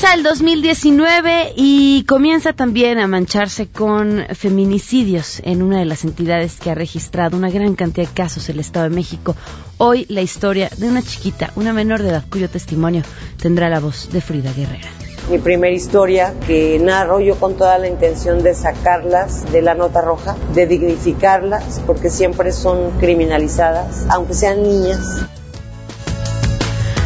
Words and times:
Comienza 0.00 0.16
el 0.16 0.22
2019 0.22 1.52
y 1.56 2.04
comienza 2.04 2.54
también 2.54 2.98
a 2.98 3.06
mancharse 3.06 3.68
con 3.68 4.24
feminicidios 4.34 5.42
en 5.44 5.60
una 5.60 5.78
de 5.78 5.84
las 5.84 6.04
entidades 6.04 6.58
que 6.58 6.70
ha 6.70 6.74
registrado 6.74 7.36
una 7.36 7.50
gran 7.50 7.74
cantidad 7.74 8.08
de 8.08 8.14
casos 8.14 8.48
el 8.48 8.60
Estado 8.60 8.88
de 8.88 8.94
México. 8.94 9.36
Hoy 9.76 10.06
la 10.08 10.22
historia 10.22 10.70
de 10.74 10.88
una 10.88 11.02
chiquita, 11.02 11.52
una 11.54 11.74
menor 11.74 12.02
de 12.02 12.08
edad, 12.08 12.24
cuyo 12.30 12.48
testimonio 12.48 13.02
tendrá 13.42 13.68
la 13.68 13.78
voz 13.78 14.10
de 14.10 14.22
Frida 14.22 14.50
Guerrera. 14.54 14.88
Mi 15.30 15.36
primera 15.36 15.74
historia 15.74 16.32
que 16.46 16.78
narro 16.78 17.20
yo 17.20 17.38
con 17.38 17.58
toda 17.58 17.76
la 17.76 17.88
intención 17.88 18.42
de 18.42 18.54
sacarlas 18.54 19.52
de 19.52 19.60
la 19.60 19.74
nota 19.74 20.00
roja, 20.00 20.34
de 20.54 20.66
dignificarlas, 20.66 21.82
porque 21.86 22.08
siempre 22.08 22.52
son 22.52 22.92
criminalizadas, 23.00 24.06
aunque 24.08 24.32
sean 24.32 24.62
niñas. 24.62 25.26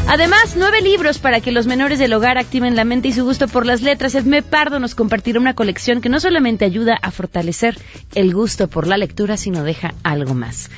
Además, 0.07 0.55
nueve 0.57 0.81
libros 0.83 1.19
para 1.19 1.41
que 1.41 1.51
los 1.51 1.67
menores 1.67 1.99
del 1.99 2.13
hogar 2.13 2.39
activen 2.39 2.77
la 2.77 2.85
mente 2.85 3.09
y 3.09 3.13
su 3.13 3.25
gusto 3.25 3.49
por 3.49 3.67
las 3.67 3.83
letras. 3.83 4.15
Edme 4.15 4.43
Pardo 4.43 4.79
nos 4.79 4.95
compartirá 4.95 5.41
una 5.41 5.55
colección 5.55 6.01
que 6.01 6.09
no 6.09 6.21
solamente 6.21 6.65
ayuda 6.65 6.99
a 7.01 7.11
fortalecer 7.11 7.79
el 8.15 8.35
gusto 8.35 8.69
por 8.69 8.87
la 8.87 8.97
lectura, 8.97 9.37
sino 9.37 9.65
deja 9.65 9.95
algo 10.03 10.35
más. 10.35 10.71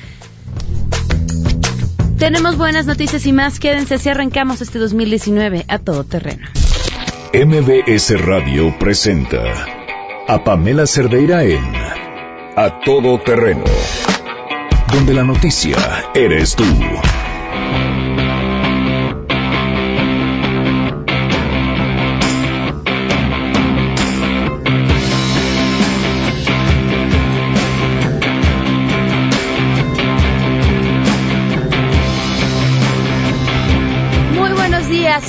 Tenemos 2.17 2.57
buenas 2.57 2.87
noticias 2.87 3.25
y 3.27 3.33
más. 3.33 3.59
Quédense 3.59 3.99
si 3.99 4.09
arrancamos 4.09 4.61
este 4.61 4.79
2019 4.79 5.65
a 5.67 5.79
todo 5.79 6.03
terreno. 6.03 6.47
MBS 7.33 8.19
Radio 8.25 8.73
presenta 8.79 9.43
a 10.27 10.43
Pamela 10.43 10.87
Cerdeira 10.87 11.43
en 11.43 11.63
A 12.55 12.79
Todo 12.83 13.19
Terreno, 13.19 13.65
donde 14.91 15.13
la 15.13 15.23
noticia 15.23 15.77
eres 16.15 16.55
tú. 16.55 16.63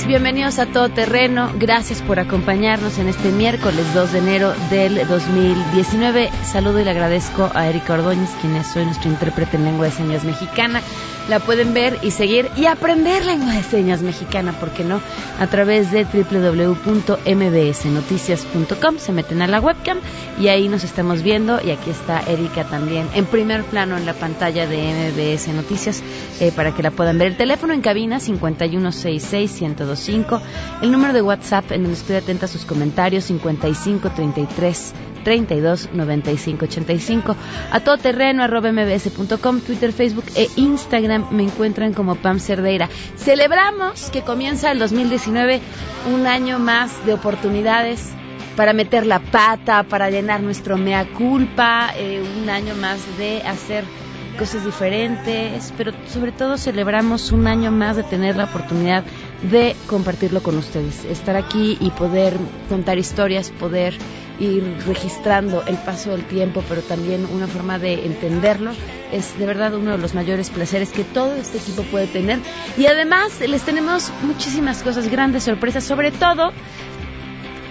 Bienvenidos 0.07 0.59
a 0.59 0.65
Todo 0.65 0.89
Terreno. 0.89 1.53
Gracias 1.57 2.01
por 2.01 2.19
acompañarnos 2.19 2.99
en 2.99 3.07
este 3.07 3.31
miércoles 3.31 3.93
2 3.93 4.11
de 4.11 4.19
enero 4.19 4.53
del 4.69 5.07
2019. 5.07 6.29
Saludo 6.43 6.81
y 6.81 6.83
le 6.83 6.91
agradezco 6.91 7.49
a 7.53 7.69
Erika 7.69 7.93
Ordóñez, 7.93 8.29
quien 8.41 8.57
es 8.57 8.75
hoy 8.75 8.83
nuestro 8.85 9.09
intérprete 9.09 9.55
en 9.55 9.63
lengua 9.63 9.85
de 9.85 9.91
señas 9.91 10.25
mexicana. 10.25 10.81
La 11.29 11.39
pueden 11.39 11.73
ver 11.75 11.99
y 12.01 12.11
seguir 12.11 12.49
y 12.57 12.65
aprender 12.65 13.23
lengua 13.23 13.53
de 13.53 13.61
señas 13.61 14.01
mexicana, 14.01 14.51
¿por 14.51 14.71
qué 14.71 14.83
no? 14.83 14.99
A 15.39 15.45
través 15.47 15.91
de 15.91 16.03
www.mbsnoticias.com. 16.03 18.97
Se 18.97 19.11
meten 19.11 19.43
a 19.43 19.47
la 19.47 19.61
webcam 19.61 19.99
y 20.39 20.47
ahí 20.47 20.67
nos 20.67 20.83
estamos 20.83 21.21
viendo. 21.21 21.61
Y 21.63 21.69
aquí 21.69 21.91
está 21.91 22.19
Erika 22.21 22.63
también 22.63 23.07
en 23.13 23.25
primer 23.25 23.63
plano 23.63 23.95
en 23.95 24.07
la 24.07 24.13
pantalla 24.13 24.65
de 24.65 24.77
MBS 24.77 25.49
Noticias 25.49 26.01
eh, 26.39 26.51
para 26.55 26.73
que 26.73 26.81
la 26.81 26.89
puedan 26.89 27.19
ver. 27.19 27.27
El 27.27 27.37
teléfono 27.37 27.73
en 27.73 27.81
cabina 27.81 28.19
5166 28.19 29.51
1025. 29.75 30.41
El 30.81 30.91
número 30.91 31.13
de 31.13 31.21
WhatsApp 31.21 31.71
en 31.71 31.83
donde 31.83 31.97
estoy 31.97 32.15
atenta 32.15 32.45
a 32.45 32.49
sus 32.49 32.65
comentarios 32.65 33.25
5533 33.25 34.93
32 35.23 35.89
95 35.93 36.65
85. 36.65 37.35
A 37.71 37.79
todoterreno 37.79 38.43
arroba 38.43 38.71
mbs.com, 38.71 39.61
Twitter, 39.61 39.91
Facebook 39.91 40.25
e 40.35 40.49
Instagram 40.55 41.27
me 41.31 41.43
encuentran 41.43 41.93
como 41.93 42.15
Pam 42.15 42.39
Cerdeira. 42.39 42.89
Celebramos 43.17 44.09
que 44.11 44.21
comienza 44.21 44.71
el 44.71 44.79
2019 44.79 45.61
un 46.13 46.27
año 46.27 46.59
más 46.59 47.05
de 47.05 47.13
oportunidades 47.13 48.13
para 48.55 48.73
meter 48.73 49.05
la 49.05 49.19
pata, 49.19 49.83
para 49.83 50.09
llenar 50.09 50.41
nuestro 50.41 50.77
mea 50.77 51.07
culpa, 51.13 51.91
eh, 51.95 52.21
un 52.41 52.49
año 52.49 52.75
más 52.75 52.99
de 53.17 53.41
hacer 53.43 53.85
cosas 54.37 54.65
diferentes, 54.65 55.73
pero 55.77 55.91
sobre 56.07 56.31
todo 56.31 56.57
celebramos 56.57 57.31
un 57.31 57.47
año 57.47 57.71
más 57.71 57.97
de 57.97 58.03
tener 58.03 58.37
la 58.37 58.45
oportunidad 58.45 59.03
de 59.43 59.75
compartirlo 59.87 60.43
con 60.43 60.57
ustedes, 60.57 61.05
estar 61.05 61.35
aquí 61.35 61.77
y 61.79 61.91
poder 61.91 62.37
contar 62.67 62.97
historias, 62.97 63.51
poder 63.51 63.95
ir 64.39 64.63
registrando 64.87 65.63
el 65.65 65.77
paso 65.77 66.11
del 66.11 66.23
tiempo, 66.25 66.63
pero 66.67 66.81
también 66.81 67.25
una 67.31 67.47
forma 67.47 67.77
de 67.77 68.05
entenderlo, 68.05 68.71
es 69.11 69.37
de 69.37 69.45
verdad 69.45 69.73
uno 69.75 69.91
de 69.91 69.97
los 69.97 70.13
mayores 70.13 70.49
placeres 70.49 70.91
que 70.91 71.03
todo 71.03 71.35
este 71.35 71.57
equipo 71.57 71.83
puede 71.83 72.07
tener. 72.07 72.39
Y 72.77 72.85
además 72.85 73.39
les 73.41 73.63
tenemos 73.63 74.11
muchísimas 74.23 74.81
cosas, 74.81 75.09
grandes 75.09 75.43
sorpresas, 75.43 75.83
sobre 75.83 76.11
todo 76.11 76.51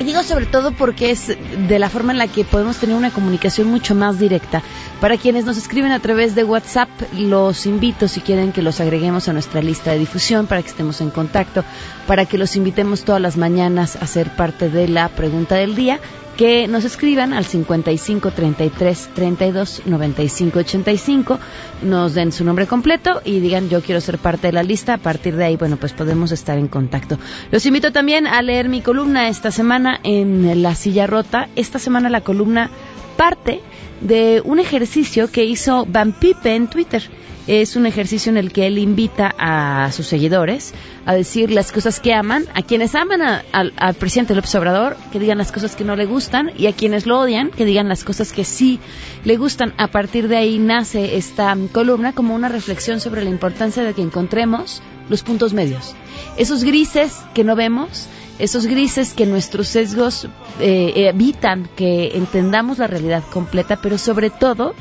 digo 0.05 0.23
sobre 0.23 0.47
todo 0.47 0.73
porque 0.73 1.11
es 1.11 1.27
de 1.27 1.79
la 1.79 1.89
forma 1.89 2.13
en 2.13 2.19
la 2.19 2.29
que 2.29 2.45
podemos 2.45 2.77
tener 2.77 2.97
una 2.97 3.11
comunicación 3.11 3.69
mucho 3.69 3.95
más 3.95 4.19
directa. 4.19 4.63
Para 5.01 5.17
quienes 5.17 5.45
nos 5.45 5.57
escriben 5.57 5.93
a 5.93 6.01
través 6.01 6.35
de 6.35 6.45
WhatsApp, 6.45 6.89
los 7.13 7.67
invito 7.67 8.09
si 8.09 8.21
quieren 8.21 8.53
que 8.53 8.63
los 8.63 8.81
agreguemos 8.81 9.29
a 9.29 9.33
nuestra 9.33 9.63
lista 9.63 9.93
de 9.93 9.99
difusión 9.99 10.47
para 10.47 10.63
que 10.63 10.69
estemos 10.69 11.01
en 11.01 11.11
contacto, 11.11 11.65
para 12.07 12.27
que 12.27 12.39
los 12.39 12.57
invitemos 12.57 13.05
todas 13.05 13.21
las 13.21 13.37
mañanas 13.37 13.97
a 13.97 14.07
ser 14.07 14.31
parte 14.31 14.71
de 14.71 14.89
la 14.89 15.09
pregunta 15.09 15.57
del 15.57 15.75
día 15.75 16.01
que 16.39 16.69
nos 16.69 16.85
escriban 16.85 17.33
al 17.33 17.45
55 17.45 18.31
33 18.31 19.11
32 19.13 19.83
95 19.87 20.59
85, 20.61 21.39
nos 21.83 22.15
den 22.15 22.31
su 22.31 22.45
nombre 22.45 22.69
completo 22.69 23.21
y 23.25 23.41
digan 23.41 23.69
yo 23.69 23.83
quiero 23.83 24.01
ser 24.01 24.19
parte 24.19 24.47
de 24.47 24.53
la 24.53 24.63
lista. 24.63 24.95
A 24.95 24.99
partir 24.99 25.35
de 25.35 25.45
ahí, 25.45 25.57
bueno, 25.57 25.77
pues 25.77 25.93
podemos 25.93 26.31
estar 26.31 26.57
en 26.57 26.69
contacto. 26.69 27.19
Los 27.51 27.67
invito 27.67 27.91
también 27.91 28.29
a 28.29 28.41
leer 28.41 28.69
mi 28.69 28.83
columna 28.83 29.29
esta 29.29 29.51
semana 29.51 29.99
en 30.05 30.63
La 30.63 30.77
Silla 30.77 31.09
Rota. 31.09 31.49
Esta 31.57 31.81
semana 31.81 32.09
la 32.09 32.21
columna 32.21 32.71
parte 33.19 33.61
de 34.01 34.41
un 34.45 34.61
ejercicio 34.61 35.31
que 35.31 35.45
hizo 35.45 35.85
Van 35.87 36.13
Pipe 36.13 36.55
en 36.55 36.69
Twitter. 36.69 37.03
Es 37.49 37.77
un 37.77 37.87
ejercicio 37.87 38.31
en 38.31 38.37
el 38.37 38.53
que 38.53 38.67
él 38.67 38.79
invita 38.79 39.35
a 39.39 39.91
sus 39.91 40.07
seguidores 40.07 40.73
a 41.05 41.15
decir 41.15 41.51
las 41.51 41.73
cosas 41.73 41.99
que 41.99 42.13
aman, 42.13 42.45
a 42.55 42.63
quienes 42.63 42.95
aman 42.95 43.23
al 43.23 43.95
presidente 43.95 44.35
López 44.35 44.55
Obrador, 44.55 44.97
que 45.11 45.19
digan 45.19 45.39
las 45.39 45.51
cosas 45.51 45.75
que 45.75 45.83
no 45.83 45.97
le 45.97 46.05
gustan, 46.05 46.53
y 46.57 46.67
a 46.67 46.75
quienes 46.75 47.07
lo 47.07 47.19
odian, 47.19 47.51
que 47.51 47.65
digan 47.65 47.89
las 47.89 48.05
cosas 48.05 48.33
que 48.33 48.45
sí 48.45 48.79
le 49.25 49.37
gustan. 49.37 49.73
A 49.79 49.89
partir 49.89 50.29
de 50.29 50.37
ahí 50.37 50.59
nace 50.59 51.17
esta 51.17 51.57
columna 51.73 52.13
como 52.13 52.35
una 52.35 52.51
reflexión 52.51 53.01
sobre 53.01 53.25
la 53.25 53.31
importancia 53.31 53.83
de 53.83 53.95
que 53.95 54.03
encontremos 54.03 54.83
los 55.09 55.23
puntos 55.23 55.55
medios. 55.55 55.97
Esos 56.37 56.63
grises 56.63 57.17
que 57.35 57.45
no 57.45 57.57
vemos, 57.57 58.09
esos 58.39 58.67
grises 58.67 59.15
que 59.15 59.27
nuestros 59.27 59.69
sesgos 59.69 60.29
eh, 60.61 60.93
evitan 61.13 61.69
que 61.77 62.17
entendamos 62.17 62.79
la 62.79 62.87
realidad 62.87 63.23
completa, 63.33 63.79
pero 63.83 63.99
sobre 63.99 64.31
todo 64.31 64.75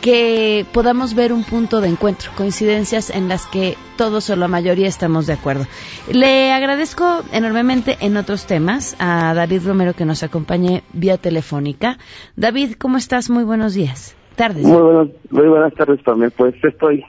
que 0.00 0.64
podamos 0.72 1.14
ver 1.14 1.32
un 1.32 1.42
punto 1.42 1.80
de 1.80 1.88
encuentro, 1.88 2.30
coincidencias 2.36 3.10
en 3.10 3.28
las 3.28 3.46
que 3.46 3.74
todos 3.96 4.30
o 4.30 4.36
la 4.36 4.46
mayoría 4.46 4.86
estamos 4.86 5.26
de 5.26 5.32
acuerdo. 5.32 5.64
Le 6.12 6.52
agradezco 6.52 7.22
enormemente 7.32 7.96
en 8.00 8.16
otros 8.16 8.46
temas 8.46 8.94
a 9.00 9.34
David 9.34 9.66
Romero 9.66 9.94
que 9.94 10.04
nos 10.04 10.22
acompañe 10.22 10.84
vía 10.92 11.16
telefónica. 11.18 11.98
David, 12.36 12.74
¿cómo 12.78 12.98
estás? 12.98 13.30
Muy 13.30 13.42
buenos 13.42 13.74
días. 13.74 14.16
Tardes. 14.36 14.64
Muy, 14.64 15.12
muy 15.30 15.48
buenas 15.48 15.74
tardes 15.74 16.00
también. 16.04 16.30
Pues 16.36 16.54
estoy 16.62 17.04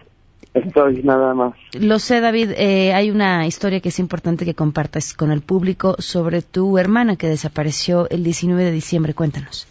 Estoy 0.66 1.04
nada 1.04 1.34
más. 1.34 1.54
Lo 1.80 2.00
sé, 2.00 2.22
David. 2.22 2.52
Eh, 2.58 2.94
hay 2.94 3.12
una 3.12 3.46
historia 3.46 3.80
que 3.80 3.90
es 3.90 4.00
importante 4.00 4.46
que 4.46 4.54
compartas 4.54 5.14
con 5.14 5.32
el 5.32 5.42
público 5.42 5.96
sobre 6.00 6.42
tu 6.42 6.78
hermana 6.78 7.16
que 7.16 7.28
desapareció 7.28 8.10
el 8.10 8.24
19 8.24 8.64
de 8.64 8.72
diciembre. 8.72 9.14
Cuéntanos. 9.14 9.68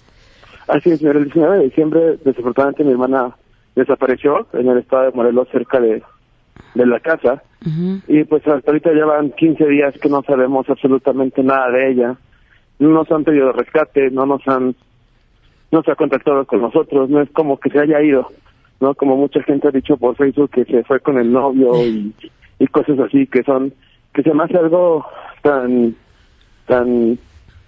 Así 0.68 0.90
es, 0.90 0.98
señor. 0.98 1.16
El 1.16 1.24
19 1.24 1.58
de 1.58 1.64
diciembre, 1.64 2.18
desafortunadamente, 2.24 2.84
mi 2.84 2.92
hermana 2.92 3.36
desapareció 3.74 4.46
en 4.52 4.68
el 4.68 4.78
estado 4.78 5.04
de 5.04 5.12
Morelos, 5.12 5.48
cerca 5.52 5.80
de, 5.80 6.02
de 6.74 6.86
la 6.86 7.00
casa. 7.00 7.42
Y 8.06 8.22
pues 8.24 8.46
hasta 8.46 8.70
ahorita 8.70 8.92
llevan 8.92 9.32
15 9.32 9.66
días 9.66 9.94
que 10.00 10.08
no 10.08 10.22
sabemos 10.22 10.68
absolutamente 10.68 11.42
nada 11.42 11.68
de 11.70 11.90
ella. 11.90 12.16
No 12.78 12.90
nos 12.90 13.10
han 13.10 13.24
pedido 13.24 13.50
rescate, 13.50 14.10
no 14.10 14.24
nos 14.24 14.46
han, 14.46 14.76
no 15.72 15.82
se 15.82 15.90
ha 15.90 15.96
contactado 15.96 16.44
con 16.44 16.60
nosotros, 16.60 17.10
no 17.10 17.20
es 17.22 17.30
como 17.30 17.58
que 17.58 17.70
se 17.70 17.80
haya 17.80 18.00
ido. 18.02 18.28
¿No? 18.81 18.94
Como 18.94 19.17
mucha 19.17 19.43
gente 19.43 19.69
ha 19.69 19.70
dicho 19.70 19.96
por 19.96 20.17
Facebook 20.17 20.50
que 20.50 20.64
se 20.64 20.84
fue 20.84 21.00
con 21.00 21.19
el 21.19 21.32
novio 21.32 21.84
y, 21.84 22.12
y 22.58 22.67
cosas 22.67 22.99
así 22.99 23.26
que 23.26 23.43
son, 23.43 23.73
que 24.14 24.23
se 24.23 24.32
me 24.32 24.44
hace 24.44 24.56
algo 24.56 25.05
tan, 25.43 25.94
tan 26.67 27.19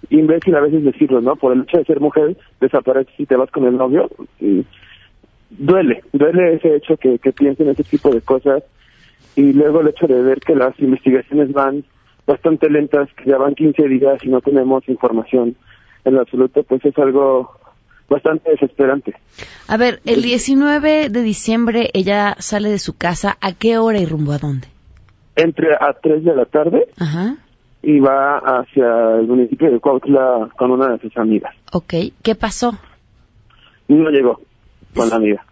imbécil 0.09 0.55
a 0.55 0.61
veces 0.61 0.83
decirlo, 0.83 1.21
¿no? 1.21 1.35
Por 1.35 1.53
el 1.53 1.61
hecho 1.61 1.77
de 1.77 1.85
ser 1.85 1.99
mujer, 1.99 2.37
desapareces 2.59 3.13
y 3.17 3.25
te 3.25 3.35
vas 3.35 3.51
con 3.51 3.65
el 3.65 3.77
novio. 3.77 4.09
Y 4.39 4.65
duele, 5.49 6.03
duele 6.13 6.55
ese 6.55 6.75
hecho 6.75 6.97
que, 6.97 7.19
que 7.19 7.31
piensen 7.31 7.69
ese 7.69 7.83
tipo 7.83 8.09
de 8.09 8.21
cosas. 8.21 8.63
Y 9.35 9.53
luego 9.53 9.81
el 9.81 9.89
hecho 9.89 10.07
de 10.07 10.21
ver 10.21 10.39
que 10.39 10.55
las 10.55 10.77
investigaciones 10.79 11.51
van 11.53 11.83
bastante 12.25 12.69
lentas, 12.69 13.09
que 13.15 13.29
ya 13.29 13.37
van 13.37 13.55
15 13.55 13.87
días 13.87 14.23
y 14.23 14.29
no 14.29 14.41
tenemos 14.41 14.87
información 14.87 15.55
en 16.05 16.17
absoluto, 16.17 16.63
pues 16.63 16.83
es 16.85 16.97
algo 16.97 17.51
bastante 18.09 18.51
desesperante. 18.51 19.15
A 19.67 19.77
ver, 19.77 20.01
el 20.05 20.21
19 20.21 21.09
de 21.09 21.21
diciembre 21.21 21.89
ella 21.93 22.35
sale 22.39 22.69
de 22.69 22.79
su 22.79 22.97
casa, 22.97 23.37
¿a 23.41 23.53
qué 23.53 23.77
hora 23.77 23.99
y 23.99 24.05
rumbo 24.05 24.31
a 24.33 24.37
dónde? 24.37 24.67
Entre 25.35 25.73
a 25.73 25.93
3 26.01 26.23
de 26.23 26.35
la 26.35 26.45
tarde. 26.45 26.87
Ajá. 26.99 27.37
y 27.81 27.99
va 27.99 28.39
hacia 28.39 29.19
el 29.19 29.27
municipio 29.27 29.71
de 29.71 29.79
Cuautla 29.79 30.49
con 30.57 30.71
una 30.71 30.89
de 30.89 30.99
sus 30.99 31.15
amigas. 31.15 31.55
Ok, 31.71 31.93
¿qué 32.21 32.35
pasó? 32.35 32.73
No 33.87 34.09
llegó 34.09 34.41
con 34.93 35.09
la 35.09 35.15
amiga. 35.15 35.45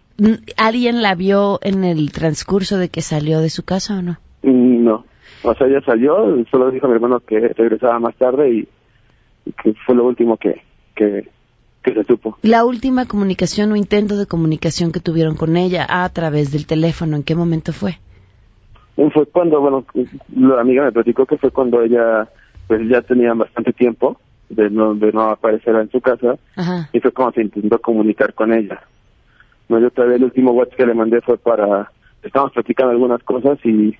¿Alguien 0.56 1.00
la 1.00 1.14
vio 1.14 1.58
en 1.62 1.84
el 1.84 2.10
transcurso 2.12 2.76
de 2.76 2.88
que 2.88 3.02
salió 3.02 3.40
de 3.40 3.50
su 3.50 3.64
casa 3.64 3.98
o 3.98 4.02
no? 4.02 4.18
No. 4.42 5.04
O 5.42 5.54
sea, 5.54 5.66
ella 5.68 5.80
salió, 5.86 6.44
solo 6.50 6.70
dijo 6.70 6.86
a 6.86 6.88
mi 6.88 6.96
hermano 6.96 7.20
que 7.20 7.38
regresaba 7.38 7.98
más 8.00 8.16
tarde 8.16 8.50
y, 8.50 8.68
que 9.62 9.74
fue 9.86 9.94
lo 9.94 10.04
último 10.04 10.36
que, 10.36 10.62
que, 10.94 11.28
que 11.92 12.02
se 12.02 12.06
supo. 12.06 12.38
La 12.42 12.64
última 12.64 13.06
comunicación 13.06 13.72
o 13.72 13.76
intento 13.76 14.16
de 14.16 14.26
comunicación 14.26 14.92
que 14.92 15.00
tuvieron 15.00 15.36
con 15.36 15.56
ella 15.56 15.86
a 15.88 16.08
través 16.10 16.52
del 16.52 16.66
teléfono, 16.66 17.16
¿en 17.16 17.22
qué 17.22 17.34
momento 17.34 17.72
fue? 17.72 17.98
Fue 19.12 19.26
cuando, 19.26 19.60
bueno, 19.60 19.84
la 20.36 20.60
amiga 20.60 20.84
me 20.84 20.92
platicó 20.92 21.24
que 21.24 21.38
fue 21.38 21.50
cuando 21.52 21.82
ella, 21.82 22.28
pues 22.66 22.80
ya 22.88 23.00
tenía 23.02 23.32
bastante 23.32 23.72
tiempo 23.72 24.18
de 24.48 24.70
no, 24.70 24.94
de 24.94 25.12
no 25.12 25.30
aparecer 25.30 25.74
en 25.76 25.90
su 25.90 26.00
casa 26.00 26.36
y 26.92 27.00
fue 27.00 27.12
como 27.12 27.32
se 27.32 27.42
intentó 27.42 27.80
comunicar 27.80 28.34
con 28.34 28.52
ella. 28.52 28.80
No, 29.68 29.78
yo 29.78 29.90
todavía 29.90 30.16
el 30.16 30.24
último 30.24 30.52
WhatsApp 30.52 30.78
que 30.78 30.86
le 30.86 30.94
mandé 30.94 31.20
fue 31.20 31.38
para, 31.38 31.92
estábamos 32.22 32.52
platicando 32.54 32.92
algunas 32.92 33.22
cosas 33.22 33.58
y, 33.64 33.96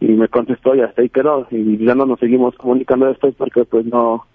y 0.00 0.06
me 0.06 0.28
contestó 0.28 0.74
y 0.74 0.80
hasta 0.80 1.02
ahí 1.02 1.10
quedó 1.10 1.46
y 1.50 1.84
ya 1.84 1.94
no 1.94 2.06
nos 2.06 2.18
seguimos 2.18 2.56
comunicando 2.56 3.06
después 3.06 3.34
porque 3.36 3.64
pues 3.64 3.86
no, 3.86 4.26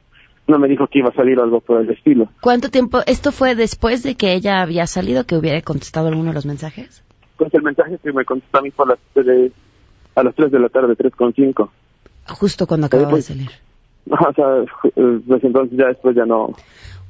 no 0.48 0.60
me 0.60 0.68
dijo 0.68 0.88
que 0.88 1.00
iba 1.00 1.10
a 1.10 1.14
salir 1.14 1.40
algo 1.40 1.60
por 1.60 1.82
el 1.82 1.90
estilo. 1.90 2.30
¿Cuánto 2.42 2.70
tiempo? 2.70 3.00
¿Esto 3.06 3.32
fue 3.32 3.56
después 3.56 4.04
de 4.04 4.16
que 4.16 4.34
ella 4.34 4.62
había 4.62 4.86
salido, 4.88 5.26
que 5.26 5.36
hubiera 5.36 5.62
contestado 5.62 6.08
alguno 6.08 6.30
de 6.30 6.36
los 6.36 6.46
mensajes? 6.46 7.04
Pues 7.38 7.54
el 7.54 7.64
mensaje 7.64 7.98
que 8.02 8.14
me 8.14 8.24
contestó 8.24 8.60
a 8.60 8.62
mí 8.62 8.72
fue 8.72 8.86
a 8.86 8.90
las, 8.90 9.26
de, 9.26 9.52
a 10.16 10.24
las 10.24 10.36
3 10.36 10.52
de 10.52 10.60
la 10.60 10.70
tarde, 10.70 10.96
3.5. 10.96 11.70
Justo 12.28 12.68
cuando 12.68 12.88
acababa 12.88 13.16
de 13.16 13.22
salir. 13.22 13.50
o 14.10 14.34
sea, 14.34 14.46
pues 15.28 15.44
entonces 15.44 15.78
ya 15.78 15.88
después 15.88 16.16
ya 16.16 16.26
no, 16.26 16.54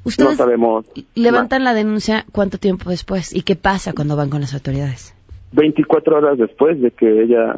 ¿Ustedes 0.06 0.30
no 0.30 0.36
sabemos. 0.36 0.86
levantan 1.14 1.64
la 1.64 1.74
denuncia 1.74 2.24
cuánto 2.32 2.58
tiempo 2.58 2.90
después? 2.90 3.34
¿Y 3.34 3.42
qué 3.42 3.56
pasa 3.56 3.92
cuando 3.92 4.16
van 4.16 4.30
con 4.30 4.40
las 4.40 4.54
autoridades? 4.54 5.14
24 5.52 6.16
horas 6.16 6.38
después 6.38 6.80
de 6.80 6.92
que 6.92 7.22
ella 7.22 7.56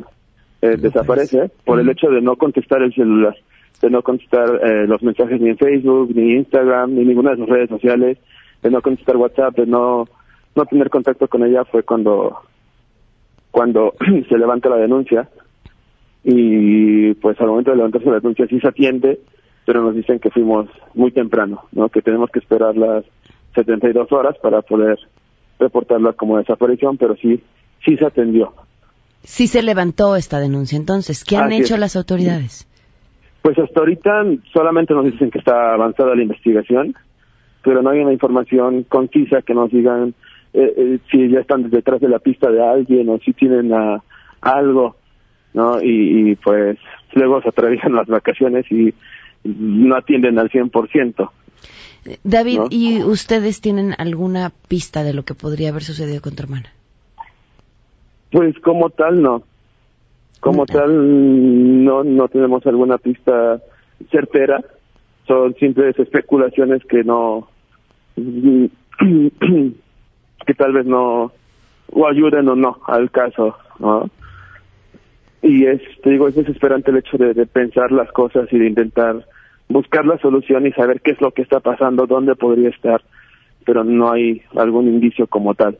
eh, 0.62 0.76
desaparece, 0.78 1.50
por 1.64 1.78
el 1.78 1.90
hecho 1.90 2.08
de 2.08 2.22
no 2.22 2.36
contestar 2.36 2.82
el 2.82 2.94
celular, 2.94 3.36
de 3.80 3.90
no 3.90 4.02
contestar 4.02 4.60
eh, 4.62 4.86
los 4.86 5.02
mensajes 5.02 5.40
ni 5.40 5.50
en 5.50 5.58
Facebook, 5.58 6.10
ni 6.14 6.32
Instagram, 6.32 6.94
ni 6.94 7.04
ninguna 7.04 7.30
de 7.30 7.36
sus 7.36 7.48
redes 7.48 7.68
sociales, 7.68 8.18
de 8.62 8.70
no 8.70 8.82
contestar 8.82 9.16
WhatsApp, 9.16 9.56
de 9.56 9.66
no, 9.66 10.08
no 10.54 10.66
tener 10.66 10.90
contacto 10.90 11.28
con 11.28 11.44
ella, 11.44 11.64
fue 11.64 11.82
cuando, 11.84 12.40
cuando 13.50 13.94
se 14.28 14.38
levanta 14.38 14.68
la 14.68 14.76
denuncia 14.76 15.28
y 16.24 17.14
pues 17.14 17.40
al 17.40 17.46
momento 17.46 17.70
de 17.70 17.76
levantarse 17.76 18.08
la 18.08 18.20
denuncia 18.20 18.46
sí 18.48 18.60
se 18.60 18.68
atiende, 18.68 19.20
pero 19.64 19.82
nos 19.82 19.94
dicen 19.94 20.18
que 20.18 20.30
fuimos 20.30 20.68
muy 20.94 21.12
temprano, 21.12 21.64
¿no? 21.72 21.88
que 21.88 22.02
tenemos 22.02 22.30
que 22.30 22.40
esperar 22.40 22.76
las 22.76 23.04
72 23.54 24.10
horas 24.12 24.36
para 24.42 24.62
poder 24.62 24.98
reportarla 25.58 26.12
como 26.12 26.38
desaparición, 26.38 26.96
pero 26.96 27.16
sí, 27.16 27.42
sí 27.84 27.96
se 27.96 28.06
atendió. 28.06 28.52
Sí 29.24 29.46
se 29.46 29.62
levantó 29.62 30.16
esta 30.16 30.38
denuncia, 30.38 30.76
entonces, 30.76 31.24
¿qué 31.24 31.36
han 31.36 31.52
hecho 31.52 31.76
las 31.76 31.96
autoridades? 31.96 32.67
Pues 33.42 33.58
hasta 33.58 33.80
ahorita 33.80 34.24
solamente 34.52 34.94
nos 34.94 35.04
dicen 35.04 35.30
que 35.30 35.38
está 35.38 35.74
avanzada 35.74 36.14
la 36.14 36.22
investigación, 36.22 36.94
pero 37.62 37.82
no 37.82 37.90
hay 37.90 38.00
una 38.00 38.12
información 38.12 38.84
concisa 38.84 39.42
que 39.42 39.54
nos 39.54 39.70
digan 39.70 40.14
eh, 40.52 40.74
eh, 40.76 40.98
si 41.10 41.28
ya 41.28 41.40
están 41.40 41.68
detrás 41.70 42.00
de 42.00 42.08
la 42.08 42.18
pista 42.18 42.50
de 42.50 42.62
alguien 42.66 43.08
o 43.08 43.18
si 43.18 43.32
tienen 43.32 43.72
algo. 44.40 44.96
¿no? 45.54 45.80
Y, 45.82 46.36
pues 46.36 46.78
luego 47.14 47.42
se 47.42 47.48
atraviesan 47.48 47.94
las 47.94 48.06
vacaciones 48.06 48.70
y 48.70 48.94
no 49.44 49.96
atienden 49.96 50.38
al 50.38 50.50
100%. 50.50 51.30
David, 52.22 52.60
¿y 52.70 53.02
ustedes 53.02 53.60
tienen 53.60 53.94
alguna 53.98 54.52
pista 54.68 55.02
de 55.02 55.14
lo 55.14 55.24
que 55.24 55.34
podría 55.34 55.70
haber 55.70 55.82
sucedido 55.82 56.22
con 56.22 56.36
tu 56.36 56.42
hermana? 56.42 56.72
Pues 58.30 58.58
como 58.60 58.90
tal, 58.90 59.20
no. 59.22 59.42
Como 60.40 60.66
tal, 60.66 61.84
no, 61.84 62.04
no 62.04 62.28
tenemos 62.28 62.64
alguna 62.66 62.98
pista 62.98 63.60
certera. 64.10 64.62
Son 65.26 65.54
simples 65.56 65.98
especulaciones 65.98 66.82
que 66.84 67.04
no, 67.04 67.48
que 68.16 68.70
tal 70.56 70.72
vez 70.72 70.86
no, 70.86 71.32
o 71.92 72.06
ayuden 72.06 72.48
o 72.48 72.56
no 72.56 72.78
al 72.86 73.10
caso, 73.10 73.56
¿no? 73.78 74.08
y 75.42 75.66
es, 75.66 75.80
te 76.02 76.10
digo, 76.10 76.28
es 76.28 76.34
desesperante 76.34 76.90
el 76.90 76.98
hecho 76.98 77.16
de, 77.16 77.46
pensar 77.46 77.92
las 77.92 78.10
cosas 78.12 78.48
y 78.52 78.58
de 78.58 78.66
intentar 78.66 79.24
buscar 79.68 80.04
la 80.04 80.18
solución 80.18 80.66
y 80.66 80.72
saber 80.72 81.00
qué 81.00 81.12
es 81.12 81.20
lo 81.20 81.30
que 81.30 81.42
está 81.42 81.60
pasando, 81.60 82.06
dónde 82.06 82.34
podría 82.34 82.70
estar, 82.70 83.02
pero 83.64 83.84
no 83.84 84.10
hay 84.10 84.42
algún 84.56 84.88
indicio 84.88 85.26
como 85.26 85.54
tal. 85.54 85.78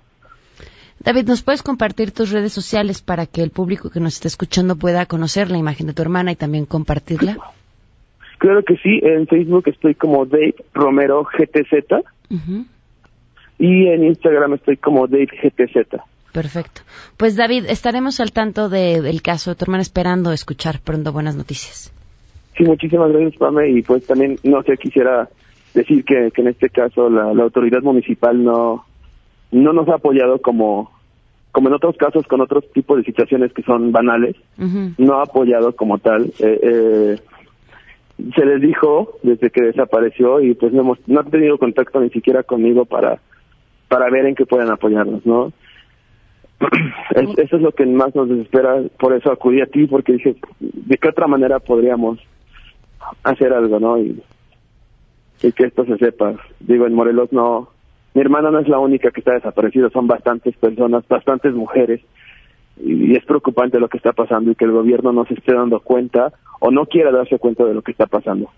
David, 1.01 1.27
¿nos 1.27 1.43
puedes 1.43 1.63
compartir 1.63 2.11
tus 2.11 2.33
redes 2.33 2.53
sociales 2.53 3.03
para 3.03 3.27
que 3.27 3.43
el 3.43 3.51
público 3.51 3.91
que 3.91 4.01
nos 4.01 4.15
está 4.15 4.29
escuchando 4.29 4.77
pueda 4.77 5.07
conocer 5.07 5.51
la 5.51 5.59
imagen 5.59 5.87
de 5.87 5.95
tu 5.95 6.03
hermana 6.03 6.33
y 6.33 6.37
también 6.37 6.67
compartirla? 6.67 7.39
Claro 8.39 8.63
que 8.63 8.77
sí, 8.77 9.01
en 9.03 9.27
Facebook 9.27 9.65
estoy 9.67 9.95
como 9.95 10.27
Dave 10.27 10.55
Romero 10.73 11.25
GTZ 11.25 12.05
y 13.59 13.87
en 13.89 14.05
Instagram 14.05 14.55
estoy 14.55 14.77
como 14.77 15.07
Dave 15.07 15.27
GTZ. 15.27 16.01
Perfecto. 16.33 16.83
Pues 17.17 17.37
David, 17.37 17.65
estaremos 17.69 18.21
al 18.21 18.33
tanto 18.33 18.69
del 18.69 19.23
caso 19.23 19.51
de 19.51 19.57
tu 19.57 19.65
hermana 19.65 19.83
esperando 19.83 20.33
escuchar 20.33 20.81
pronto 20.81 21.13
buenas 21.13 21.37
noticias. 21.37 21.93
Sí, 22.57 22.65
muchísimas 22.65 23.11
gracias, 23.11 23.37
Pame. 23.37 23.71
Y 23.71 23.83
pues 23.83 24.07
también, 24.07 24.39
no 24.43 24.63
sé, 24.63 24.77
quisiera 24.77 25.29
decir 25.75 26.05
que, 26.05 26.31
en 26.35 26.49
este 26.49 26.69
caso 26.71 27.09
la, 27.09 27.31
autoridad 27.43 27.83
municipal 27.83 28.43
no, 28.43 28.85
no 29.51 29.73
nos 29.73 29.89
ha 29.89 29.95
apoyado 29.95 30.41
como, 30.41 30.91
como 31.53 31.69
en 31.69 31.75
otros 31.75 31.97
casos 31.97 32.27
con 32.27 32.41
otros 32.41 32.71
tipos 32.73 32.99
de 32.99 33.05
situaciones 33.05 33.53
que 33.53 33.63
son 33.63 33.93
banales. 33.93 34.37
No 34.99 35.15
ha 35.15 35.23
apoyado 35.23 35.75
como 35.75 35.99
tal. 35.99 36.33
Eh, 36.39 36.61
eh, 36.63 37.17
se 38.35 38.45
les 38.45 38.61
dijo 38.61 39.19
desde 39.23 39.51
que 39.51 39.63
desapareció 39.63 40.41
y 40.41 40.55
pues 40.55 40.73
no, 40.73 40.81
hemos, 40.81 40.99
no 41.07 41.21
han 41.21 41.31
tenido 41.31 41.59
contacto 41.59 42.01
ni 42.01 42.11
siquiera 42.11 42.43
conmigo 42.43 42.85
para, 42.85 43.21
para 43.89 44.11
ver 44.11 44.27
en 44.27 44.35
qué 44.35 44.45
pueden 44.45 44.71
apoyarnos, 44.71 45.25
¿no? 45.25 45.53
eso 47.37 47.57
es 47.57 47.63
lo 47.63 47.73
que 47.73 47.87
más 47.87 48.15
nos 48.15 48.29
desespera, 48.29 48.83
por 48.99 49.13
eso 49.15 49.31
acudí 49.31 49.61
a 49.61 49.67
ti, 49.67 49.87
porque 49.87 50.15
dije, 50.15 50.37
¿de 50.59 50.97
qué 50.97 51.09
otra 51.09 51.29
manera 51.29 51.61
podríamos 51.61 52.19
hacer 53.23 53.53
algo, 53.53 53.79
no? 53.79 53.99
Y, 53.99 54.23
que 55.41 55.67
esto 55.67 55.85
se 55.85 55.97
sepa. 55.99 56.35
Digo, 56.59 56.87
en 56.87 56.95
Morelos 56.95 57.33
no, 57.33 57.71
mi 58.15 58.21
hermana 58.21 58.51
no 58.51 58.61
es 58.61 58.69
la 58.69 58.79
única 58.79 59.11
que 59.11 59.21
está 59.21 59.35
desaparecida, 59.35 59.91
son 59.91 60.07
bastantes 60.07 60.57
personas, 60.57 61.07
bastantes 61.09 61.55
mujeres, 61.55 62.01
y, 62.81 63.17
es 63.17 63.25
preocupante 63.25 63.79
lo 63.79 63.89
que 63.89 63.97
está 63.97 64.13
pasando 64.13 64.51
y 64.51 64.55
que 64.55 64.65
el 64.65 64.73
gobierno 64.73 65.13
no 65.13 65.25
se 65.27 65.35
esté 65.35 65.55
dando 65.55 65.81
cuenta 65.81 66.33
o 66.61 66.71
no 66.71 66.87
quiera 66.87 67.11
darse 67.11 67.39
cuenta 67.39 67.65
de 67.65 67.75
lo 67.75 67.83
que 67.83 67.93
está 67.93 68.07
pasando. 68.07 68.51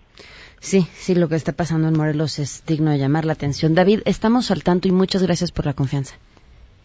Sí, 0.59 0.81
sí, 0.93 1.15
lo 1.15 1.27
que 1.27 1.35
está 1.35 1.53
pasando 1.53 1.87
en 1.87 1.97
Morelos 1.97 2.37
es 2.37 2.63
digno 2.67 2.91
de 2.91 2.99
llamar 2.99 3.25
la 3.25 3.33
atención. 3.33 3.73
David, 3.73 4.01
estamos 4.05 4.51
al 4.51 4.63
tanto 4.63 4.87
y 4.87 4.91
muchas 4.91 5.23
gracias 5.23 5.51
por 5.51 5.65
la 5.65 5.73
confianza. 5.73 6.15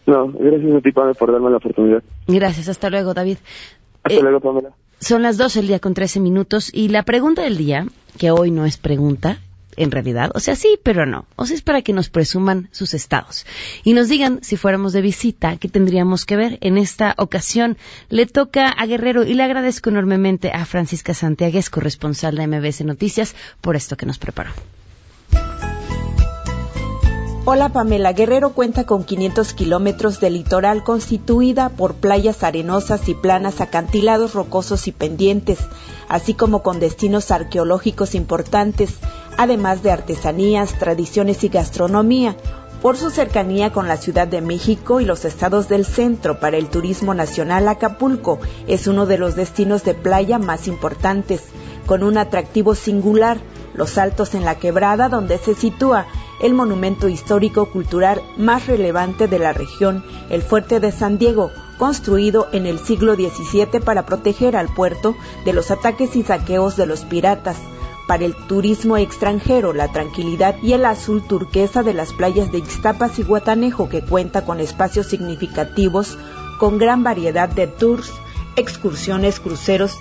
No, 0.07 0.31
gracias 0.31 0.73
a 0.73 0.81
ti, 0.81 0.91
Pamela, 0.91 1.13
por 1.13 1.31
darme 1.31 1.51
la 1.51 1.57
oportunidad. 1.57 2.01
Gracias, 2.27 2.69
hasta 2.69 2.89
luego, 2.89 3.13
David. 3.13 3.37
Hasta 4.03 4.19
eh, 4.19 4.21
luego, 4.23 4.39
Pamela. 4.39 4.69
Son 4.99 5.21
las 5.21 5.37
12 5.37 5.59
el 5.59 5.67
día 5.67 5.79
con 5.79 5.93
13 5.93 6.19
minutos 6.19 6.73
y 6.73 6.87
la 6.89 7.03
pregunta 7.03 7.43
del 7.43 7.57
día, 7.57 7.85
que 8.17 8.31
hoy 8.31 8.49
no 8.49 8.65
es 8.65 8.77
pregunta, 8.77 9.37
en 9.77 9.91
realidad, 9.91 10.31
o 10.33 10.39
sea, 10.39 10.55
sí, 10.55 10.77
pero 10.83 11.05
no. 11.05 11.25
O 11.35 11.45
sea, 11.45 11.55
es 11.55 11.61
para 11.61 11.81
que 11.81 11.93
nos 11.93 12.09
presuman 12.09 12.67
sus 12.71 12.93
estados 12.93 13.45
y 13.83 13.93
nos 13.93 14.09
digan 14.09 14.39
si 14.41 14.57
fuéramos 14.57 14.91
de 14.91 15.01
visita 15.01 15.57
qué 15.57 15.69
tendríamos 15.69 16.25
que 16.25 16.35
ver. 16.35 16.57
En 16.61 16.77
esta 16.77 17.15
ocasión 17.17 17.77
le 18.09 18.25
toca 18.25 18.67
a 18.67 18.85
Guerrero 18.85 19.23
y 19.23 19.33
le 19.33 19.43
agradezco 19.43 19.89
enormemente 19.89 20.51
a 20.51 20.65
Francisca 20.65 21.13
Santiagues, 21.13 21.69
corresponsal 21.69 22.35
de 22.35 22.47
MBS 22.47 22.83
Noticias, 22.83 23.35
por 23.61 23.75
esto 23.75 23.95
que 23.95 24.05
nos 24.05 24.17
preparó. 24.17 24.51
Hola 27.49 27.69
Pamela, 27.69 28.11
Guerrero 28.11 28.49
cuenta 28.49 28.85
con 28.85 29.05
500 29.05 29.53
kilómetros 29.53 30.19
de 30.19 30.29
litoral 30.29 30.83
constituida 30.83 31.69
por 31.69 31.95
playas 31.95 32.43
arenosas 32.43 33.07
y 33.07 33.13
planas, 33.13 33.61
acantilados 33.61 34.33
rocosos 34.33 34.89
y 34.89 34.91
pendientes, 34.91 35.59
así 36.09 36.33
como 36.33 36.61
con 36.61 36.81
destinos 36.81 37.31
arqueológicos 37.31 38.15
importantes, 38.15 38.95
además 39.37 39.83
de 39.83 39.91
artesanías, 39.91 40.73
tradiciones 40.77 41.43
y 41.43 41.49
gastronomía. 41.49 42.35
Por 42.81 42.97
su 42.97 43.09
cercanía 43.09 43.71
con 43.71 43.87
la 43.87 43.97
Ciudad 43.97 44.27
de 44.27 44.41
México 44.41 45.01
y 45.01 45.05
los 45.05 45.25
estados 45.25 45.67
del 45.67 45.85
centro 45.85 46.39
para 46.39 46.57
el 46.57 46.67
turismo 46.67 47.13
nacional, 47.13 47.67
Acapulco 47.67 48.39
es 48.67 48.85
uno 48.87 49.05
de 49.05 49.17
los 49.17 49.35
destinos 49.35 49.83
de 49.83 49.95
playa 49.95 50.37
más 50.37 50.67
importantes, 50.67 51.43
con 51.87 52.03
un 52.03 52.17
atractivo 52.17 52.75
singular, 52.75 53.37
los 53.73 53.97
altos 53.97 54.35
en 54.35 54.45
la 54.45 54.55
quebrada 54.55 55.09
donde 55.09 55.37
se 55.37 55.55
sitúa 55.55 56.05
el 56.41 56.53
monumento 56.53 57.07
histórico 57.07 57.65
cultural 57.71 58.21
más 58.37 58.67
relevante 58.67 59.27
de 59.27 59.39
la 59.39 59.53
región, 59.53 60.03
el 60.29 60.41
Fuerte 60.41 60.79
de 60.79 60.91
San 60.91 61.17
Diego, 61.17 61.51
construido 61.77 62.47
en 62.51 62.65
el 62.65 62.79
siglo 62.79 63.15
XVII 63.15 63.79
para 63.83 64.05
proteger 64.05 64.55
al 64.55 64.67
puerto 64.67 65.15
de 65.45 65.53
los 65.53 65.71
ataques 65.71 66.15
y 66.15 66.23
saqueos 66.23 66.75
de 66.75 66.85
los 66.85 67.01
piratas. 67.05 67.57
Para 68.07 68.23
el 68.23 68.35
turismo 68.35 68.95
extranjero, 68.95 69.73
la 69.73 69.91
tranquilidad 69.91 70.55
y 70.63 70.71
el 70.73 70.85
azul 70.85 71.21
turquesa 71.27 71.83
de 71.83 71.93
las 71.93 72.13
playas 72.13 72.51
de 72.51 72.59
Ixtapas 72.59 73.19
y 73.19 73.23
Guatanejo, 73.23 73.89
que 73.89 74.01
cuenta 74.01 74.45
con 74.45 74.61
espacios 74.61 75.07
significativos 75.07 76.17
con 76.57 76.77
gran 76.77 77.03
variedad 77.03 77.49
de 77.49 77.67
tours, 77.67 78.11
excursiones, 78.55 79.41
cruceros 79.41 79.99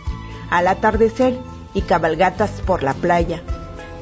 al 0.50 0.68
atardecer 0.68 1.36
y 1.74 1.82
cabalgatas 1.82 2.50
por 2.64 2.84
la 2.84 2.94
playa. 2.94 3.42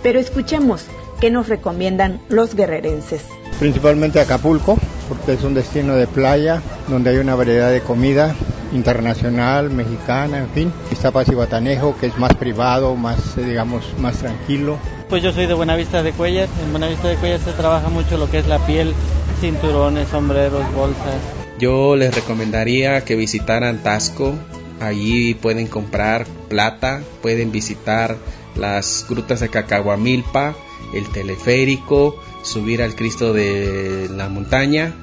Pero 0.02 0.20
escuchemos 0.20 0.86
qué 1.18 1.30
nos 1.30 1.48
recomiendan 1.48 2.20
los 2.28 2.54
guerrerenses. 2.54 3.24
Principalmente 3.58 4.20
Acapulco, 4.20 4.76
porque 5.08 5.34
es 5.34 5.42
un 5.44 5.54
destino 5.54 5.94
de 5.94 6.06
playa 6.06 6.60
donde 6.88 7.10
hay 7.10 7.16
una 7.18 7.34
variedad 7.34 7.70
de 7.70 7.80
comida 7.80 8.34
internacional, 8.72 9.70
mexicana, 9.70 10.38
en 10.38 10.48
fin. 10.50 10.72
Iztapas 10.90 11.28
y 11.28 11.34
Guatanejo, 11.34 11.96
que 11.96 12.06
es 12.06 12.18
más 12.18 12.34
privado, 12.34 12.96
más, 12.96 13.38
eh, 13.38 13.44
digamos, 13.44 13.84
más 13.98 14.18
tranquilo. 14.18 14.78
Pues 15.08 15.22
yo 15.22 15.32
soy 15.32 15.46
de 15.46 15.54
Buenavista 15.54 16.02
de 16.02 16.12
Cuellar. 16.12 16.48
En 16.62 16.72
Buenavista 16.72 17.08
de 17.08 17.16
Cuellar 17.16 17.40
se 17.40 17.52
trabaja 17.52 17.88
mucho 17.88 18.18
lo 18.18 18.28
que 18.30 18.38
es 18.38 18.46
la 18.46 18.58
piel, 18.66 18.92
cinturones, 19.40 20.08
sombreros, 20.08 20.64
bolsas. 20.74 21.14
Yo 21.58 21.94
les 21.94 22.14
recomendaría 22.14 23.04
que 23.04 23.14
visitaran 23.14 23.78
Tasco. 23.78 24.34
Allí 24.80 25.34
pueden 25.34 25.68
comprar 25.68 26.26
plata, 26.48 27.02
pueden 27.22 27.52
visitar 27.52 28.16
las 28.56 29.06
grutas 29.08 29.40
de 29.40 29.48
Cacahuamilpa, 29.48 30.54
el 30.92 31.08
teleférico, 31.10 32.16
subir 32.44 32.82
al 32.82 32.94
Cristo 32.94 33.32
de 33.32 34.08
la 34.14 34.28
montaña. 34.28 34.94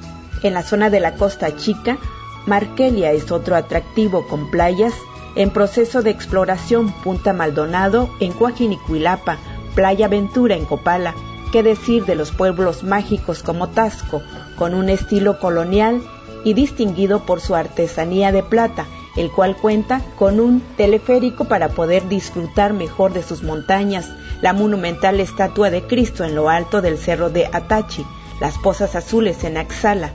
En 0.43 0.53
la 0.53 0.63
zona 0.63 0.89
de 0.89 0.99
la 0.99 1.15
Costa 1.15 1.55
Chica, 1.55 1.97
Markelia 2.45 3.11
es 3.11 3.31
otro 3.31 3.55
atractivo 3.55 4.27
con 4.27 4.49
playas 4.49 4.93
en 5.35 5.51
proceso 5.51 6.01
de 6.01 6.09
exploración 6.09 6.91
Punta 7.03 7.33
Maldonado 7.33 8.09
en 8.19 8.31
Coajinicuilapa, 8.31 9.37
Playa 9.75 10.07
Ventura 10.07 10.55
en 10.55 10.65
Copala, 10.65 11.15
qué 11.51 11.63
decir 11.63 12.05
de 12.05 12.15
los 12.15 12.31
pueblos 12.31 12.83
mágicos 12.83 13.43
como 13.43 13.69
Tasco, 13.69 14.21
con 14.57 14.73
un 14.73 14.89
estilo 14.89 15.39
colonial 15.39 16.01
y 16.43 16.53
distinguido 16.53 17.25
por 17.25 17.39
su 17.39 17.55
artesanía 17.55 18.31
de 18.31 18.43
plata, 18.43 18.85
el 19.15 19.31
cual 19.31 19.55
cuenta 19.55 20.01
con 20.17 20.39
un 20.39 20.61
teleférico 20.77 21.45
para 21.45 21.69
poder 21.69 22.07
disfrutar 22.09 22.73
mejor 22.73 23.13
de 23.13 23.23
sus 23.23 23.43
montañas, 23.43 24.09
la 24.41 24.53
monumental 24.53 25.19
estatua 25.19 25.69
de 25.69 25.83
Cristo 25.83 26.23
en 26.23 26.35
lo 26.35 26.49
alto 26.49 26.81
del 26.81 26.97
cerro 26.97 27.29
de 27.29 27.47
Atachi, 27.51 28.05
las 28.39 28.57
pozas 28.57 28.95
azules 28.95 29.43
en 29.43 29.57
Axala. 29.57 30.11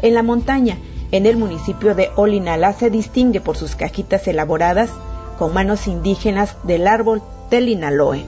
En 0.00 0.14
la 0.14 0.22
montaña, 0.22 0.78
en 1.10 1.26
el 1.26 1.36
municipio 1.36 1.94
de 1.94 2.10
Olinala 2.16 2.72
se 2.72 2.90
distingue 2.90 3.40
por 3.40 3.56
sus 3.56 3.76
cajitas 3.76 4.26
elaboradas 4.26 4.90
con 5.38 5.54
manos 5.54 5.86
indígenas 5.86 6.56
del 6.64 6.86
árbol 6.86 7.22
del 7.50 7.68
Inaloe. 7.68 8.24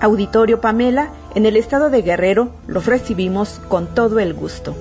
Auditorio 0.00 0.60
Pamela, 0.60 1.12
en 1.34 1.46
el 1.46 1.56
estado 1.56 1.90
de 1.90 2.02
Guerrero 2.02 2.50
los 2.66 2.86
recibimos 2.86 3.60
con 3.68 3.86
todo 3.94 4.18
el 4.18 4.34
gusto. 4.34 4.74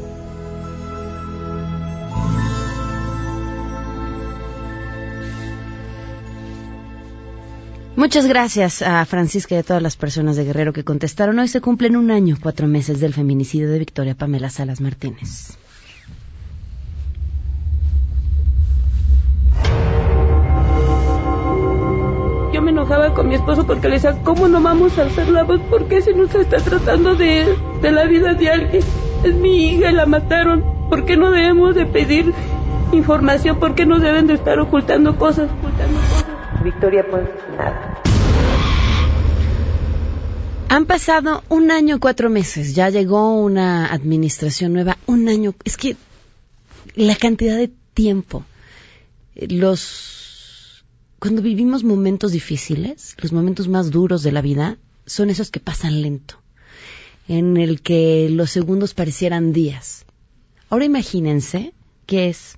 Muchas 8.00 8.28
gracias 8.28 8.82
a 8.82 9.04
Francisca 9.04 9.56
y 9.56 9.58
a 9.58 9.64
todas 9.64 9.84
las 9.84 9.98
personas 9.98 10.38
de 10.38 10.46
Guerrero 10.46 10.72
que 10.72 10.86
contestaron. 10.86 11.38
Hoy 11.38 11.50
se 11.50 11.60
cumplen 11.60 11.98
un 11.98 12.12
año, 12.12 12.38
cuatro 12.42 12.66
meses 12.66 13.02
del 13.02 13.14
feminicidio 13.14 13.70
de 13.70 13.78
Victoria 13.78 14.16
Pamela 14.16 14.50
Salas 14.50 14.80
Martínez. 14.80 15.58
Yo 22.54 22.62
me 22.62 22.72
enojaba 22.72 23.14
con 23.14 23.28
mi 23.28 23.36
esposo 23.36 23.68
porque 23.68 23.90
le 23.90 23.96
decía, 23.96 24.16
¿cómo 24.24 24.48
no 24.48 24.62
vamos 24.62 24.98
a 24.98 25.04
hacer 25.04 25.28
la 25.28 25.44
voz? 25.44 25.60
¿Por 25.70 25.90
qué 25.90 26.02
se 26.02 26.14
nos 26.14 26.34
está 26.34 26.56
tratando 26.56 27.16
de, 27.16 27.54
de 27.82 27.92
la 27.92 28.06
vida 28.06 28.34
de 28.34 28.50
alguien? 28.50 28.84
Es 29.26 29.36
mi 29.36 29.74
hija 29.74 29.92
y 29.92 29.94
la 29.94 30.06
mataron. 30.06 30.64
¿Por 30.90 31.04
qué 31.04 31.18
no 31.18 31.32
debemos 31.32 31.76
de 31.76 31.86
pedir 31.86 32.34
información? 32.94 33.60
¿Por 33.60 33.76
qué 33.76 33.86
no 33.86 34.00
deben 34.00 34.26
de 34.26 34.36
estar 34.36 34.58
ocultando 34.58 35.18
cosas? 35.18 35.50
Ocultando 35.52 36.00
cosas? 36.00 36.40
Victoria, 36.64 37.06
pues 37.10 37.24
nada. 37.58 37.89
Han 40.72 40.86
pasado 40.86 41.44
un 41.50 41.72
año, 41.72 42.00
cuatro 42.00 42.30
meses. 42.30 42.76
Ya 42.76 42.92
llegó 42.92 43.42
una 43.42 43.88
administración 43.88 44.72
nueva. 44.72 45.00
Un 45.08 45.28
año. 45.28 45.56
Es 45.64 45.78
que 45.78 45.98
la 46.94 47.16
cantidad 47.16 47.58
de 47.58 47.72
tiempo. 47.96 48.46
Los. 49.36 50.86
Cuando 51.18 51.42
vivimos 51.42 51.84
momentos 51.84 52.32
difíciles, 52.32 53.16
los 53.18 53.34
momentos 53.34 53.68
más 53.68 53.90
duros 53.90 54.22
de 54.22 54.32
la 54.32 54.42
vida, 54.42 54.78
son 55.08 55.32
esos 55.32 55.50
que 55.50 55.60
pasan 55.60 56.04
lento. 56.04 56.36
En 57.28 57.58
el 57.58 57.82
que 57.82 58.30
los 58.30 58.52
segundos 58.52 58.94
parecieran 58.94 59.52
días. 59.52 60.06
Ahora 60.70 60.86
imagínense 60.86 61.74
que 62.06 62.30
es 62.30 62.58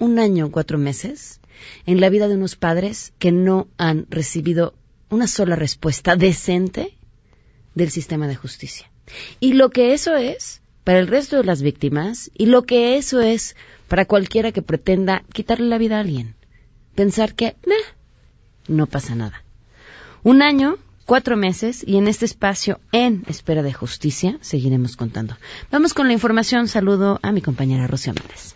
un 0.00 0.18
año, 0.18 0.50
cuatro 0.50 0.78
meses, 0.78 1.38
en 1.86 2.00
la 2.00 2.08
vida 2.08 2.26
de 2.26 2.34
unos 2.34 2.56
padres 2.56 3.12
que 3.20 3.30
no 3.30 3.68
han 3.78 4.06
recibido 4.10 4.74
una 5.10 5.28
sola 5.28 5.54
respuesta 5.54 6.16
decente 6.16 6.96
del 7.74 7.90
sistema 7.90 8.26
de 8.28 8.36
justicia. 8.36 8.90
Y 9.40 9.54
lo 9.54 9.70
que 9.70 9.94
eso 9.94 10.16
es 10.16 10.62
para 10.84 10.98
el 10.98 11.08
resto 11.08 11.36
de 11.36 11.44
las 11.44 11.62
víctimas 11.62 12.30
y 12.34 12.46
lo 12.46 12.62
que 12.62 12.96
eso 12.96 13.20
es 13.20 13.56
para 13.88 14.04
cualquiera 14.04 14.52
que 14.52 14.62
pretenda 14.62 15.22
quitarle 15.32 15.68
la 15.68 15.78
vida 15.78 15.96
a 15.96 16.00
alguien. 16.00 16.34
Pensar 16.94 17.34
que 17.34 17.56
no 18.68 18.86
pasa 18.86 19.14
nada. 19.14 19.44
Un 20.22 20.42
año, 20.42 20.76
cuatro 21.04 21.36
meses 21.36 21.84
y 21.86 21.96
en 21.96 22.08
este 22.08 22.24
espacio 22.24 22.80
en 22.92 23.24
espera 23.26 23.62
de 23.62 23.72
justicia 23.72 24.38
seguiremos 24.40 24.96
contando. 24.96 25.36
Vamos 25.70 25.94
con 25.94 26.06
la 26.06 26.12
información. 26.12 26.68
Saludo 26.68 27.18
a 27.22 27.32
mi 27.32 27.42
compañera 27.42 27.86
Rocío 27.86 28.14
Méndez. 28.14 28.54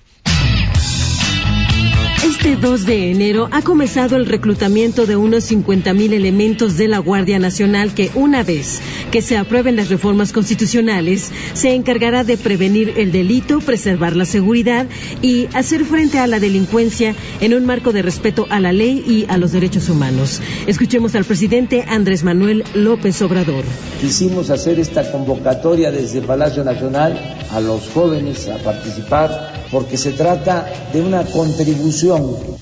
Este 2.26 2.56
2 2.56 2.86
de 2.86 3.10
enero 3.12 3.48
ha 3.52 3.62
comenzado 3.62 4.16
el 4.16 4.26
reclutamiento 4.26 5.06
de 5.06 5.16
unos 5.16 5.50
50.000 5.50 6.12
elementos 6.12 6.76
de 6.76 6.88
la 6.88 6.98
Guardia 6.98 7.38
Nacional 7.38 7.94
que 7.94 8.10
una 8.14 8.42
vez 8.42 8.80
que 9.12 9.22
se 9.22 9.36
aprueben 9.36 9.76
las 9.76 9.90
reformas 9.90 10.32
constitucionales 10.32 11.30
se 11.54 11.74
encargará 11.74 12.24
de 12.24 12.36
prevenir 12.36 12.94
el 12.96 13.12
delito, 13.12 13.60
preservar 13.60 14.16
la 14.16 14.24
seguridad 14.24 14.86
y 15.22 15.46
hacer 15.54 15.84
frente 15.84 16.18
a 16.18 16.26
la 16.26 16.40
delincuencia 16.40 17.14
en 17.40 17.54
un 17.54 17.64
marco 17.64 17.92
de 17.92 18.02
respeto 18.02 18.46
a 18.50 18.58
la 18.58 18.72
ley 18.72 19.04
y 19.06 19.26
a 19.28 19.38
los 19.38 19.52
derechos 19.52 19.88
humanos. 19.88 20.40
Escuchemos 20.66 21.14
al 21.14 21.24
presidente 21.24 21.84
Andrés 21.86 22.24
Manuel 22.24 22.64
López 22.74 23.22
Obrador. 23.22 23.64
Quisimos 24.00 24.50
hacer 24.50 24.80
esta 24.80 25.12
convocatoria 25.12 25.92
desde 25.92 26.22
Palacio 26.22 26.64
Nacional 26.64 27.36
a 27.52 27.60
los 27.60 27.88
jóvenes 27.88 28.48
a 28.48 28.56
participar 28.58 29.66
porque 29.70 29.96
se 29.96 30.12
trata 30.12 30.66
de 30.92 31.00
una 31.00 31.24
contribución. 31.24 31.75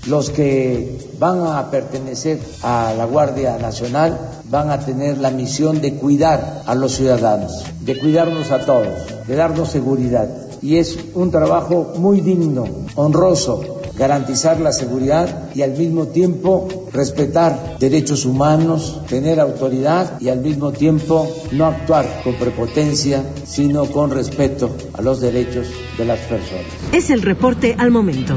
Los 0.07 0.31
que 0.31 0.99
van 1.19 1.47
a 1.47 1.71
pertenecer 1.71 2.41
a 2.63 2.95
la 2.97 3.05
Guardia 3.05 3.59
Nacional 3.59 4.19
van 4.51 4.71
a 4.71 4.81
tener 4.81 5.19
la 5.19 5.31
misión 5.31 5.81
de 5.81 5.95
cuidar 5.95 6.63
a 6.67 6.75
los 6.75 6.93
ciudadanos, 6.93 7.65
de 7.81 7.99
cuidarnos 7.99 8.51
a 8.51 8.65
todos, 8.65 9.27
de 9.27 9.37
darnos 9.37 9.71
seguridad. 9.71 10.29
Y 10.63 10.77
es 10.77 10.99
un 11.15 11.31
trabajo 11.31 11.95
muy 11.99 12.21
digno, 12.21 12.65
honroso, 12.95 13.81
garantizar 13.97 14.61
la 14.61 14.73
seguridad 14.73 15.51
y 15.55 15.63
al 15.63 15.73
mismo 15.73 16.07
tiempo 16.09 16.69
respetar 16.93 17.79
derechos 17.79 18.25
humanos, 18.25 19.01
tener 19.09 19.41
autoridad 19.41 20.21
y 20.21 20.29
al 20.29 20.41
mismo 20.41 20.73
tiempo 20.73 21.29
no 21.53 21.67
actuar 21.67 22.07
con 22.25 22.35
prepotencia, 22.35 23.25
sino 23.47 23.87
con 23.87 24.11
respeto 24.11 24.71
a 24.93 25.03
los 25.03 25.21
derechos 25.21 25.69
de 25.99 26.05
las 26.05 26.19
personas. 26.21 26.67
Es 26.93 27.11
el 27.11 27.23
reporte 27.23 27.77
al 27.79 27.91
momento. 27.91 28.35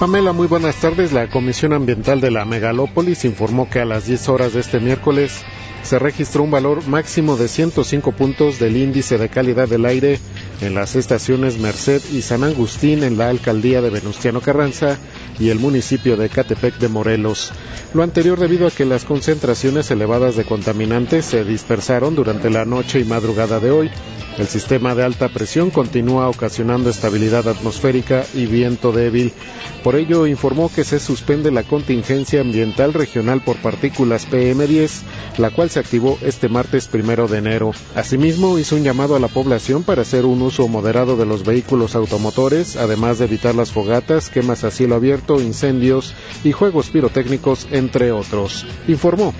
Pamela, 0.00 0.32
muy 0.32 0.46
buenas 0.46 0.76
tardes. 0.76 1.12
La 1.12 1.28
Comisión 1.28 1.74
Ambiental 1.74 2.22
de 2.22 2.30
la 2.30 2.46
Megalópolis 2.46 3.26
informó 3.26 3.68
que 3.68 3.80
a 3.80 3.84
las 3.84 4.06
10 4.06 4.30
horas 4.30 4.54
de 4.54 4.60
este 4.60 4.80
miércoles 4.80 5.44
se 5.82 5.98
registró 5.98 6.42
un 6.42 6.50
valor 6.50 6.88
máximo 6.88 7.36
de 7.36 7.48
105 7.48 8.12
puntos 8.12 8.58
del 8.58 8.78
índice 8.78 9.18
de 9.18 9.28
calidad 9.28 9.68
del 9.68 9.84
aire 9.84 10.18
en 10.62 10.74
las 10.74 10.96
estaciones 10.96 11.58
Merced 11.58 12.00
y 12.12 12.22
San 12.22 12.44
Agustín 12.44 13.02
en 13.02 13.18
la 13.18 13.28
alcaldía 13.28 13.82
de 13.82 13.90
Venustiano 13.90 14.40
Carranza 14.40 14.98
y 15.40 15.48
el 15.48 15.58
municipio 15.58 16.16
de 16.16 16.28
Catepec 16.28 16.78
de 16.78 16.88
Morelos. 16.88 17.50
Lo 17.94 18.04
anterior 18.04 18.38
debido 18.38 18.68
a 18.68 18.70
que 18.70 18.84
las 18.84 19.04
concentraciones 19.04 19.90
elevadas 19.90 20.36
de 20.36 20.44
contaminantes 20.44 21.24
se 21.24 21.44
dispersaron 21.44 22.14
durante 22.14 22.50
la 22.50 22.64
noche 22.64 23.00
y 23.00 23.04
madrugada 23.04 23.58
de 23.58 23.70
hoy. 23.72 23.90
El 24.38 24.46
sistema 24.46 24.94
de 24.94 25.02
alta 25.02 25.28
presión 25.28 25.70
continúa 25.70 26.28
ocasionando 26.28 26.88
estabilidad 26.88 27.48
atmosférica 27.48 28.24
y 28.32 28.46
viento 28.46 28.92
débil. 28.92 29.32
Por 29.82 29.96
ello, 29.96 30.26
informó 30.26 30.70
que 30.74 30.84
se 30.84 31.00
suspende 31.00 31.50
la 31.50 31.62
contingencia 31.62 32.40
ambiental 32.40 32.94
regional 32.94 33.42
por 33.42 33.56
partículas 33.56 34.28
PM10, 34.30 35.02
la 35.38 35.50
cual 35.50 35.68
se 35.68 35.80
activó 35.80 36.16
este 36.22 36.48
martes 36.48 36.86
primero 36.86 37.28
de 37.28 37.38
enero. 37.38 37.72
Asimismo, 37.94 38.58
hizo 38.58 38.76
un 38.76 38.84
llamado 38.84 39.16
a 39.16 39.20
la 39.20 39.28
población 39.28 39.82
para 39.82 40.02
hacer 40.02 40.24
un 40.24 40.42
uso 40.42 40.68
moderado 40.68 41.16
de 41.16 41.26
los 41.26 41.44
vehículos 41.44 41.94
automotores, 41.94 42.76
además 42.76 43.18
de 43.18 43.24
evitar 43.24 43.54
las 43.54 43.72
fogatas, 43.72 44.30
quemas 44.30 44.64
a 44.64 44.70
cielo 44.70 44.94
abierto, 44.94 45.29
incendios 45.38 46.14
y 46.42 46.52
juegos 46.52 46.90
pirotécnicos, 46.90 47.68
entre 47.70 48.10
otros. 48.10 48.66
Informó 48.88 49.34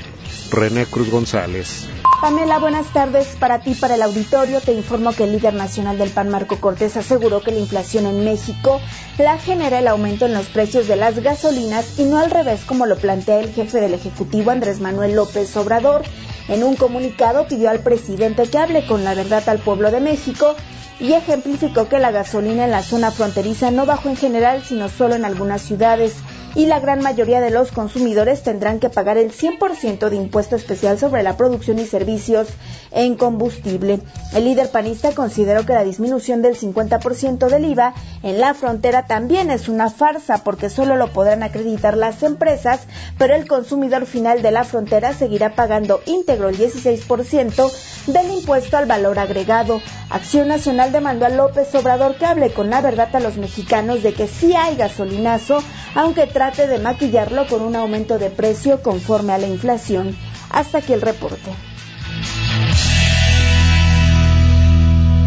René 0.51 0.87
Cruz 0.87 1.11
González. 1.11 1.89
Pamela, 2.21 2.59
buenas 2.59 2.93
tardes 2.93 3.29
para 3.39 3.61
ti, 3.61 3.75
para 3.75 3.95
el 3.95 4.03
auditorio. 4.03 4.61
Te 4.61 4.73
informo 4.73 5.13
que 5.13 5.25
el 5.25 5.33
líder 5.33 5.55
nacional 5.55 5.97
del 5.97 6.11
PAN, 6.11 6.29
Marco 6.29 6.61
Cortés, 6.61 6.99
aseguró 6.99 7.41
que 7.41 7.51
la 7.51 7.61
inflación 7.61 8.05
en 8.05 8.25
México 8.25 8.79
la 9.17 9.39
genera 9.39 9.79
el 9.79 9.89
aumento 9.89 10.27
en 10.27 10.35
los 10.35 10.47
precios 10.49 10.87
de 10.87 10.97
las 10.97 11.19
gasolinas 11.21 11.99
y 11.99 12.05
no 12.05 12.19
al 12.19 12.31
revés 12.31 12.61
como 12.67 12.85
lo 12.85 12.97
plantea 12.97 13.41
el 13.41 13.53
jefe 13.53 13.81
del 13.81 13.95
Ejecutivo, 13.95 14.51
Andrés 14.51 14.81
Manuel 14.81 15.17
López 15.17 15.57
Obrador. 15.57 16.03
En 16.49 16.63
un 16.63 16.77
comunicado 16.77 17.47
pidió 17.47 17.71
al 17.71 17.81
presidente 17.81 18.43
que 18.51 18.59
hable 18.59 18.87
con 18.87 19.03
la 19.03 19.15
verdad 19.15 19.49
al 19.49 19.61
pueblo 19.61 19.91
de 19.91 20.01
México 20.01 20.57
y 21.01 21.15
ejemplificó 21.15 21.89
que 21.89 21.99
la 21.99 22.11
gasolina 22.11 22.65
en 22.65 22.71
la 22.71 22.83
zona 22.83 23.11
fronteriza 23.11 23.71
no 23.71 23.87
bajó 23.87 24.11
en 24.11 24.17
general, 24.17 24.63
sino 24.63 24.89
solo 24.89 25.15
en 25.15 25.25
algunas 25.25 25.63
ciudades 25.63 26.17
y 26.55 26.67
la 26.67 26.81
gran 26.81 27.03
mayoría 27.03 27.41
de 27.41 27.51
los 27.51 27.71
consumidores 27.73 28.43
tendrán 28.43 28.81
que 28.81 28.91
pagar 28.91 29.19
el 29.19 29.33
100% 29.33 30.09
de 30.09 30.17
impuesto 30.17 30.57
especial 30.57 30.99
sobre 30.99 31.23
la 31.23 31.37
producción 31.37 31.79
y 31.79 31.87
servicios 31.87 32.49
en 32.91 33.15
combustible. 33.17 34.01
El 34.35 34.45
líder 34.45 34.71
panista 34.71 35.13
consideró 35.13 35.65
que 35.65 35.75
la 35.75 35.85
disminución 35.85 36.43
del 36.43 36.57
50% 36.57 37.49
del 37.49 37.65
IVA 37.65 37.95
en 38.23 38.41
la 38.41 38.55
frontera 38.55 39.07
también 39.07 39.51
es 39.51 39.69
una 39.69 39.91
farsa 39.91 40.43
porque 40.45 40.71
solo 40.71 40.97
lo 40.97 41.13
podrán 41.13 41.43
acreditar 41.43 41.97
las 41.97 42.23
empresas, 42.23 42.81
pero 43.19 43.35
el 43.35 43.47
consumidor 43.47 44.07
final 44.07 44.43
de 44.43 44.51
la 44.51 44.65
frontera 44.65 45.13
seguirá 45.13 45.55
pagando 45.55 46.01
íntegro 46.07 46.49
el 46.49 46.59
16% 46.59 47.71
del 48.07 48.31
impuesto 48.31 48.77
al 48.77 48.87
valor 48.87 49.19
agregado. 49.19 49.81
Acción 50.11 50.49
Nacional 50.49 50.93
demandó 50.93 51.27
a 51.27 51.31
López 51.31 51.73
Obrador 51.75 52.17
que 52.17 52.27
hable 52.27 52.53
con 52.53 52.71
la 52.71 52.81
verdad 52.81 53.15
a 53.15 53.21
los 53.21 53.37
mexicanos 53.37 54.03
de 54.03 54.13
que 54.13 54.27
sí 54.27 54.55
hay 54.55 54.77
gasolinazo, 54.77 55.63
aunque 55.95 56.27
trate 56.41 56.67
de 56.67 56.79
maquillarlo 56.79 57.47
con 57.47 57.61
un 57.61 57.77
aumento 57.77 58.19
de 58.19 58.31
precio 58.31 58.81
conforme 58.81 59.35
a 59.35 59.37
la 59.37 59.47
inflación. 59.47 60.17
Hasta 60.49 60.79
aquí 60.79 60.95
el 60.95 61.03
reporte. 61.03 61.51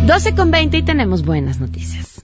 12 0.07 0.33
con 0.33 0.49
20 0.49 0.77
y 0.77 0.81
tenemos 0.81 1.23
buenas 1.23 1.59
noticias. 1.59 2.23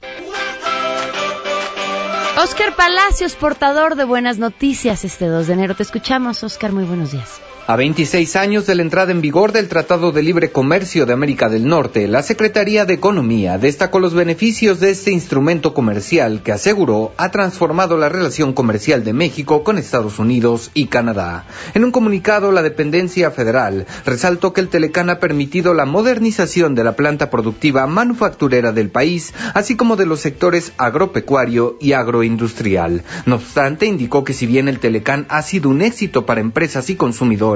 Oscar 2.41 2.75
Palacios, 2.75 3.36
portador 3.36 3.93
de 3.96 4.05
buenas 4.05 4.39
noticias 4.39 5.05
este 5.05 5.27
2 5.27 5.46
de 5.46 5.53
enero. 5.53 5.75
Te 5.75 5.84
escuchamos, 5.84 6.43
Oscar. 6.43 6.72
Muy 6.72 6.86
buenos 6.86 7.12
días. 7.12 7.39
A 7.67 7.75
26 7.75 8.35
años 8.35 8.65
de 8.65 8.73
la 8.73 8.81
entrada 8.81 9.11
en 9.11 9.21
vigor 9.21 9.51
del 9.51 9.67
Tratado 9.67 10.11
de 10.11 10.23
Libre 10.23 10.51
Comercio 10.51 11.05
de 11.05 11.13
América 11.13 11.49
del 11.49 11.67
Norte, 11.67 12.07
la 12.07 12.23
Secretaría 12.23 12.85
de 12.85 12.95
Economía 12.95 13.59
destacó 13.59 13.99
los 13.99 14.15
beneficios 14.15 14.79
de 14.79 14.89
este 14.89 15.11
instrumento 15.11 15.75
comercial 15.75 16.41
que 16.41 16.51
aseguró 16.51 17.11
ha 17.17 17.29
transformado 17.29 17.95
la 17.95 18.09
relación 18.09 18.53
comercial 18.53 19.03
de 19.03 19.13
México 19.13 19.63
con 19.63 19.77
Estados 19.77 20.17
Unidos 20.17 20.71
y 20.73 20.87
Canadá. 20.87 21.45
En 21.75 21.85
un 21.85 21.91
comunicado, 21.91 22.51
la 22.51 22.63
dependencia 22.63 23.29
federal 23.29 23.85
resaltó 24.03 24.51
que 24.51 24.61
el 24.61 24.69
Telecán 24.69 25.11
ha 25.11 25.19
permitido 25.19 25.75
la 25.75 25.85
modernización 25.85 26.73
de 26.73 26.83
la 26.83 26.95
planta 26.95 27.29
productiva 27.29 27.85
manufacturera 27.85 28.71
del 28.71 28.89
país, 28.89 29.31
así 29.53 29.75
como 29.75 29.95
de 29.95 30.07
los 30.07 30.21
sectores 30.21 30.73
agropecuario 30.77 31.77
y 31.79 31.91
agroindustrial. 31.93 33.03
No 33.27 33.35
obstante, 33.35 33.85
indicó 33.85 34.23
que 34.23 34.33
si 34.33 34.47
bien 34.47 34.67
el 34.67 34.79
Telecán 34.79 35.27
ha 35.29 35.43
sido 35.43 35.69
un 35.69 35.83
éxito 35.83 36.25
para 36.25 36.41
empresas 36.41 36.89
y 36.89 36.95
consumidores, 36.95 37.49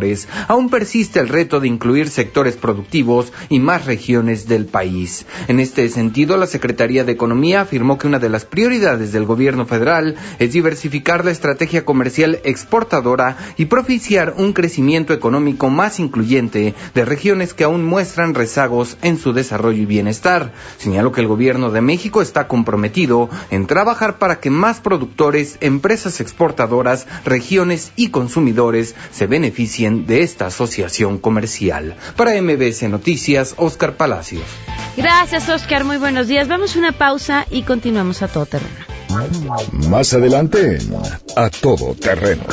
aún 0.48 0.70
persiste 0.70 1.20
el 1.20 1.30
reto 1.30 1.60
de 1.60 1.68
incluir 1.68 2.10
sectores 2.10 2.56
productivos 2.56 3.32
y 3.50 3.60
más 3.60 3.86
regiones 3.86 4.48
del 4.48 4.66
país. 4.66 5.26
En 5.48 5.60
este 5.60 5.88
sentido, 5.90 6.36
la 6.38 6.48
Secretaría 6.48 7.04
de 7.04 7.12
Economía 7.12 7.62
afirmó 7.62 7.98
que 7.98 8.08
una 8.08 8.20
de 8.20 8.30
las 8.30 8.46
prioridades 8.46 9.12
del 9.12 9.25
gobierno 9.25 9.66
federal 9.66 10.16
es 10.40 10.53
diversificar 10.53 11.25
la 11.25 11.32
estrategia 11.32 11.86
comercial 11.86 12.40
exportadora 12.44 13.38
y 13.58 13.66
propiciar 13.66 14.34
un 14.38 14.53
crecimiento 14.53 15.14
económico 15.14 15.70
más 15.70 16.00
incluyente 16.00 16.74
de 16.96 17.06
regiones 17.06 17.53
que 17.53 17.66
aún 17.66 17.86
muestran 17.86 18.34
rezagos 18.34 18.98
en 19.01 19.18
su 19.18 19.34
desarrollo 19.34 19.84
y 19.84 19.86
bienestar. 19.86 20.53
Señaló 20.77 21.12
que 21.12 21.22
el 21.22 21.27
gobierno 21.27 21.70
de 21.70 21.82
México 21.82 22.22
está 22.22 22.48
comprometido 22.48 23.29
en 23.51 23.68
trabajar 23.68 24.18
para 24.18 24.40
que 24.40 24.50
más 24.50 24.79
productores, 24.79 25.58
empresas 25.62 26.20
exportadoras, 26.20 27.06
regiones 27.25 27.92
y 27.96 28.10
consumidores 28.10 28.96
se 29.12 29.27
beneficien 29.27 29.82
de 29.91 30.22
esta 30.22 30.48
asociación 30.48 31.17
comercial. 31.17 31.96
Para 32.15 32.41
MBS 32.41 32.83
Noticias, 32.89 33.55
Oscar 33.57 33.96
Palacios. 33.96 34.43
Gracias, 34.96 35.50
Oscar. 35.50 35.83
Muy 35.83 35.98
buenos 35.98 36.27
días. 36.27 36.48
Vamos 36.48 36.75
a 36.75 36.79
una 36.79 36.91
pausa 36.91 37.46
y 37.50 37.63
continuamos 37.63 38.22
a 38.22 38.27
todo 38.27 38.46
terreno. 38.46 38.85
Más 39.89 40.13
adelante, 40.13 40.79
a 41.35 41.50
todo 41.50 41.96
terreno. 41.96 42.43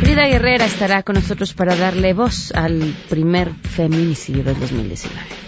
Frida 0.00 0.26
Guerrera 0.26 0.64
estará 0.64 1.02
con 1.02 1.16
nosotros 1.16 1.54
para 1.54 1.76
darle 1.76 2.14
voz 2.14 2.52
al 2.52 2.96
primer 3.08 3.52
feminicidio 3.54 4.44
del 4.44 4.58
2019. 4.58 5.47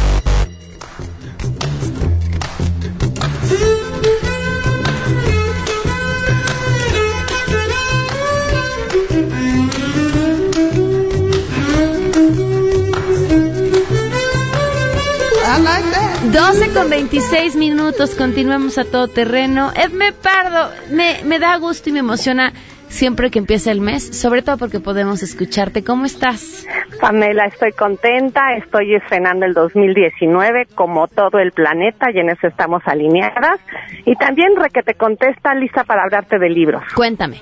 Con 16.81 16.89
26 16.89 17.57
minutos, 17.57 18.15
continuamos 18.15 18.79
a 18.79 18.83
todo 18.83 19.07
terreno. 19.07 19.71
Edme 19.75 20.13
Pardo, 20.13 20.71
me, 20.89 21.23
me 21.25 21.37
da 21.37 21.55
gusto 21.57 21.89
y 21.89 21.93
me 21.93 21.99
emociona 21.99 22.53
siempre 22.87 23.29
que 23.29 23.37
empieza 23.37 23.71
el 23.71 23.81
mes, 23.81 24.19
sobre 24.19 24.41
todo 24.41 24.57
porque 24.57 24.79
podemos 24.79 25.21
escucharte. 25.21 25.83
¿Cómo 25.83 26.05
estás? 26.05 26.65
Pamela, 26.99 27.45
estoy 27.45 27.73
contenta, 27.73 28.55
estoy 28.57 28.95
estrenando 28.95 29.45
el 29.45 29.53
2019 29.53 30.69
como 30.73 31.07
todo 31.07 31.37
el 31.37 31.51
planeta 31.51 32.07
y 32.11 32.19
en 32.19 32.29
eso 32.29 32.47
estamos 32.47 32.81
alineadas. 32.85 33.59
Y 34.05 34.15
también 34.15 34.49
que 34.73 34.81
te 34.81 34.95
contesta 34.95 35.53
lista 35.53 35.83
para 35.83 36.03
hablarte 36.03 36.39
de 36.39 36.49
libros. 36.49 36.81
Cuéntame. 36.95 37.41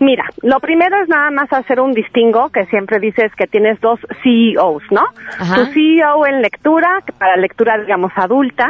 Mira, 0.00 0.24
lo 0.42 0.58
primero 0.60 1.02
es 1.02 1.08
nada 1.08 1.30
más 1.30 1.52
hacer 1.52 1.80
un 1.80 1.92
distingo, 1.92 2.50
que 2.50 2.66
siempre 2.66 2.98
dices 2.98 3.30
que 3.36 3.46
tienes 3.46 3.80
dos 3.80 4.00
CEOs, 4.22 4.82
¿no? 4.90 5.04
Tu 5.54 5.66
CEO 5.72 6.26
en 6.26 6.42
lectura, 6.42 7.02
para 7.18 7.36
lectura, 7.36 7.78
digamos, 7.78 8.12
adulta, 8.16 8.68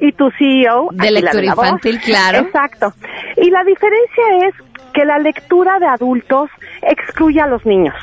y 0.00 0.12
tu 0.12 0.30
CEO... 0.38 0.88
De 0.92 1.10
lectura 1.10 1.44
infantil, 1.44 2.00
claro. 2.00 2.38
Exacto. 2.38 2.92
Y 3.36 3.50
la 3.50 3.64
diferencia 3.64 4.48
es 4.48 4.54
que 4.92 5.04
la 5.04 5.18
lectura 5.18 5.78
de 5.78 5.86
adultos 5.86 6.50
excluye 6.82 7.40
a 7.40 7.46
los 7.46 7.64
niños. 7.66 7.94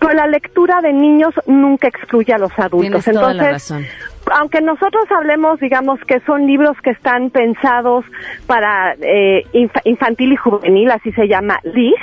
Pero 0.00 0.12
la 0.14 0.26
lectura 0.26 0.80
de 0.80 0.92
niños 0.92 1.34
nunca 1.46 1.88
excluye 1.88 2.32
a 2.32 2.38
los 2.38 2.52
adultos. 2.58 3.04
Tienes 3.04 3.20
toda 3.20 3.34
la 3.34 3.50
razón 3.52 3.84
aunque 4.32 4.60
nosotros 4.60 5.04
hablemos, 5.10 5.60
digamos, 5.60 6.00
que 6.06 6.20
son 6.20 6.46
libros 6.46 6.76
que 6.82 6.90
están 6.90 7.30
pensados 7.30 8.04
para 8.46 8.94
eh, 9.00 9.44
infantil 9.84 10.32
y 10.32 10.36
juvenil, 10.36 10.90
así 10.90 11.12
se 11.12 11.28
llama 11.28 11.58
LIG, 11.62 11.94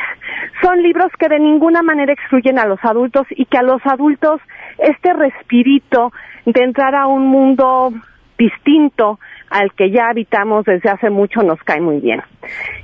son 0.62 0.82
libros 0.84 1.12
que 1.18 1.28
de 1.30 1.40
ninguna 1.40 1.82
manera 1.82 2.14
excluyen 2.14 2.60
a 2.60 2.66
los 2.66 2.80
adultos 2.84 3.26
y 3.32 3.46
que 3.46 3.58
a 3.58 3.64
los 3.64 3.82
adultos 3.86 4.40
este 4.78 5.14
respirito 5.14 6.12
de 6.46 6.64
entrar 6.64 6.96
a 6.96 7.08
un 7.08 7.28
mundo 7.28 7.92
distinto 8.38 9.20
al 9.50 9.74
que 9.74 9.92
ya 9.92 10.10
habitamos 10.10 10.66
desde 10.66 10.90
hace 10.90 11.10
mucho 11.10 11.42
nos 11.42 11.60
cae 11.64 11.82
muy 11.82 12.00
bien. 12.00 12.22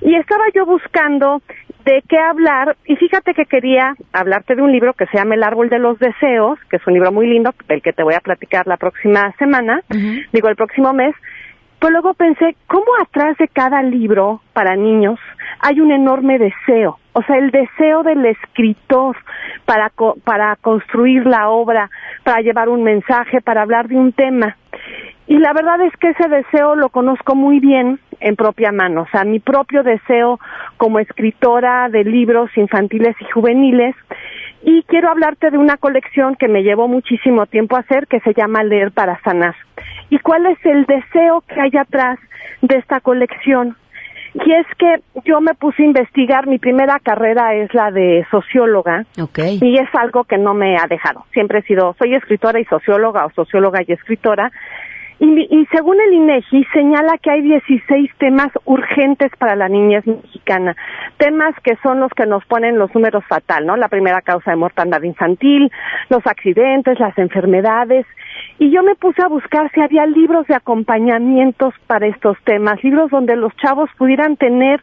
Y 0.01 0.15
estaba 0.15 0.43
yo 0.53 0.65
buscando 0.65 1.41
de 1.87 2.03
qué 2.07 2.19
hablar 2.19 2.75
y 2.85 2.97
fíjate 2.97 3.33
que 3.33 3.45
quería 3.45 3.95
hablarte 4.11 4.55
de 4.55 4.61
un 4.61 4.73
libro 4.73 4.93
que 4.93 5.05
se 5.05 5.17
llama 5.17 5.35
El 5.35 5.43
árbol 5.43 5.69
de 5.69 5.79
los 5.79 5.97
deseos, 5.99 6.59
que 6.69 6.75
es 6.75 6.85
un 6.85 6.93
libro 6.93 7.13
muy 7.13 7.27
lindo 7.27 7.53
del 7.69 7.81
que 7.81 7.93
te 7.93 8.03
voy 8.03 8.13
a 8.13 8.19
platicar 8.19 8.67
la 8.67 8.75
próxima 8.75 9.33
semana, 9.39 9.81
digo 10.33 10.49
el 10.49 10.57
próximo 10.57 10.91
mes, 10.91 11.15
pero 11.79 11.91
luego 11.91 12.13
pensé, 12.13 12.57
¿cómo 12.67 12.87
atrás 13.01 13.37
de 13.37 13.47
cada 13.47 13.81
libro 13.83 14.41
para 14.51 14.75
niños 14.75 15.17
hay 15.61 15.79
un 15.79 15.91
enorme 15.91 16.37
deseo? 16.39 16.99
O 17.13 17.21
sea, 17.23 17.37
el 17.37 17.51
deseo 17.51 18.03
del 18.03 18.25
escritor 18.25 19.15
para, 19.65 19.89
para 20.25 20.57
construir 20.57 21.25
la 21.25 21.49
obra, 21.49 21.89
para 22.25 22.41
llevar 22.41 22.67
un 22.67 22.83
mensaje, 22.83 23.39
para 23.39 23.61
hablar 23.61 23.87
de 23.87 23.95
un 23.95 24.11
tema. 24.11 24.57
Y 25.27 25.37
la 25.39 25.51
verdad 25.53 25.81
es 25.81 25.95
que 25.97 26.09
ese 26.09 26.27
deseo 26.29 26.75
lo 26.75 26.89
conozco 26.89 27.35
muy 27.35 27.59
bien 27.59 27.99
en 28.19 28.35
propia 28.35 28.71
mano, 28.71 29.01
o 29.01 29.07
sea, 29.11 29.23
mi 29.23 29.39
propio 29.39 29.83
deseo 29.83 30.39
como 30.77 30.99
escritora 30.99 31.89
de 31.89 32.03
libros 32.03 32.49
infantiles 32.55 33.15
y 33.19 33.25
juveniles. 33.25 33.95
Y 34.63 34.83
quiero 34.83 35.09
hablarte 35.09 35.51
de 35.51 35.57
una 35.57 35.77
colección 35.77 36.35
que 36.35 36.47
me 36.47 36.63
llevó 36.63 36.87
muchísimo 36.87 37.45
tiempo 37.45 37.77
hacer, 37.77 38.07
que 38.07 38.19
se 38.21 38.33
llama 38.33 38.63
Leer 38.63 38.91
para 38.91 39.21
Sanar. 39.21 39.55
¿Y 40.09 40.17
cuál 40.19 40.45
es 40.47 40.57
el 40.65 40.85
deseo 40.85 41.41
que 41.41 41.59
hay 41.59 41.77
atrás 41.77 42.17
de 42.61 42.75
esta 42.75 42.99
colección? 43.01 43.75
Y 44.33 44.53
es 44.53 44.67
que 44.77 45.01
yo 45.25 45.41
me 45.41 45.53
puse 45.55 45.83
a 45.83 45.85
investigar, 45.85 46.47
mi 46.47 46.59
primera 46.59 46.99
carrera 46.99 47.55
es 47.55 47.73
la 47.73 47.91
de 47.91 48.25
socióloga, 48.29 49.05
y 49.61 49.77
es 49.77 49.89
algo 49.95 50.25
que 50.25 50.37
no 50.37 50.53
me 50.53 50.77
ha 50.77 50.85
dejado. 50.87 51.25
Siempre 51.33 51.59
he 51.59 51.63
sido, 51.63 51.95
soy 51.97 52.13
escritora 52.13 52.59
y 52.59 52.65
socióloga, 52.65 53.25
o 53.25 53.31
socióloga 53.31 53.81
y 53.87 53.91
escritora, 53.91 54.51
y, 55.19 55.67
según 55.71 55.99
el 55.99 56.13
INEGI 56.13 56.63
señala 56.73 57.17
que 57.17 57.31
hay 57.31 57.41
16 57.41 58.11
temas 58.19 58.49
urgentes 58.65 59.31
para 59.39 59.55
la 59.55 59.67
niñez 59.67 60.05
mexicana, 60.05 60.75
temas 61.17 61.55
que 61.63 61.75
son 61.81 61.99
los 61.99 62.11
que 62.11 62.25
nos 62.25 62.45
ponen 62.45 62.77
los 62.77 62.93
números 62.93 63.23
fatal, 63.27 63.65
¿no? 63.65 63.77
La 63.77 63.87
primera 63.87 64.21
causa 64.21 64.51
de 64.51 64.57
mortandad 64.57 65.01
infantil, 65.01 65.71
los 66.09 66.25
accidentes, 66.27 66.99
las 66.99 67.17
enfermedades, 67.17 68.05
y 68.59 68.71
yo 68.71 68.83
me 68.83 68.95
puse 68.95 69.21
a 69.23 69.27
buscar 69.27 69.71
si 69.71 69.81
había 69.81 70.05
libros 70.05 70.45
de 70.47 70.55
acompañamientos 70.55 71.73
para 71.87 72.07
estos 72.07 72.37
temas, 72.43 72.83
libros 72.83 73.09
donde 73.09 73.35
los 73.35 73.55
chavos 73.57 73.89
pudieran 73.97 74.35
tener 74.37 74.81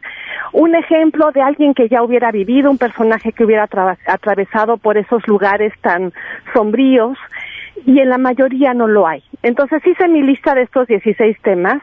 un 0.51 0.75
ejemplo 0.75 1.31
de 1.31 1.41
alguien 1.41 1.73
que 1.73 1.87
ya 1.87 2.03
hubiera 2.03 2.31
vivido, 2.31 2.71
un 2.71 2.77
personaje 2.77 3.31
que 3.31 3.45
hubiera 3.45 3.67
atravesado 4.07 4.77
por 4.77 4.97
esos 4.97 5.25
lugares 5.27 5.73
tan 5.81 6.11
sombríos 6.53 7.17
y 7.85 7.99
en 7.99 8.09
la 8.09 8.17
mayoría 8.17 8.73
no 8.73 8.87
lo 8.87 9.07
hay. 9.07 9.23
Entonces 9.43 9.85
hice 9.85 10.07
mi 10.07 10.21
lista 10.21 10.53
de 10.53 10.63
estos 10.63 10.87
16 10.87 11.37
temas. 11.41 11.81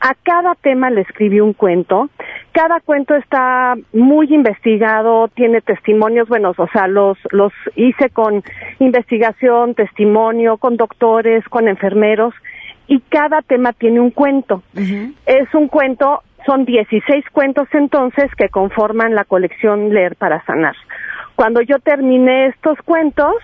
A 0.00 0.14
cada 0.22 0.54
tema 0.54 0.90
le 0.90 1.02
escribí 1.02 1.40
un 1.40 1.52
cuento. 1.52 2.10
Cada 2.52 2.80
cuento 2.80 3.14
está 3.14 3.74
muy 3.92 4.32
investigado, 4.34 5.28
tiene 5.28 5.60
testimonios 5.60 6.28
buenos, 6.28 6.58
o 6.58 6.68
sea, 6.68 6.86
los, 6.88 7.18
los 7.30 7.52
hice 7.74 8.10
con 8.10 8.42
investigación, 8.78 9.74
testimonio, 9.74 10.56
con 10.56 10.76
doctores, 10.76 11.44
con 11.48 11.68
enfermeros, 11.68 12.34
y 12.86 13.00
cada 13.00 13.42
tema 13.42 13.72
tiene 13.72 14.00
un 14.00 14.10
cuento. 14.10 14.62
Es 14.74 15.54
un 15.54 15.68
cuento, 15.68 16.22
son 16.44 16.64
16 16.64 17.24
cuentos 17.32 17.68
entonces 17.72 18.30
que 18.36 18.48
conforman 18.48 19.14
la 19.14 19.24
colección 19.24 19.92
Leer 19.92 20.16
para 20.16 20.44
Sanar. 20.44 20.76
Cuando 21.34 21.62
yo 21.62 21.78
terminé 21.78 22.46
estos 22.46 22.78
cuentos, 22.84 23.34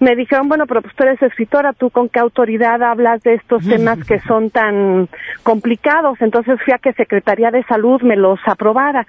me 0.00 0.14
dijeron, 0.14 0.48
bueno, 0.48 0.66
pero 0.66 0.82
pues 0.82 0.94
tú 0.94 1.04
eres 1.04 1.20
escritora, 1.22 1.72
¿tú 1.72 1.90
con 1.90 2.08
qué 2.08 2.20
autoridad 2.20 2.82
hablas 2.82 3.22
de 3.22 3.34
estos 3.34 3.66
temas 3.66 4.04
que 4.04 4.20
son 4.20 4.50
tan 4.50 5.08
complicados? 5.42 6.20
Entonces 6.20 6.58
fui 6.64 6.74
a 6.74 6.78
que 6.78 6.92
Secretaría 6.92 7.50
de 7.50 7.62
Salud 7.64 8.02
me 8.02 8.16
los 8.16 8.38
aprobara. 8.46 9.06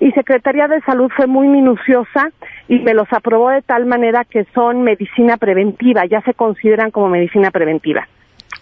Y 0.00 0.12
Secretaría 0.12 0.66
de 0.66 0.80
Salud 0.80 1.10
fue 1.14 1.26
muy 1.26 1.46
minuciosa 1.46 2.30
y 2.68 2.78
me 2.78 2.94
los 2.94 3.12
aprobó 3.12 3.50
de 3.50 3.60
tal 3.60 3.84
manera 3.84 4.24
que 4.24 4.44
son 4.54 4.82
medicina 4.82 5.36
preventiva, 5.36 6.06
ya 6.06 6.22
se 6.22 6.32
consideran 6.32 6.90
como 6.90 7.10
medicina 7.10 7.50
preventiva. 7.50 8.08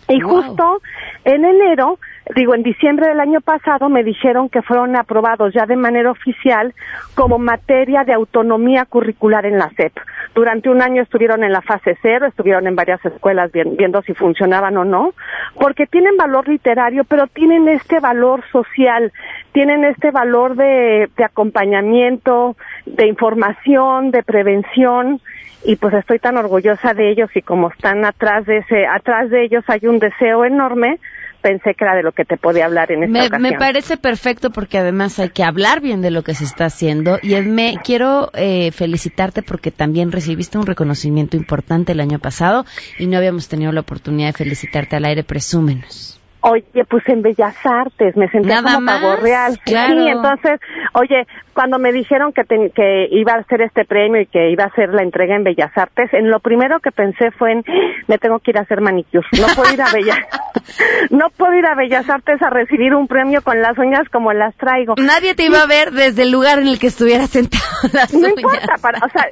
Y 0.09 0.21
justo 0.21 0.81
en 1.25 1.45
enero 1.45 1.99
digo, 2.35 2.55
en 2.55 2.63
diciembre 2.63 3.09
del 3.09 3.21
año 3.21 3.41
pasado 3.41 3.89
me 3.89 4.05
dijeron 4.05 4.49
que 4.49 4.63
fueron 4.63 4.97
aprobados 4.97 5.53
ya 5.55 5.67
de 5.67 5.77
manera 5.77 6.11
oficial 6.11 6.75
como 7.15 7.39
materia 7.39 8.05
de 8.05 8.13
autonomía 8.13 8.85
curricular 8.85 9.47
en 9.47 9.59
la 9.59 9.71
SEP. 9.71 9.93
Durante 10.35 10.69
un 10.69 10.83
año 10.83 11.03
estuvieron 11.03 11.43
en 11.43 11.53
la 11.53 11.63
fase 11.63 11.97
cero, 12.03 12.27
estuvieron 12.27 12.67
en 12.67 12.77
varias 12.77 13.05
escuelas 13.05 13.51
viendo 13.53 14.03
si 14.03 14.15
funcionaban 14.15 14.77
o 14.77 14.85
no, 14.85 15.13
porque 15.59 15.87
tienen 15.87 16.17
valor 16.17 16.49
literario, 16.49 17.05
pero 17.05 17.27
tienen 17.27 17.69
este 17.69 18.01
valor 18.01 18.45
social, 18.53 19.13
tienen 19.53 19.85
este 19.85 20.11
valor 20.11 20.57
de, 20.57 21.09
de 21.17 21.25
acompañamiento, 21.25 22.57
de 22.87 23.07
información, 23.07 24.11
de 24.11 24.23
prevención, 24.23 25.21
y 25.65 25.77
pues 25.77 25.95
estoy 25.95 26.19
tan 26.19 26.37
orgullosa 26.37 26.95
de 26.95 27.11
ellos 27.11 27.31
y 27.35 27.43
como 27.43 27.69
están 27.71 28.05
atrás 28.05 28.47
de 28.47 28.59
ese, 28.59 28.87
atrás 28.87 29.31
de 29.31 29.45
ellos 29.45 29.65
hay 29.69 29.87
un 29.87 29.99
deseo 29.99 30.45
enorme 30.45 30.99
pensé 31.41 31.75
que 31.75 31.85
era 31.85 31.95
de 31.95 32.03
lo 32.03 32.13
que 32.13 32.25
te 32.25 32.37
podía 32.37 32.67
hablar 32.67 32.91
en 32.93 33.05
esta 33.05 33.13
me, 33.13 33.27
ocasión. 33.27 33.43
Me 33.43 33.59
parece 33.59 33.97
perfecto 33.97 34.51
porque 34.51 34.79
además 34.79 35.19
hay 35.19 35.31
que 35.31 35.45
hablar 35.45 35.81
bien 35.81 36.03
de 36.03 36.11
lo 36.11 36.23
que 36.23 36.35
se 36.35 36.45
está 36.45 36.67
haciendo 36.67 37.19
y 37.23 37.35
me 37.43 37.77
quiero 37.83 38.31
eh, 38.35 38.71
felicitarte 38.73 39.43
porque 39.43 39.71
también 39.71 40.13
recibiste 40.13 40.59
un 40.59 40.67
reconocimiento 40.67 41.37
importante 41.37 41.93
el 41.93 42.01
año 42.01 42.19
pasado 42.19 42.65
y 42.99 43.07
no 43.07 43.17
habíamos 43.17 43.49
tenido 43.49 43.73
la 43.73 43.81
oportunidad 43.81 44.29
de 44.29 44.33
felicitarte 44.33 44.97
al 44.97 45.05
aire. 45.05 45.25
Presúmenos. 45.25 46.18
Oye, 46.51 46.85
pues 46.89 47.03
en 47.09 47.23
Bellas 47.23 47.55
Artes, 47.65 48.17
me 48.17 48.29
senté 48.31 48.55
como 48.63 48.85
pavo 48.85 49.17
real. 49.17 49.61
Sí, 49.67 49.75
entonces, 49.75 50.61
oye, 50.95 51.27
cuando 51.59 51.81
me 51.81 51.91
dijeron 51.91 52.33
que, 52.33 52.45
que 52.73 53.09
iba 53.11 53.33
a 53.33 53.41
hacer 53.41 53.63
este 53.63 53.85
premio 53.85 54.21
y 54.21 54.27
que 54.27 54.49
iba 54.53 54.63
a 54.63 54.69
hacer 54.69 54.91
la 54.91 55.03
entrega 55.03 55.35
en 55.35 55.43
Bellas 55.43 55.73
Artes, 55.75 56.09
en 56.15 56.31
lo 56.31 56.39
primero 56.39 56.79
que 56.79 56.93
pensé 56.93 57.33
fue 57.33 57.51
en, 57.51 57.65
me 58.07 58.17
tengo 58.17 58.39
que 58.39 58.53
ir 58.53 58.59
a 58.59 58.61
hacer 58.61 58.81
manicure. 58.81 59.27
No 59.41 59.49
puedo 59.57 59.75
ir 59.75 59.83
a 59.83 59.93
Bellas, 59.93 60.19
no 61.11 61.31
puedo 61.37 61.55
ir 61.55 61.67
a 61.67 61.75
Bellas 61.75 62.09
Artes 62.09 62.41
a 62.43 62.51
recibir 62.51 62.95
un 62.95 63.09
premio 63.09 63.43
con 63.43 63.61
las 63.61 63.77
uñas 63.77 64.09
como 64.13 64.33
las 64.33 64.55
traigo. 64.55 64.95
Nadie 64.99 65.35
te 65.35 65.47
iba 65.47 65.61
a 65.61 65.67
ver 65.67 65.91
desde 65.91 66.23
el 66.23 66.31
lugar 66.31 66.61
en 66.61 66.69
el 66.69 66.79
que 66.79 66.87
estuvieras 66.87 67.31
sentado. 67.31 67.65
no 68.13 68.29
importa, 68.29 68.75
para, 68.81 68.99
o 68.99 69.09
sea, 69.09 69.25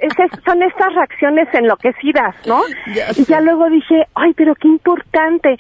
son 0.45 0.65
estas 0.65 0.95
reacciones 0.97 1.47
enloquecidas, 1.55 2.35
¿no? 2.45 2.63
y 3.15 3.25
ya 3.25 3.41
luego 3.41 3.71
dije, 3.71 4.03
ay, 4.17 4.33
pero 4.35 4.57
qué 4.57 4.67
importante. 4.67 5.55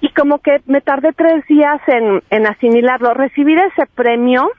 Y 0.00 0.12
como 0.14 0.40
que 0.40 0.56
me 0.66 0.80
tardé 0.80 1.12
tres 1.12 1.46
días 1.46 1.80
en, 1.86 2.24
en 2.30 2.46
asimilarlo. 2.48 3.14
Recibir 3.14 3.60
ese 3.60 3.86
premio 3.94 4.50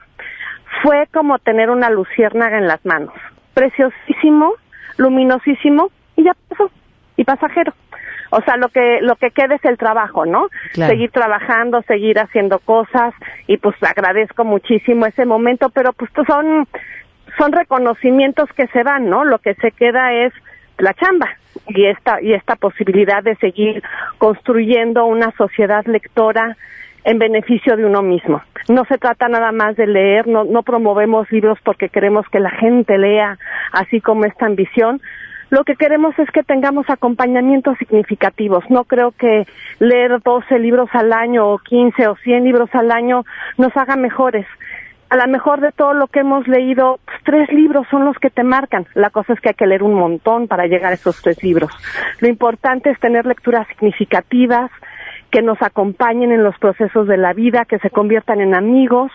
fue 0.82 1.06
como 1.12 1.38
tener 1.38 1.70
una 1.70 1.90
luciérnaga 1.90 2.58
en 2.58 2.66
las 2.66 2.84
manos. 2.84 3.14
Preciosísimo, 3.54 4.54
luminosísimo, 4.96 5.90
y 6.16 6.24
ya 6.24 6.32
pasó. 6.48 6.70
Y 7.16 7.24
pasajero. 7.24 7.72
O 8.30 8.40
sea, 8.42 8.56
lo 8.56 8.68
que 8.68 9.00
lo 9.02 9.16
que 9.16 9.30
queda 9.32 9.56
es 9.56 9.64
el 9.64 9.76
trabajo, 9.76 10.24
¿no? 10.24 10.48
Seguir 10.72 11.10
trabajando, 11.10 11.82
seguir 11.82 12.18
haciendo 12.18 12.60
cosas 12.60 13.12
y 13.48 13.56
pues 13.56 13.74
agradezco 13.82 14.44
muchísimo 14.44 15.04
ese 15.06 15.26
momento, 15.26 15.68
pero 15.70 15.92
pues 15.92 16.10
son 16.26 16.66
son 17.36 17.52
reconocimientos 17.52 18.48
que 18.56 18.68
se 18.68 18.84
van, 18.84 19.10
¿no? 19.10 19.24
Lo 19.24 19.38
que 19.38 19.54
se 19.54 19.72
queda 19.72 20.12
es 20.12 20.32
la 20.78 20.94
chamba 20.94 21.28
y 21.66 21.86
esta 21.86 22.22
y 22.22 22.32
esta 22.32 22.54
posibilidad 22.54 23.22
de 23.22 23.34
seguir 23.36 23.82
construyendo 24.18 25.06
una 25.06 25.32
sociedad 25.32 25.84
lectora 25.86 26.56
en 27.04 27.18
beneficio 27.18 27.76
de 27.76 27.84
uno 27.84 28.02
mismo. 28.02 28.42
No 28.68 28.84
se 28.84 28.98
trata 28.98 29.28
nada 29.28 29.52
más 29.52 29.76
de 29.76 29.86
leer, 29.86 30.26
no, 30.26 30.44
no 30.44 30.62
promovemos 30.62 31.30
libros 31.30 31.58
porque 31.64 31.88
queremos 31.88 32.26
que 32.30 32.40
la 32.40 32.50
gente 32.50 32.98
lea, 32.98 33.38
así 33.72 34.00
como 34.00 34.24
esta 34.24 34.46
ambición. 34.46 35.00
Lo 35.50 35.64
que 35.64 35.74
queremos 35.74 36.16
es 36.18 36.30
que 36.30 36.44
tengamos 36.44 36.88
acompañamientos 36.88 37.76
significativos. 37.78 38.62
No 38.70 38.84
creo 38.84 39.10
que 39.10 39.46
leer 39.80 40.20
12 40.22 40.58
libros 40.60 40.88
al 40.92 41.12
año 41.12 41.48
o 41.48 41.58
15 41.58 42.06
o 42.06 42.16
100 42.16 42.44
libros 42.44 42.70
al 42.72 42.92
año 42.92 43.24
nos 43.58 43.76
haga 43.76 43.96
mejores 43.96 44.46
a 45.10 45.16
lo 45.16 45.26
mejor 45.26 45.60
de 45.60 45.72
todo 45.72 45.92
lo 45.92 46.06
que 46.06 46.20
hemos 46.20 46.46
leído, 46.46 47.00
pues, 47.04 47.18
tres 47.24 47.52
libros 47.52 47.84
son 47.90 48.04
los 48.04 48.16
que 48.18 48.30
te 48.30 48.44
marcan. 48.44 48.86
La 48.94 49.10
cosa 49.10 49.32
es 49.32 49.40
que 49.40 49.48
hay 49.50 49.54
que 49.56 49.66
leer 49.66 49.82
un 49.82 49.94
montón 49.94 50.46
para 50.46 50.66
llegar 50.66 50.92
a 50.92 50.94
esos 50.94 51.20
tres 51.20 51.42
libros. 51.42 51.70
Lo 52.20 52.28
importante 52.28 52.90
es 52.90 53.00
tener 53.00 53.26
lecturas 53.26 53.66
significativas, 53.68 54.70
que 55.30 55.42
nos 55.42 55.60
acompañen 55.62 56.32
en 56.32 56.42
los 56.42 56.58
procesos 56.58 57.06
de 57.06 57.16
la 57.16 57.32
vida, 57.32 57.64
que 57.64 57.78
se 57.78 57.90
conviertan 57.90 58.40
en 58.40 58.54
amigos 58.54 59.10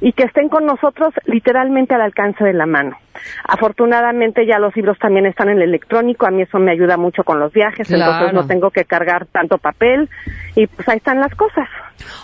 y 0.00 0.12
que 0.12 0.24
estén 0.24 0.48
con 0.48 0.66
nosotros 0.66 1.14
literalmente 1.26 1.94
al 1.94 2.02
alcance 2.02 2.44
de 2.44 2.52
la 2.52 2.66
mano. 2.66 2.96
Afortunadamente 3.46 4.46
ya 4.46 4.58
los 4.58 4.74
libros 4.76 4.98
también 4.98 5.26
están 5.26 5.48
en 5.48 5.58
el 5.58 5.62
electrónico, 5.62 6.26
a 6.26 6.30
mí 6.30 6.42
eso 6.42 6.58
me 6.58 6.72
ayuda 6.72 6.96
mucho 6.96 7.24
con 7.24 7.38
los 7.38 7.52
viajes, 7.52 7.90
entonces 7.90 8.32
no 8.32 8.46
tengo 8.46 8.70
que 8.70 8.84
cargar 8.84 9.26
tanto 9.26 9.58
papel 9.58 10.08
y 10.54 10.66
pues 10.66 10.88
ahí 10.88 10.98
están 10.98 11.20
las 11.20 11.34
cosas. 11.34 11.68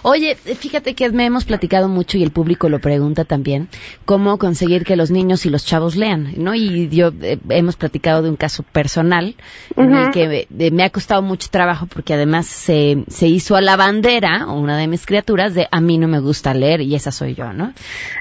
Oye, 0.02 0.36
fíjate 0.36 0.94
que 0.94 1.10
me 1.10 1.26
hemos 1.26 1.44
platicado 1.44 1.88
mucho 1.88 2.16
y 2.18 2.22
el 2.22 2.30
público 2.30 2.68
lo 2.68 2.78
pregunta 2.78 3.24
también, 3.24 3.68
cómo 4.04 4.38
conseguir 4.38 4.84
que 4.84 4.96
los 4.96 5.10
niños 5.10 5.46
y 5.46 5.50
los 5.50 5.66
chavos 5.66 5.96
lean, 5.96 6.32
¿no? 6.36 6.54
Y 6.54 6.88
yo 6.88 7.12
eh, 7.22 7.38
hemos 7.50 7.76
platicado 7.76 8.22
de 8.22 8.30
un 8.30 8.36
caso 8.36 8.62
personal 8.62 9.34
en 9.76 9.94
el 9.94 10.10
que 10.10 10.48
eh, 10.58 10.70
me 10.70 10.84
ha 10.84 10.90
costado 10.90 11.22
mucho 11.22 11.48
trabajo 11.50 11.86
porque 11.86 12.14
además 12.14 12.46
se, 12.46 13.04
se 13.08 13.26
hizo 13.26 13.56
a 13.56 13.60
la 13.60 13.76
bandera, 13.76 14.46
una 14.46 14.78
de 14.78 14.86
mis 14.86 15.04
criaturas, 15.04 15.54
de 15.54 15.66
a 15.70 15.80
mí 15.80 15.98
no 15.98 16.08
me 16.08 16.20
gusta 16.20 16.54
leer 16.54 16.80
y 16.80 16.94
esa 16.94 17.12
soy 17.12 17.34
yo, 17.34 17.52
¿no? 17.52 17.72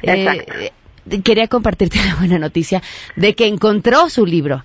Eh, 0.04 0.72
quería 1.24 1.48
compartirte 1.48 1.98
la 2.06 2.16
buena 2.16 2.40
noticia 2.40 2.82
de 3.16 3.36
que 3.36 3.48
encontró 3.48 4.10
su 4.10 4.26
libro. 4.26 4.64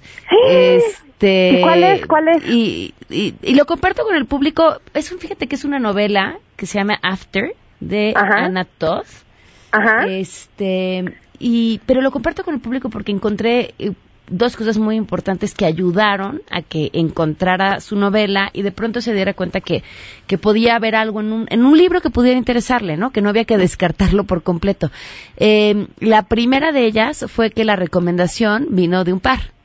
Este, 0.49 1.61
¿Cuál 1.63 1.85
es? 1.85 2.07
¿Cuál 2.07 2.29
es? 2.29 2.49
Y, 2.49 2.95
y, 3.11 3.55
lo 3.55 3.67
comparto 3.67 4.05
con 4.05 4.17
el 4.17 4.27
público. 4.27 4.81
Es 4.95 5.13
un, 5.13 5.19
fíjate 5.19 5.47
que 5.47 5.57
es 5.57 5.65
una 5.65 5.79
novela 5.79 6.39
que 6.57 6.67
se 6.67 6.79
llama 6.79 6.99
After 7.03 7.55
de 7.81 8.13
Anna 8.17 8.65
Toth. 8.65 9.07
Ajá. 9.73 10.07
Este, 10.07 11.05
y, 11.39 11.81
pero 11.87 12.01
lo 12.01 12.11
comparto 12.11 12.45
con 12.45 12.55
el 12.55 12.61
público 12.61 12.91
porque 12.91 13.13
encontré 13.13 13.75
eh, 13.79 13.93
dos 14.31 14.57
cosas 14.57 14.79
muy 14.79 14.97
importantes 14.97 15.55
que 15.55 15.67
ayudaron 15.67 16.43
a 16.51 16.63
que 16.63 16.91
encontrara 16.95 17.81
su 17.81 17.97
novela 17.97 18.51
y 18.53 18.63
de 18.63 18.73
pronto 18.73 19.01
se 19.01 19.13
diera 19.13 19.35
cuenta 19.35 19.61
que, 19.61 19.83
que 20.27 20.39
podía 20.39 20.77
haber 20.77 20.95
algo 20.95 21.21
en 21.21 21.33
un, 21.33 21.47
en 21.51 21.65
un 21.65 21.77
libro 21.77 22.01
que 22.01 22.11
pudiera 22.11 22.39
interesarle, 22.39 22.97
¿no? 22.97 23.11
Que 23.11 23.21
no 23.21 23.29
había 23.29 23.45
que 23.45 23.59
descartarlo 23.59 24.25
por 24.25 24.43
completo. 24.43 24.91
Eh, 25.37 25.89
la 25.99 26.23
primera 26.23 26.73
de 26.73 26.87
ellas 26.87 27.27
fue 27.29 27.51
que 27.51 27.65
la 27.65 27.77
recomendación 27.77 28.69
vino 28.71 29.05
de 29.05 29.13
un 29.13 29.21
par. 29.21 29.60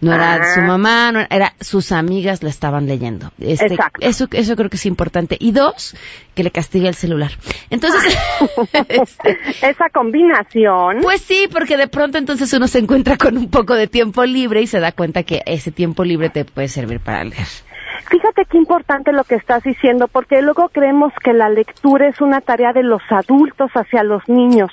No 0.00 0.12
era 0.14 0.54
su 0.54 0.60
mamá, 0.60 1.12
no 1.12 1.20
era, 1.20 1.28
era 1.30 1.54
sus 1.60 1.92
amigas 1.92 2.42
la 2.42 2.50
estaban 2.50 2.86
leyendo. 2.86 3.30
Este, 3.38 3.66
Exacto. 3.66 4.06
Eso, 4.06 4.28
eso 4.32 4.56
creo 4.56 4.68
que 4.68 4.76
es 4.76 4.86
importante. 4.86 5.36
Y 5.40 5.52
dos, 5.52 5.96
que 6.34 6.44
le 6.44 6.50
castigue 6.50 6.88
el 6.88 6.94
celular. 6.94 7.30
Entonces, 7.70 8.02
este, 8.88 9.38
Esa 9.62 9.88
combinación. 9.92 10.98
pues 11.02 11.22
sí, 11.22 11.48
porque 11.50 11.76
de 11.76 11.88
pronto 11.88 12.18
entonces 12.18 12.52
uno 12.52 12.68
se 12.68 12.80
encuentra 12.80 13.16
con 13.16 13.36
un 13.38 13.48
poco 13.48 13.74
de 13.74 13.86
tiempo 13.86 14.24
libre 14.24 14.62
y 14.62 14.66
se 14.66 14.80
da 14.80 14.92
cuenta 14.92 15.22
que 15.22 15.42
ese 15.46 15.70
tiempo 15.70 16.04
libre 16.04 16.28
te 16.28 16.44
puede 16.44 16.68
servir 16.68 17.00
para 17.00 17.24
leer. 17.24 17.46
Fíjate 18.10 18.44
qué 18.46 18.58
importante 18.58 19.12
lo 19.12 19.24
que 19.24 19.36
estás 19.36 19.62
diciendo, 19.62 20.08
porque 20.08 20.42
luego 20.42 20.68
creemos 20.68 21.12
que 21.22 21.32
la 21.32 21.48
lectura 21.48 22.08
es 22.08 22.20
una 22.20 22.40
tarea 22.40 22.72
de 22.72 22.82
los 22.82 23.02
adultos 23.10 23.70
hacia 23.74 24.02
los 24.02 24.26
niños 24.28 24.70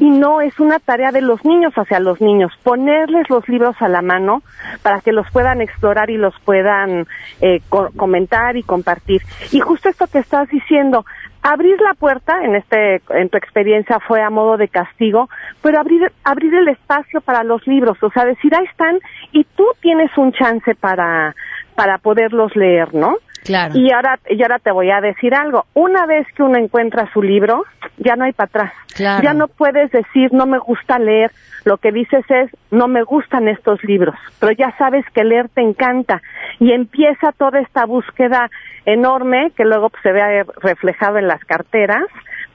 y 0.00 0.10
no 0.10 0.40
es 0.40 0.58
una 0.58 0.78
tarea 0.78 1.10
de 1.12 1.20
los 1.20 1.44
niños 1.44 1.72
hacia 1.76 2.00
los 2.00 2.20
niños. 2.20 2.52
Ponerles 2.62 3.28
los 3.30 3.48
libros 3.48 3.76
a 3.80 3.88
la 3.88 4.02
mano 4.02 4.42
para 4.82 5.00
que 5.00 5.12
los 5.12 5.26
puedan 5.30 5.60
explorar 5.60 6.10
y 6.10 6.16
los 6.16 6.34
puedan 6.44 7.06
eh, 7.40 7.60
co- 7.68 7.90
comentar 7.96 8.56
y 8.56 8.62
compartir. 8.62 9.22
Y 9.52 9.60
justo 9.60 9.88
esto 9.88 10.06
que 10.06 10.18
estás 10.18 10.48
diciendo, 10.48 11.04
abrir 11.42 11.80
la 11.80 11.94
puerta 11.94 12.42
en 12.44 12.54
este 12.56 13.00
en 13.10 13.28
tu 13.30 13.38
experiencia 13.38 13.98
fue 14.06 14.20
a 14.22 14.28
modo 14.28 14.58
de 14.58 14.68
castigo 14.68 15.30
pero 15.62 15.80
abrir 15.80 16.12
abrir 16.22 16.54
el 16.54 16.68
espacio 16.68 17.22
para 17.22 17.44
los 17.44 17.66
libros 17.66 17.96
o 18.02 18.10
sea 18.10 18.26
decir 18.26 18.54
ahí 18.54 18.66
están 18.66 18.98
y 19.32 19.44
tú 19.56 19.64
tienes 19.80 20.10
un 20.18 20.32
chance 20.32 20.74
para 20.74 21.34
para 21.80 21.98
poderlos 21.98 22.54
leer 22.56 22.94
no 22.94 23.16
Claro. 23.42 23.72
y 23.74 23.90
ahora 23.90 24.18
y 24.28 24.42
ahora 24.42 24.58
te 24.58 24.70
voy 24.70 24.90
a 24.90 25.00
decir 25.00 25.34
algo. 25.34 25.64
Una 25.72 26.04
vez 26.04 26.26
que 26.36 26.42
uno 26.42 26.58
encuentra 26.58 27.10
su 27.14 27.22
libro 27.22 27.64
ya 27.96 28.14
no 28.14 28.24
hay 28.24 28.32
para 28.32 28.48
atrás. 28.48 28.72
Claro. 28.94 29.22
ya 29.24 29.32
no 29.32 29.48
puedes 29.48 29.90
decir 29.90 30.30
no 30.32 30.44
me 30.44 30.58
gusta 30.58 30.98
leer 30.98 31.30
lo 31.64 31.78
que 31.78 31.90
dices 31.90 32.22
es 32.28 32.50
no 32.70 32.86
me 32.86 33.02
gustan 33.02 33.48
estos 33.48 33.82
libros 33.84 34.14
pero 34.40 34.52
ya 34.52 34.74
sabes 34.76 35.06
que 35.14 35.24
leer 35.24 35.48
te 35.48 35.62
encanta. 35.62 36.20
Y 36.58 36.72
empieza 36.72 37.32
toda 37.32 37.60
esta 37.60 37.86
búsqueda 37.86 38.50
enorme 38.84 39.52
que 39.56 39.64
luego 39.64 39.88
pues, 39.88 40.02
se 40.02 40.12
ve 40.12 40.44
reflejado 40.62 41.16
en 41.16 41.26
las 41.26 41.42
carteras. 41.46 42.04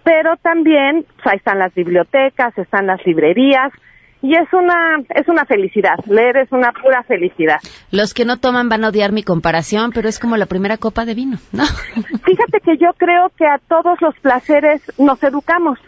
Pero 0.04 0.38
también 0.38 1.04
pues, 1.16 1.26
ahí 1.26 1.38
están 1.38 1.58
las 1.58 1.74
bibliotecas 1.74 2.56
están 2.60 2.86
las 2.86 3.04
librerías 3.08 3.72
y 4.22 4.36
es 4.36 4.52
una 4.54 4.98
es 5.10 5.28
una 5.28 5.46
felicidad 5.46 5.98
leer 6.08 6.38
es 6.38 6.52
una 6.52 6.72
pura 6.72 7.04
felicidad 7.04 7.60
Los 7.92 8.14
que 8.14 8.26
no 8.26 8.38
toman 8.38 8.70
van 8.70 8.84
a 8.84 8.90
odiar 8.90 9.12
mi 9.12 9.24
comparación, 9.24 9.92
pero 9.94 10.10
es 10.10 10.20
como 10.20 10.38
la 10.38 10.46
primera 10.46 10.78
copa 10.78 11.06
de 11.06 11.14
vino, 11.14 11.38
¿no? 11.52 11.64
Fíjate 12.26 12.60
que 12.64 12.78
yo 12.78 12.92
creo 12.98 13.32
que 13.38 13.46
a 13.46 13.60
todos 13.68 14.02
los 14.02 14.16
placeres 14.20 14.82
nos 14.98 15.22
educamos. 15.24 15.80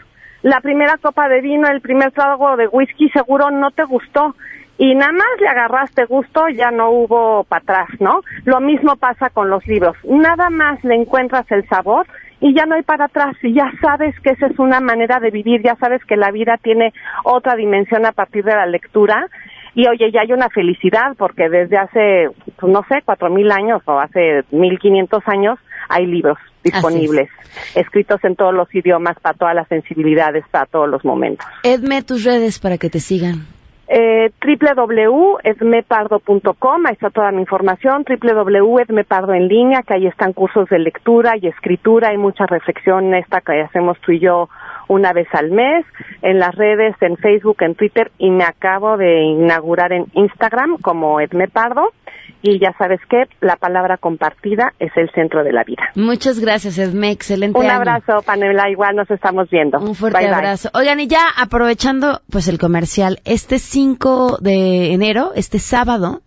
La 0.42 0.60
primera 0.60 0.96
copa 0.98 1.28
de 1.28 1.40
vino, 1.40 1.68
el 1.68 1.80
primer 1.80 2.12
trago 2.12 2.56
de 2.56 2.68
whisky 2.68 3.08
seguro 3.10 3.50
no 3.50 3.70
te 3.72 3.84
gustó 3.84 4.34
y 4.78 4.94
nada 4.94 5.10
más 5.10 5.40
le 5.40 5.48
agarraste 5.48 6.04
gusto, 6.04 6.48
ya 6.54 6.70
no 6.70 6.90
hubo 6.90 7.42
para 7.44 7.62
atrás, 7.62 7.88
¿no? 7.98 8.20
Lo 8.44 8.60
mismo 8.60 8.94
pasa 8.94 9.28
con 9.30 9.50
los 9.50 9.66
libros. 9.66 9.96
Nada 10.04 10.50
más 10.50 10.82
le 10.84 10.94
encuentras 10.94 11.50
el 11.50 11.68
sabor 11.68 12.06
y 12.40 12.54
ya 12.54 12.66
no 12.66 12.74
hay 12.74 12.82
para 12.82 13.06
atrás 13.06 13.36
y 13.42 13.54
ya 13.54 13.70
sabes 13.80 14.14
que 14.20 14.30
esa 14.30 14.46
es 14.46 14.58
una 14.58 14.80
manera 14.80 15.18
de 15.20 15.30
vivir, 15.30 15.62
ya 15.62 15.76
sabes 15.76 16.04
que 16.04 16.16
la 16.16 16.30
vida 16.30 16.56
tiene 16.62 16.92
otra 17.24 17.56
dimensión 17.56 18.06
a 18.06 18.12
partir 18.12 18.44
de 18.44 18.54
la 18.54 18.66
lectura 18.66 19.26
y 19.74 19.86
oye, 19.86 20.10
ya 20.12 20.22
hay 20.22 20.32
una 20.32 20.48
felicidad 20.48 21.14
porque 21.16 21.48
desde 21.48 21.76
hace, 21.76 22.28
pues, 22.58 22.72
no 22.72 22.84
sé, 22.88 23.02
cuatro 23.04 23.30
mil 23.30 23.50
años 23.50 23.82
o 23.84 23.98
hace 23.98 24.42
mil 24.50 24.78
quinientos 24.78 25.22
años 25.26 25.58
hay 25.88 26.06
libros 26.06 26.38
disponibles, 26.62 27.30
escritos 27.74 28.22
en 28.24 28.36
todos 28.36 28.52
los 28.52 28.72
idiomas, 28.74 29.18
para 29.20 29.36
todas 29.36 29.54
las 29.54 29.68
sensibilidades, 29.68 30.44
para 30.50 30.66
todos 30.66 30.88
los 30.88 31.04
momentos. 31.04 31.46
Edme 31.62 32.02
tus 32.02 32.24
redes 32.24 32.58
para 32.58 32.78
que 32.78 32.90
te 32.90 33.00
sigan. 33.00 33.46
Eh, 33.90 34.30
www.edmepardo.com, 34.44 36.86
ahí 36.86 36.92
está 36.92 37.08
toda 37.08 37.32
mi 37.32 37.40
información, 37.40 38.04
www.edmepardo 38.06 39.32
en 39.32 39.48
línea, 39.48 39.82
que 39.82 39.94
ahí 39.94 40.06
están 40.06 40.34
cursos 40.34 40.68
de 40.68 40.78
lectura 40.78 41.38
y 41.40 41.46
escritura, 41.46 42.10
hay 42.10 42.18
mucha 42.18 42.44
reflexión 42.44 43.14
esta 43.14 43.40
que 43.40 43.62
hacemos 43.62 43.98
tú 44.00 44.12
y 44.12 44.18
yo 44.18 44.50
una 44.88 45.14
vez 45.14 45.26
al 45.32 45.50
mes, 45.50 45.86
en 46.20 46.38
las 46.38 46.54
redes, 46.54 46.96
en 47.00 47.16
Facebook, 47.16 47.62
en 47.62 47.76
Twitter, 47.76 48.12
y 48.18 48.30
me 48.30 48.44
acabo 48.44 48.98
de 48.98 49.22
inaugurar 49.22 49.94
en 49.94 50.04
Instagram 50.12 50.76
como 50.82 51.22
Edme 51.22 51.48
Pardo, 51.48 51.94
y 52.42 52.58
ya 52.60 52.72
sabes 52.78 53.00
que 53.08 53.24
la 53.40 53.56
palabra 53.56 53.96
compartida 53.96 54.72
es 54.78 54.90
el 54.96 55.10
centro 55.12 55.44
de 55.44 55.52
la 55.52 55.64
vida. 55.64 55.82
Muchas 55.94 56.38
gracias, 56.40 56.78
Edme. 56.78 57.10
Excelente 57.10 57.58
Un 57.58 57.66
año. 57.66 57.74
abrazo, 57.76 58.22
Panela, 58.24 58.70
igual 58.70 58.96
nos 58.96 59.10
estamos 59.10 59.48
viendo. 59.50 59.78
Un 59.78 59.94
fuerte 59.94 60.18
Bye, 60.18 60.28
bye. 60.28 60.34
abrazo. 60.36 60.70
Oigan, 60.74 61.00
y 61.00 61.06
ya 61.08 61.26
aprovechando 61.36 62.20
pues 62.30 62.48
el 62.48 62.58
comercial, 62.58 63.20
este 63.24 63.58
5 63.58 64.38
de 64.40 64.92
enero, 64.92 65.32
este 65.34 65.58
sábado, 65.58 66.22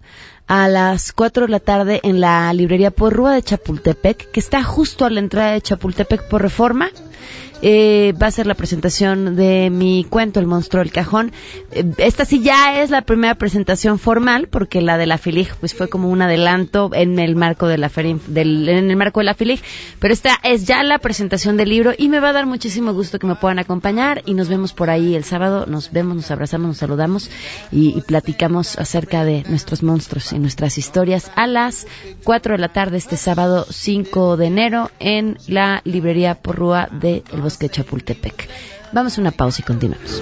a 0.48 0.68
las 0.68 1.14
4 1.14 1.46
de 1.46 1.52
la 1.52 1.60
tarde 1.60 2.00
en 2.04 2.20
la 2.20 2.54
librería 2.54 2.92
Porrúa 2.92 3.34
de 3.34 3.44
Chapultepec, 3.44 4.32
que 4.32 4.40
está 4.40 4.64
justo 4.64 5.06
a 5.06 5.10
la 5.10 5.20
entrada 5.20 5.54
de 5.54 5.62
Chapultepec 5.62 6.28
por 6.28 6.42
Reforma. 6.42 6.90
Eh, 7.64 8.14
va 8.20 8.28
a 8.28 8.32
ser 8.32 8.48
la 8.48 8.56
presentación 8.56 9.36
de 9.36 9.70
mi 9.70 10.04
cuento, 10.04 10.40
El 10.40 10.48
monstruo 10.48 10.82
del 10.82 10.92
cajón. 10.92 11.32
Eh, 11.72 11.86
esta 11.98 12.26
sí 12.26 12.42
ya 12.42 12.82
es 12.82 12.90
la 12.90 13.04
primera 13.04 13.36
presentación 13.36 14.00
formal, 14.00 14.48
porque 14.48 14.82
la 14.82 14.98
de 14.98 15.06
la 15.06 15.20
FILIG 15.20 15.56
pues 15.58 15.76
fue 15.76 15.88
como 15.88 16.10
un 16.10 16.22
adelanto 16.24 16.90
en 16.94 17.20
el 17.20 17.36
marco 17.36 17.68
de 17.68 17.78
la 17.78 17.90
feria, 17.90 18.18
del, 18.28 18.68
en 18.68 18.90
el 18.90 18.98
marco 18.98 19.20
de 19.20 19.26
la 19.26 19.36
FILIG, 19.36 19.62
pero 20.00 20.14
esta 20.14 20.40
es 20.44 20.66
ya 20.66 20.84
la 20.84 20.98
presentación 20.98 21.56
del 21.56 21.70
libro 21.70 21.94
y 21.96 22.10
me 22.10 22.20
va 22.20 22.30
a 22.30 22.34
dar 22.34 22.48
muchísimo 22.48 22.94
gusto 22.94 23.20
que 23.20 23.28
me 23.28 23.36
puedan 23.36 23.60
acompañar 23.60 24.24
y 24.26 24.34
nos 24.34 24.50
vemos 24.50 24.74
por 24.74 24.90
ahí 24.90 25.16
el 25.16 25.24
sábado, 25.24 25.66
nos 25.68 25.92
vemos, 25.92 26.16
nos 26.16 26.32
abrazamos, 26.32 26.68
nos 26.68 26.78
saludamos 26.78 27.30
y 27.72 28.02
platicamos 28.02 28.80
acerca 28.80 29.24
de 29.24 29.44
nuestros 29.48 29.84
monstruos 29.84 30.31
y 30.34 30.40
nuestras 30.40 30.78
historias 30.78 31.32
a 31.36 31.48
las 31.48 31.88
4 32.24 32.54
de 32.54 32.58
la 32.58 32.70
tarde 32.70 32.98
este 32.98 33.18
sábado 33.18 33.66
5 33.70 34.38
de 34.38 34.46
enero 34.46 34.92
en 35.00 35.38
la 35.48 35.82
librería 35.86 36.36
Porrúa 36.36 36.88
de 36.92 37.24
El 37.32 37.42
Bosque 37.42 37.70
Chapultepec. 37.70 38.50
Vamos 38.92 39.18
a 39.18 39.22
una 39.22 39.32
pausa 39.32 39.62
y 39.62 39.64
continuamos. 39.64 40.22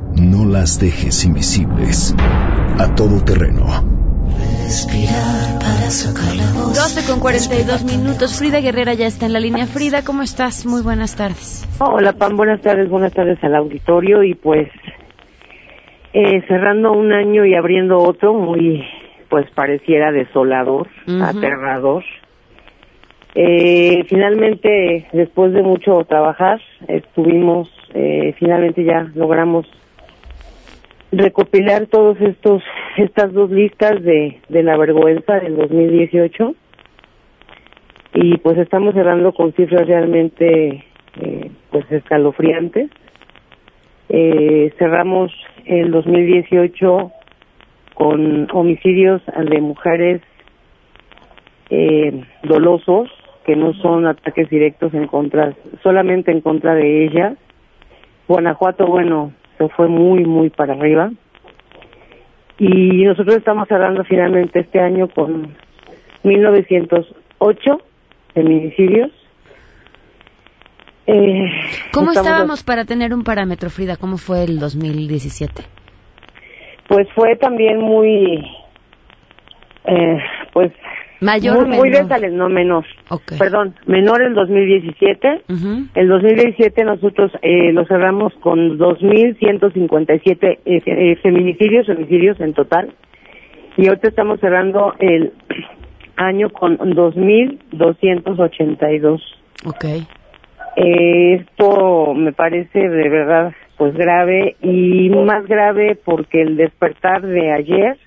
No 0.21 0.45
las 0.45 0.79
dejes 0.79 1.25
invisibles. 1.25 2.15
A 2.77 2.93
todo 2.93 3.25
terreno. 3.25 3.65
Respirar 4.63 5.57
para 5.57 5.89
sacar 5.89 6.35
la 6.35 6.45
voz. 6.53 6.75
12 6.75 7.11
con 7.11 7.19
42 7.19 7.83
minutos. 7.85 8.37
Frida 8.37 8.59
Guerrera 8.61 8.93
ya 8.93 9.07
está 9.07 9.25
en 9.25 9.33
la 9.33 9.39
línea. 9.39 9.65
Frida, 9.65 10.03
¿cómo 10.03 10.21
estás? 10.21 10.67
Muy 10.67 10.83
buenas 10.83 11.15
tardes. 11.15 11.67
Hola, 11.79 12.13
Pam, 12.13 12.37
buenas 12.37 12.61
tardes, 12.61 12.87
buenas 12.87 13.13
tardes 13.13 13.43
al 13.43 13.55
auditorio 13.55 14.21
y 14.21 14.35
pues 14.35 14.67
eh, 16.13 16.43
cerrando 16.47 16.91
un 16.91 17.11
año 17.11 17.43
y 17.43 17.55
abriendo 17.55 17.97
otro 17.97 18.35
muy, 18.35 18.85
pues 19.27 19.49
pareciera 19.55 20.11
desolador, 20.11 20.87
Ujú. 21.07 21.23
aterrador. 21.23 22.03
Eh, 23.33 24.03
finalmente, 24.07 25.07
después 25.13 25.51
de 25.53 25.63
mucho 25.63 26.03
trabajar, 26.07 26.61
estuvimos, 26.87 27.69
eh, 27.95 28.35
finalmente 28.37 28.83
ya 28.83 29.09
logramos 29.15 29.65
recopilar 31.11 31.87
todos 31.87 32.19
estos, 32.21 32.63
estas 32.97 33.33
dos 33.33 33.51
listas 33.51 34.01
de, 34.01 34.39
de 34.49 34.63
la 34.63 34.77
vergüenza 34.77 35.39
del 35.39 35.57
2018 35.57 36.55
y 38.13 38.37
pues 38.37 38.57
estamos 38.57 38.93
cerrando 38.93 39.33
con 39.33 39.53
cifras 39.53 39.87
realmente 39.87 40.83
eh, 41.19 41.51
pues 41.69 41.89
escalofriantes. 41.91 42.89
Eh, 44.09 44.73
cerramos 44.77 45.31
el 45.65 45.91
2018 45.91 47.11
con 47.93 48.47
homicidios 48.51 49.21
de 49.25 49.61
mujeres 49.61 50.21
eh, 51.69 52.23
dolosos, 52.43 53.09
que 53.45 53.55
no 53.55 53.73
son 53.75 54.05
ataques 54.05 54.49
directos 54.49 54.93
en 54.93 55.07
contra, 55.07 55.53
solamente 55.81 56.31
en 56.31 56.41
contra 56.41 56.75
de 56.75 57.05
ella. 57.05 57.35
Guanajuato, 58.27 58.85
bueno, 58.87 59.31
se 59.61 59.69
fue 59.75 59.87
muy, 59.87 60.25
muy 60.25 60.49
para 60.49 60.73
arriba. 60.73 61.11
Y 62.57 63.03
nosotros 63.03 63.37
estamos 63.37 63.67
cerrando 63.67 64.03
finalmente 64.03 64.59
este 64.59 64.79
año 64.79 65.07
con 65.07 65.55
1908 66.23 67.77
feminicidios. 68.33 69.11
Eh, 71.07 71.49
¿Cómo 71.91 72.11
estábamos 72.11 72.63
para 72.63 72.85
tener 72.85 73.13
un 73.13 73.23
parámetro, 73.23 73.69
Frida? 73.69 73.97
¿Cómo 73.97 74.17
fue 74.17 74.43
el 74.43 74.59
2017? 74.59 75.63
Pues 76.87 77.07
fue 77.15 77.35
también 77.35 77.79
muy, 77.79 78.45
eh, 79.85 80.17
pues 80.53 80.71
Mayor 81.21 81.67
muy, 81.67 81.77
muy 81.77 81.89
de 81.91 82.31
no 82.31 82.49
menor. 82.49 82.83
Perdón, 83.37 83.75
menor 83.85 84.23
el 84.23 84.33
2017. 84.33 85.43
El 85.93 86.07
2017 86.07 86.83
nosotros 86.83 87.31
eh, 87.43 87.71
lo 87.71 87.85
cerramos 87.85 88.33
con 88.41 88.79
2.157 88.79 90.43
eh, 90.43 90.59
eh, 90.65 91.15
feminicidios, 91.21 91.87
homicidios 91.89 92.41
en 92.41 92.53
total. 92.53 92.95
Y 93.77 93.87
ahorita 93.87 94.07
estamos 94.07 94.39
cerrando 94.39 94.95
el 94.97 95.31
año 96.15 96.49
con 96.49 96.79
2.282. 96.79 99.21
Ok. 99.65 99.85
Eh, 100.75 101.35
esto 101.35 102.15
me 102.15 102.33
parece 102.33 102.79
de 102.79 103.09
verdad 103.09 103.53
pues 103.77 103.93
grave 103.93 104.55
y 104.61 105.09
más 105.09 105.45
grave 105.45 105.99
porque 106.03 106.41
el 106.41 106.57
despertar 106.57 107.21
de 107.21 107.51
ayer 107.51 107.99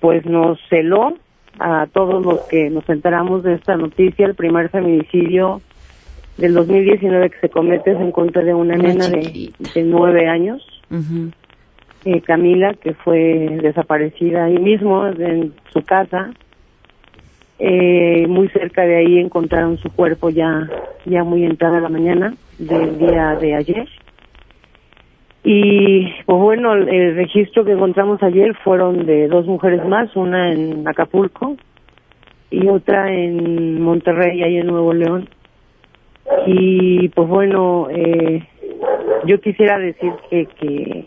pues 0.00 0.26
nos 0.26 0.58
celó 0.68 1.14
a 1.58 1.86
todos 1.92 2.24
los 2.24 2.40
que 2.42 2.70
nos 2.70 2.88
enteramos 2.88 3.42
de 3.42 3.54
esta 3.54 3.76
noticia, 3.76 4.26
el 4.26 4.34
primer 4.34 4.70
feminicidio 4.70 5.60
del 6.36 6.54
2019 6.54 7.30
que 7.30 7.40
se 7.40 7.48
comete 7.48 7.92
es 7.92 8.00
en 8.00 8.10
contra 8.10 8.42
de 8.42 8.54
una, 8.54 8.76
nena 8.76 9.08
de, 9.08 9.52
nueve 9.84 10.28
años, 10.28 10.66
eh, 12.04 12.20
Camila, 12.22 12.74
que 12.74 12.94
fue 12.94 13.58
desaparecida 13.62 14.44
ahí 14.44 14.58
mismo 14.58 15.06
en 15.06 15.52
su 15.72 15.82
casa. 15.82 16.30
Eh, 17.58 18.26
muy 18.26 18.48
cerca 18.48 18.82
de 18.82 18.96
ahí 18.96 19.18
encontraron 19.18 19.78
su 19.78 19.90
cuerpo 19.90 20.30
ya, 20.30 20.68
ya 21.04 21.22
muy 21.22 21.44
entrada 21.44 21.78
la 21.80 21.88
mañana 21.88 22.34
del 22.58 22.98
día 22.98 23.36
de 23.36 23.54
ayer. 23.54 23.88
Y 25.44 26.06
pues 26.24 26.38
bueno, 26.38 26.74
el, 26.74 27.16
registro 27.16 27.64
que 27.64 27.72
encontramos 27.72 28.22
ayer 28.22 28.54
fueron 28.62 29.06
de 29.06 29.26
dos 29.26 29.46
mujeres 29.46 29.84
más, 29.84 30.14
una 30.14 30.52
en 30.52 30.86
Acapulco 30.86 31.56
y 32.50 32.68
otra 32.68 33.12
en 33.12 33.82
Monterrey, 33.82 34.42
ahí 34.42 34.58
en 34.58 34.68
Nuevo 34.68 34.92
León. 34.92 35.28
Y 36.46 37.08
pues 37.08 37.28
bueno, 37.28 37.88
eh, 37.90 38.46
yo 39.26 39.40
quisiera 39.40 39.78
decir 39.78 40.12
que, 40.30 40.46
que, 40.46 41.06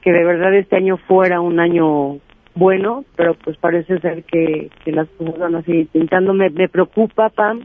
que 0.00 0.12
de 0.12 0.24
verdad 0.24 0.52
este 0.54 0.76
año 0.76 0.96
fuera 0.96 1.40
un 1.40 1.60
año 1.60 2.18
bueno, 2.58 3.04
pero 3.14 3.34
pues 3.34 3.56
parece 3.56 4.00
ser 4.00 4.24
que, 4.24 4.68
las 4.86 5.06
cosas 5.10 5.38
van 5.38 5.54
a 5.54 5.62
seguir 5.62 5.86
pintando. 5.88 6.34
Me, 6.34 6.50
me 6.50 6.68
preocupa, 6.68 7.28
Pam. 7.28 7.60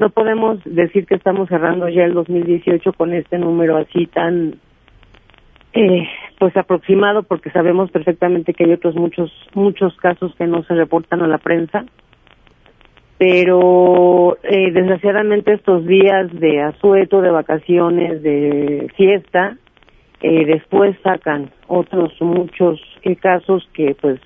No 0.00 0.10
podemos 0.10 0.58
decir 0.64 1.06
que 1.06 1.14
estamos 1.14 1.48
cerrando 1.48 1.88
ya 1.88 2.04
el 2.04 2.12
2018 2.12 2.92
con 2.92 3.14
este 3.14 3.38
número 3.38 3.76
así 3.76 4.06
tan 4.06 4.56
eh, 5.76 6.08
pues 6.38 6.56
aproximado 6.56 7.22
porque 7.22 7.50
sabemos 7.50 7.90
perfectamente 7.90 8.54
que 8.54 8.64
hay 8.64 8.72
otros 8.72 8.94
muchos 8.96 9.30
muchos 9.54 9.94
casos 9.98 10.34
que 10.36 10.46
no 10.46 10.62
se 10.64 10.74
reportan 10.74 11.22
a 11.22 11.28
la 11.28 11.38
prensa. 11.38 11.84
Pero 13.18 14.36
eh, 14.42 14.72
desgraciadamente 14.72 15.54
estos 15.54 15.86
días 15.86 16.28
de 16.32 16.62
asueto 16.62 17.20
de 17.20 17.30
vacaciones 17.30 18.22
de 18.22 18.90
fiesta 18.96 19.56
eh, 20.22 20.44
después 20.46 20.96
sacan 21.02 21.50
otros 21.66 22.12
muchos 22.20 22.80
casos 23.20 23.68
que 23.72 23.94
pues 24.00 24.18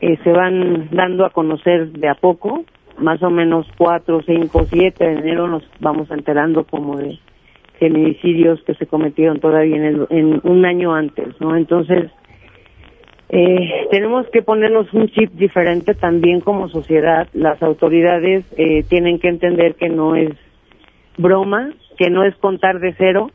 eh, 0.00 0.18
se 0.22 0.32
van 0.32 0.88
dando 0.90 1.24
a 1.24 1.30
conocer 1.30 1.88
de 1.88 2.08
a 2.08 2.14
poco. 2.14 2.64
Más 2.98 3.20
o 3.24 3.30
menos 3.30 3.66
cuatro 3.76 4.22
cinco 4.24 4.66
siete 4.70 5.04
de 5.04 5.18
enero 5.18 5.48
nos 5.48 5.64
vamos 5.80 6.10
enterando 6.12 6.64
como 6.64 6.96
de 6.96 7.18
feminicidios 7.78 8.62
que 8.64 8.74
se 8.74 8.86
cometieron 8.86 9.40
todavía 9.40 9.76
en, 9.76 10.06
en 10.10 10.40
un 10.44 10.64
año 10.64 10.94
antes, 10.94 11.28
¿no? 11.40 11.56
Entonces, 11.56 12.10
eh, 13.28 13.86
tenemos 13.90 14.26
que 14.28 14.42
ponernos 14.42 14.92
un 14.92 15.08
chip 15.08 15.32
diferente 15.32 15.94
también 15.94 16.40
como 16.40 16.68
sociedad. 16.68 17.26
Las 17.32 17.62
autoridades 17.62 18.44
eh, 18.56 18.84
tienen 18.88 19.18
que 19.18 19.28
entender 19.28 19.74
que 19.74 19.88
no 19.88 20.14
es 20.14 20.30
broma, 21.16 21.72
que 21.98 22.10
no 22.10 22.24
es 22.24 22.34
contar 22.36 22.78
de 22.80 22.94
cero. 22.96 23.30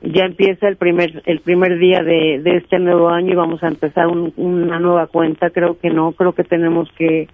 Ya 0.00 0.24
empieza 0.24 0.68
el 0.68 0.76
primer 0.76 1.22
el 1.26 1.40
primer 1.40 1.78
día 1.78 2.02
de, 2.02 2.40
de 2.42 2.56
este 2.56 2.78
nuevo 2.78 3.08
año 3.08 3.32
y 3.32 3.36
vamos 3.36 3.62
a 3.62 3.68
empezar 3.68 4.06
una 4.06 4.78
nueva 4.78 5.06
cuenta. 5.06 5.50
Creo 5.50 5.78
que 5.78 5.90
no, 5.90 6.12
creo 6.12 6.32
que 6.32 6.44
tenemos 6.44 6.90
que 6.92 7.28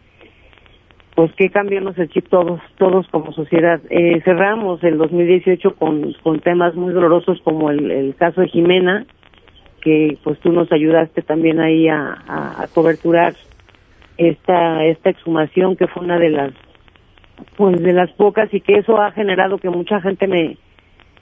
pues 1.20 1.34
que 1.34 1.50
cambiarnos 1.50 1.98
el 1.98 2.08
chip 2.08 2.28
todos, 2.30 2.62
todos 2.78 3.06
como 3.08 3.30
sociedad. 3.32 3.78
Eh, 3.90 4.22
cerramos 4.24 4.82
el 4.82 4.96
2018 4.96 5.74
con, 5.74 6.14
con 6.22 6.40
temas 6.40 6.74
muy 6.74 6.94
dolorosos 6.94 7.38
como 7.42 7.68
el, 7.68 8.14
caso 8.16 8.40
de 8.40 8.48
Jimena, 8.48 9.04
que 9.82 10.16
pues 10.24 10.40
tú 10.40 10.50
nos 10.50 10.72
ayudaste 10.72 11.20
también 11.20 11.60
ahí 11.60 11.88
a, 11.88 12.16
a, 12.26 12.66
coberturar 12.74 13.34
esta, 14.16 14.82
esta 14.86 15.10
exhumación 15.10 15.76
que 15.76 15.88
fue 15.88 16.04
una 16.04 16.18
de 16.18 16.30
las, 16.30 16.52
pues 17.58 17.82
de 17.82 17.92
las 17.92 18.10
pocas 18.12 18.48
y 18.54 18.62
que 18.62 18.78
eso 18.78 18.98
ha 18.98 19.12
generado 19.12 19.58
que 19.58 19.68
mucha 19.68 20.00
gente 20.00 20.26
me 20.26 20.56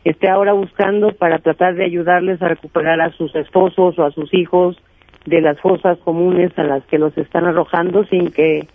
esté 0.04 0.28
ahora 0.28 0.52
buscando 0.52 1.10
para 1.10 1.40
tratar 1.40 1.74
de 1.74 1.84
ayudarles 1.84 2.40
a 2.40 2.46
recuperar 2.46 3.00
a 3.00 3.10
sus 3.10 3.34
esposos 3.34 3.98
o 3.98 4.04
a 4.04 4.12
sus 4.12 4.32
hijos 4.32 4.80
de 5.26 5.40
las 5.40 5.58
fosas 5.58 5.98
comunes 6.04 6.56
a 6.56 6.62
las 6.62 6.84
que 6.84 7.00
los 7.00 7.18
están 7.18 7.46
arrojando 7.46 8.04
sin 8.04 8.30
que 8.30 8.68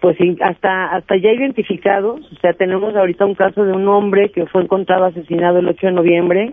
pues 0.00 0.16
hasta 0.40 0.86
hasta 0.94 1.16
ya 1.16 1.32
identificados, 1.32 2.20
o 2.20 2.40
sea, 2.40 2.52
tenemos 2.52 2.94
ahorita 2.94 3.26
un 3.26 3.34
caso 3.34 3.64
de 3.64 3.72
un 3.72 3.88
hombre 3.88 4.30
que 4.30 4.46
fue 4.46 4.62
encontrado 4.62 5.04
asesinado 5.06 5.58
el 5.58 5.68
8 5.68 5.86
de 5.88 5.92
noviembre 5.92 6.52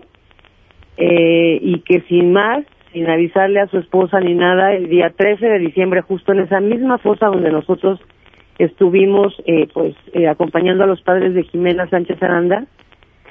eh, 0.96 1.58
y 1.60 1.80
que 1.80 2.00
sin 2.08 2.32
más, 2.32 2.64
sin 2.92 3.08
avisarle 3.08 3.60
a 3.60 3.68
su 3.68 3.78
esposa 3.78 4.20
ni 4.20 4.34
nada, 4.34 4.72
el 4.74 4.88
día 4.88 5.10
13 5.10 5.46
de 5.46 5.58
diciembre, 5.58 6.00
justo 6.00 6.32
en 6.32 6.40
esa 6.40 6.60
misma 6.60 6.98
fosa 6.98 7.26
donde 7.26 7.52
nosotros 7.52 8.00
estuvimos 8.58 9.34
eh, 9.46 9.68
pues 9.72 9.94
eh, 10.12 10.28
acompañando 10.28 10.84
a 10.84 10.88
los 10.88 11.02
padres 11.02 11.34
de 11.34 11.44
Jimena 11.44 11.88
Sánchez 11.88 12.20
Aranda, 12.22 12.64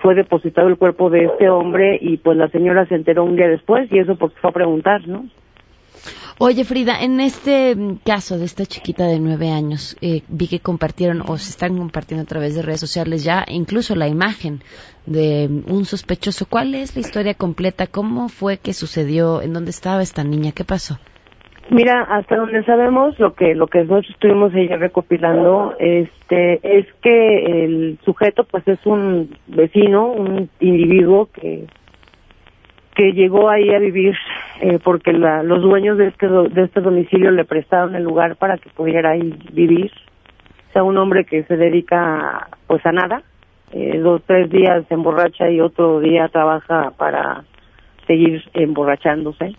fue 0.01 0.15
depositado 0.15 0.67
el 0.67 0.77
cuerpo 0.77 1.09
de 1.09 1.25
este 1.25 1.49
hombre 1.49 1.97
y 1.99 2.17
pues 2.17 2.37
la 2.37 2.47
señora 2.49 2.85
se 2.85 2.95
enteró 2.95 3.23
un 3.23 3.35
día 3.35 3.47
después 3.47 3.91
y 3.91 3.99
eso 3.99 4.15
porque 4.15 4.39
fue 4.39 4.51
a 4.51 4.53
preguntar, 4.53 5.07
¿no? 5.07 5.25
Oye, 6.37 6.65
Frida, 6.65 6.99
en 7.01 7.21
este 7.21 7.73
mm, 7.77 7.99
caso 8.05 8.37
de 8.37 8.43
esta 8.43 8.65
chiquita 8.65 9.07
de 9.07 9.19
nueve 9.21 9.51
años, 9.51 9.95
eh, 10.01 10.21
vi 10.27 10.49
que 10.49 10.59
compartieron 10.59 11.21
o 11.21 11.37
se 11.37 11.49
están 11.49 11.77
compartiendo 11.77 12.23
a 12.23 12.27
través 12.27 12.55
de 12.55 12.61
redes 12.61 12.81
sociales 12.81 13.23
ya 13.23 13.45
incluso 13.47 13.95
la 13.95 14.09
imagen 14.09 14.59
de 15.05 15.47
mm, 15.49 15.71
un 15.71 15.85
sospechoso. 15.85 16.45
¿Cuál 16.45 16.75
es 16.75 16.93
la 16.93 16.99
historia 16.99 17.35
completa? 17.35 17.87
¿Cómo 17.87 18.27
fue 18.27 18.57
que 18.57 18.73
sucedió? 18.73 19.41
¿En 19.41 19.53
dónde 19.53 19.69
estaba 19.69 20.01
esta 20.01 20.25
niña? 20.25 20.51
¿Qué 20.53 20.65
pasó? 20.65 20.99
Mira, 21.69 22.01
hasta 22.01 22.35
donde 22.35 22.65
sabemos, 22.65 23.17
lo 23.17 23.33
que 23.33 23.55
lo 23.55 23.67
que 23.67 23.79
nosotros 23.85 24.09
estuvimos 24.09 24.53
ella 24.53 24.75
recopilando, 24.75 25.73
este, 25.79 26.59
es 26.61 26.85
que 27.01 27.63
el 27.63 27.97
sujeto, 28.03 28.43
pues, 28.43 28.67
es 28.67 28.85
un 28.85 29.35
vecino, 29.47 30.07
un 30.11 30.49
individuo 30.59 31.29
que 31.33 31.65
que 32.95 33.11
llegó 33.11 33.49
ahí 33.49 33.69
a 33.73 33.79
vivir 33.79 34.15
eh, 34.61 34.79
porque 34.83 35.11
la, 35.13 35.43
los 35.43 35.61
dueños 35.61 35.97
de 35.97 36.07
este, 36.07 36.27
de 36.27 36.63
este 36.63 36.81
domicilio 36.81 37.29
le 37.31 37.43
prestaron 37.43 37.93
el 37.95 38.03
lugar 38.03 38.37
para 38.37 38.57
que 38.57 38.69
pudiera 38.69 39.11
ahí 39.11 39.37
vivir. 39.51 39.91
O 40.69 40.73
sea, 40.73 40.83
un 40.83 40.97
hombre 40.97 41.25
que 41.25 41.43
se 41.43 41.57
dedica 41.57 42.47
pues 42.67 42.85
a 42.85 42.91
nada, 42.91 43.21
eh, 43.71 43.99
dos, 43.99 44.21
tres 44.25 44.49
días 44.49 44.85
se 44.87 44.93
emborracha 44.93 45.49
y 45.49 45.59
otro 45.59 45.99
día 45.99 46.29
trabaja 46.29 46.91
para 46.97 47.43
seguir 48.07 48.43
emborrachándose. 48.53 49.55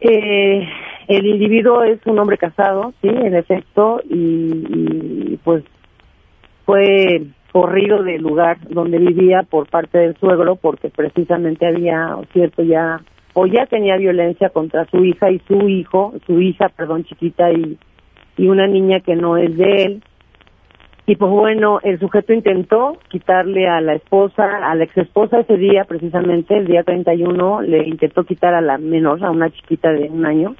Eh, 0.00 0.68
el 1.08 1.26
individuo 1.26 1.82
es 1.84 1.98
un 2.06 2.18
hombre 2.18 2.38
casado, 2.38 2.92
sí, 3.00 3.08
en 3.08 3.34
efecto, 3.34 4.00
y, 4.08 5.32
y 5.32 5.40
pues 5.44 5.62
fue 6.64 7.22
corrido 7.56 8.02
del 8.02 8.20
lugar 8.20 8.58
donde 8.68 8.98
vivía 8.98 9.42
por 9.42 9.66
parte 9.70 9.96
del 9.96 10.14
suegro 10.16 10.56
porque 10.56 10.90
precisamente 10.90 11.66
había 11.66 12.14
cierto 12.34 12.62
ya 12.62 13.00
o 13.32 13.46
ya 13.46 13.64
tenía 13.64 13.96
violencia 13.96 14.50
contra 14.50 14.84
su 14.90 15.02
hija 15.02 15.30
y 15.30 15.38
su 15.48 15.66
hijo, 15.66 16.12
su 16.26 16.38
hija, 16.38 16.68
perdón, 16.68 17.04
chiquita 17.04 17.50
y 17.50 17.78
y 18.36 18.48
una 18.48 18.66
niña 18.66 19.00
que 19.00 19.16
no 19.16 19.38
es 19.38 19.56
de 19.56 19.84
él. 19.84 20.02
Y 21.06 21.16
pues 21.16 21.30
bueno, 21.30 21.80
el 21.82 21.98
sujeto 21.98 22.34
intentó 22.34 22.98
quitarle 23.08 23.66
a 23.66 23.80
la 23.80 23.94
esposa, 23.94 24.44
a 24.62 24.74
la 24.74 24.84
ex 24.84 24.94
esposa 24.98 25.40
ese 25.40 25.56
día 25.56 25.84
precisamente, 25.84 26.58
el 26.58 26.66
día 26.66 26.82
31, 26.82 27.62
le 27.62 27.88
intentó 27.88 28.24
quitar 28.24 28.52
a 28.52 28.60
la 28.60 28.76
menor, 28.76 29.24
a 29.24 29.30
una 29.30 29.48
chiquita 29.48 29.90
de 29.92 30.10
un 30.10 30.26
año. 30.26 30.56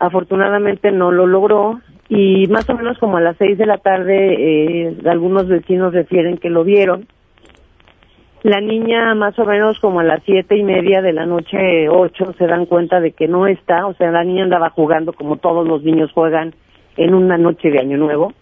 Afortunadamente 0.00 0.90
no 0.90 1.12
lo 1.12 1.28
logró 1.28 1.78
y 2.08 2.46
más 2.46 2.68
o 2.70 2.74
menos 2.74 2.98
como 2.98 3.18
a 3.18 3.20
las 3.20 3.36
seis 3.36 3.58
de 3.58 3.66
la 3.66 3.78
tarde 3.78 4.86
eh, 4.86 4.96
algunos 5.06 5.46
vecinos 5.46 5.92
refieren 5.92 6.38
que 6.38 6.48
lo 6.48 6.64
vieron. 6.64 7.06
La 8.42 8.60
niña 8.60 9.14
más 9.14 9.38
o 9.38 9.44
menos 9.44 9.78
como 9.80 10.00
a 10.00 10.04
las 10.04 10.22
siete 10.24 10.56
y 10.56 10.62
media 10.62 11.02
de 11.02 11.12
la 11.12 11.26
noche, 11.26 11.88
ocho, 11.88 12.32
se 12.38 12.46
dan 12.46 12.66
cuenta 12.66 13.00
de 13.00 13.12
que 13.12 13.28
no 13.28 13.46
está, 13.46 13.86
o 13.86 13.94
sea, 13.94 14.10
la 14.10 14.24
niña 14.24 14.44
andaba 14.44 14.70
jugando 14.70 15.12
como 15.12 15.36
todos 15.36 15.66
los 15.66 15.82
niños 15.82 16.12
juegan 16.12 16.54
en 16.96 17.14
una 17.14 17.36
noche 17.36 17.70
de 17.70 17.80
Año 17.80 17.98
Nuevo. 17.98 18.32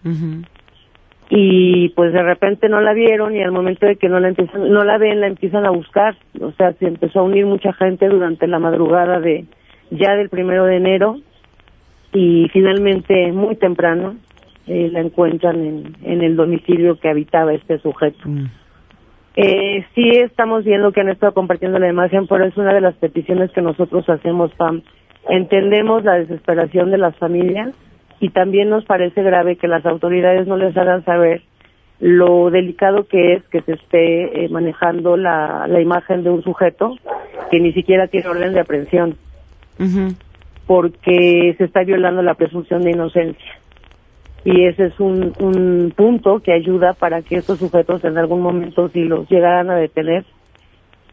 Y 1.29 1.89
pues 1.89 2.13
de 2.13 2.23
repente 2.23 2.69
no 2.69 2.79
la 2.79 2.93
vieron 2.93 3.35
y 3.35 3.41
al 3.41 3.51
momento 3.51 3.85
de 3.85 3.97
que 3.97 4.07
no 4.07 4.19
la 4.21 4.29
empiezan, 4.29 4.71
no 4.71 4.85
la 4.85 4.97
ven 4.97 5.19
la 5.19 5.27
empiezan 5.27 5.65
a 5.65 5.71
buscar. 5.71 6.15
O 6.39 6.51
sea 6.51 6.71
se 6.73 6.87
empezó 6.87 7.19
a 7.19 7.23
unir 7.23 7.45
mucha 7.45 7.73
gente 7.73 8.07
durante 8.07 8.47
la 8.47 8.59
madrugada 8.59 9.19
de 9.19 9.45
ya 9.91 10.15
del 10.15 10.29
primero 10.29 10.65
de 10.65 10.77
enero 10.77 11.17
y 12.13 12.47
finalmente 12.51 13.31
muy 13.31 13.55
temprano 13.55 14.15
eh, 14.67 14.89
la 14.91 15.01
encuentran 15.01 15.63
en, 15.63 15.95
en 16.03 16.21
el 16.21 16.35
domicilio 16.35 16.99
que 16.99 17.09
habitaba 17.09 17.53
este 17.53 17.79
sujeto. 17.79 18.29
Eh, 19.35 19.85
sí 19.93 20.09
estamos 20.09 20.65
viendo 20.65 20.91
que 20.91 21.01
han 21.01 21.09
estado 21.09 21.33
compartiendo 21.33 21.77
la 21.77 21.89
imagen 21.89 22.25
pero 22.27 22.43
es 22.45 22.57
una 22.57 22.73
de 22.73 22.81
las 22.81 22.95
peticiones 22.95 23.51
que 23.51 23.61
nosotros 23.61 24.09
hacemos 24.09 24.51
Pam. 24.55 24.81
Entendemos 25.29 26.03
la 26.03 26.15
desesperación 26.15 26.89
de 26.89 26.97
las 26.97 27.15
familias 27.17 27.73
y 28.19 28.29
también 28.29 28.69
nos 28.69 28.83
parece 28.85 29.21
grave 29.21 29.57
que 29.57 29.67
las 29.67 29.85
autoridades 29.85 30.47
no 30.47 30.57
les 30.57 30.75
hagan 30.75 31.05
saber 31.05 31.43
lo 31.99 32.49
delicado 32.49 33.07
que 33.07 33.33
es 33.33 33.43
que 33.49 33.61
se 33.61 33.73
esté 33.73 34.45
eh, 34.45 34.49
manejando 34.49 35.17
la, 35.17 35.65
la 35.67 35.81
imagen 35.81 36.23
de 36.23 36.29
un 36.29 36.43
sujeto 36.43 36.95
que 37.51 37.59
ni 37.59 37.73
siquiera 37.73 38.07
tiene 38.07 38.27
orden 38.27 38.53
de 38.53 38.59
aprehensión 38.59 39.17
porque 40.67 41.55
se 41.57 41.63
está 41.63 41.83
violando 41.83 42.21
la 42.21 42.35
presunción 42.35 42.83
de 42.83 42.91
inocencia 42.91 43.57
y 44.45 44.65
ese 44.65 44.85
es 44.85 44.99
un, 44.99 45.33
un 45.39 45.91
punto 45.95 46.39
que 46.39 46.53
ayuda 46.53 46.93
para 46.93 47.21
que 47.21 47.37
estos 47.37 47.59
sujetos 47.59 48.03
en 48.03 48.17
algún 48.17 48.41
momento 48.41 48.89
si 48.89 49.03
los 49.03 49.29
llegaran 49.29 49.69
a 49.69 49.75
detener 49.75 50.25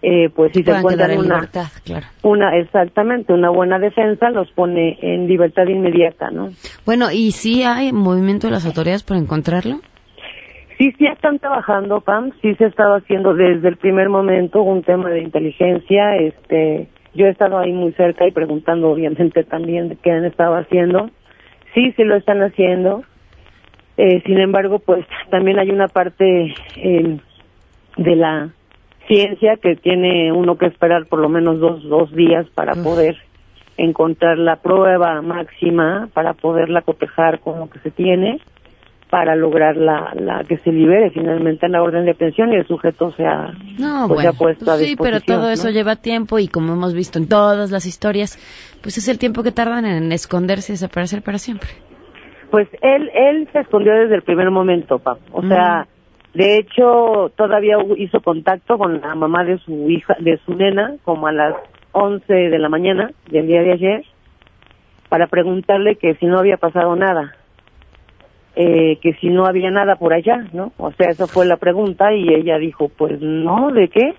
eh, 0.06 0.28
pues 0.28 0.52
si 0.52 0.62
se 0.62 0.70
encuentran 0.70 1.18
una, 1.18 1.48
claro. 1.82 2.06
una, 2.22 2.58
exactamente, 2.58 3.32
una 3.32 3.48
buena 3.48 3.78
defensa 3.78 4.28
los 4.28 4.50
pone 4.50 4.98
en 5.00 5.26
libertad 5.26 5.66
inmediata, 5.66 6.30
¿no? 6.30 6.50
Bueno, 6.84 7.10
¿y 7.10 7.30
si 7.30 7.62
hay 7.62 7.90
movimiento 7.90 8.46
de 8.46 8.52
las 8.52 8.66
autoridades 8.66 9.02
por 9.02 9.16
encontrarlo? 9.16 9.80
Sí, 10.76 10.92
sí 10.98 11.06
están 11.06 11.38
trabajando, 11.38 12.02
Pam, 12.02 12.32
sí 12.42 12.54
se 12.56 12.64
ha 12.64 12.68
estado 12.68 12.96
haciendo 12.96 13.32
desde 13.32 13.66
el 13.66 13.78
primer 13.78 14.10
momento 14.10 14.60
un 14.60 14.82
tema 14.82 15.08
de 15.08 15.22
inteligencia, 15.22 16.16
este, 16.16 16.88
yo 17.14 17.26
he 17.26 17.30
estado 17.30 17.58
ahí 17.58 17.72
muy 17.72 17.92
cerca 17.92 18.26
y 18.26 18.32
preguntando 18.32 18.90
obviamente 18.90 19.44
también 19.44 19.88
de 19.88 19.96
qué 19.96 20.10
han 20.10 20.24
estado 20.24 20.56
haciendo. 20.56 21.10
Sí, 21.74 21.92
sí 21.96 22.04
lo 22.04 22.16
están 22.16 22.42
haciendo. 22.42 23.04
Eh, 23.96 24.22
sin 24.26 24.40
embargo, 24.40 24.80
pues 24.80 25.06
también 25.30 25.58
hay 25.58 25.70
una 25.70 25.88
parte 25.88 26.54
eh, 26.76 27.18
de 27.96 28.16
la 28.16 28.50
ciencia 29.06 29.56
que 29.56 29.76
tiene 29.76 30.32
uno 30.32 30.56
que 30.56 30.66
esperar 30.66 31.06
por 31.06 31.20
lo 31.20 31.28
menos 31.28 31.60
dos, 31.60 31.82
dos 31.84 32.12
días 32.12 32.46
para 32.54 32.74
poder 32.74 33.16
encontrar 33.76 34.38
la 34.38 34.56
prueba 34.56 35.20
máxima, 35.22 36.08
para 36.12 36.32
poderla 36.34 36.82
cotejar 36.82 37.40
con 37.40 37.60
lo 37.60 37.68
que 37.68 37.78
se 37.80 37.90
tiene, 37.90 38.40
para 39.14 39.36
lograr 39.36 39.76
la, 39.76 40.12
la 40.16 40.42
que 40.42 40.56
se 40.56 40.72
libere 40.72 41.08
finalmente 41.10 41.66
en 41.66 41.72
la 41.72 41.84
orden 41.84 42.04
de 42.04 42.14
pensión 42.14 42.52
y 42.52 42.56
el 42.56 42.66
sujeto 42.66 43.12
sea, 43.12 43.52
no, 43.78 44.08
pues, 44.08 44.24
bueno, 44.24 44.32
puesto 44.36 44.64
a 44.64 44.74
pues 44.74 44.88
sí, 44.88 44.96
pero 45.00 45.20
todo 45.20 45.42
¿no? 45.42 45.50
eso 45.50 45.70
lleva 45.70 45.94
tiempo 45.94 46.40
y 46.40 46.48
como 46.48 46.72
hemos 46.72 46.94
visto 46.94 47.20
en 47.20 47.28
todas 47.28 47.70
las 47.70 47.86
historias, 47.86 48.36
pues 48.82 48.98
es 48.98 49.06
el 49.06 49.20
tiempo 49.20 49.44
que 49.44 49.52
tardan 49.52 49.86
en 49.86 50.10
esconderse 50.10 50.72
y 50.72 50.74
desaparecer 50.74 51.22
para 51.22 51.38
siempre. 51.38 51.68
Pues 52.50 52.66
él, 52.82 53.08
él 53.14 53.48
se 53.52 53.60
escondió 53.60 53.92
desde 53.92 54.16
el 54.16 54.22
primer 54.22 54.50
momento, 54.50 54.98
Pap. 54.98 55.18
O 55.30 55.42
sea, 55.42 55.86
de 56.32 56.58
hecho, 56.58 57.30
todavía 57.36 57.76
hizo 57.96 58.18
contacto 58.18 58.78
con 58.78 59.00
la 59.00 59.14
mamá 59.14 59.44
de 59.44 59.58
su 59.58 59.90
hija, 59.90 60.16
de 60.18 60.40
su 60.44 60.54
nena, 60.54 60.96
como 61.04 61.28
a 61.28 61.32
las 61.32 61.54
11 61.92 62.34
de 62.34 62.58
la 62.58 62.68
mañana 62.68 63.12
del 63.30 63.46
día 63.46 63.62
de 63.62 63.74
ayer, 63.74 64.04
para 65.08 65.28
preguntarle 65.28 65.94
que 65.94 66.16
si 66.16 66.26
no 66.26 66.40
había 66.40 66.56
pasado 66.56 66.96
nada, 66.96 67.36
eh, 68.56 68.98
que 69.02 69.14
si 69.14 69.28
no 69.28 69.46
había 69.46 69.70
nada 69.70 69.96
por 69.96 70.12
allá, 70.12 70.46
¿no? 70.52 70.72
O 70.78 70.92
sea, 70.92 71.10
esa 71.10 71.26
fue 71.26 71.46
la 71.46 71.56
pregunta 71.56 72.12
y 72.12 72.32
ella 72.32 72.58
dijo, 72.58 72.88
pues 72.88 73.20
no, 73.20 73.70
¿de 73.72 73.88
qué? 73.88 74.14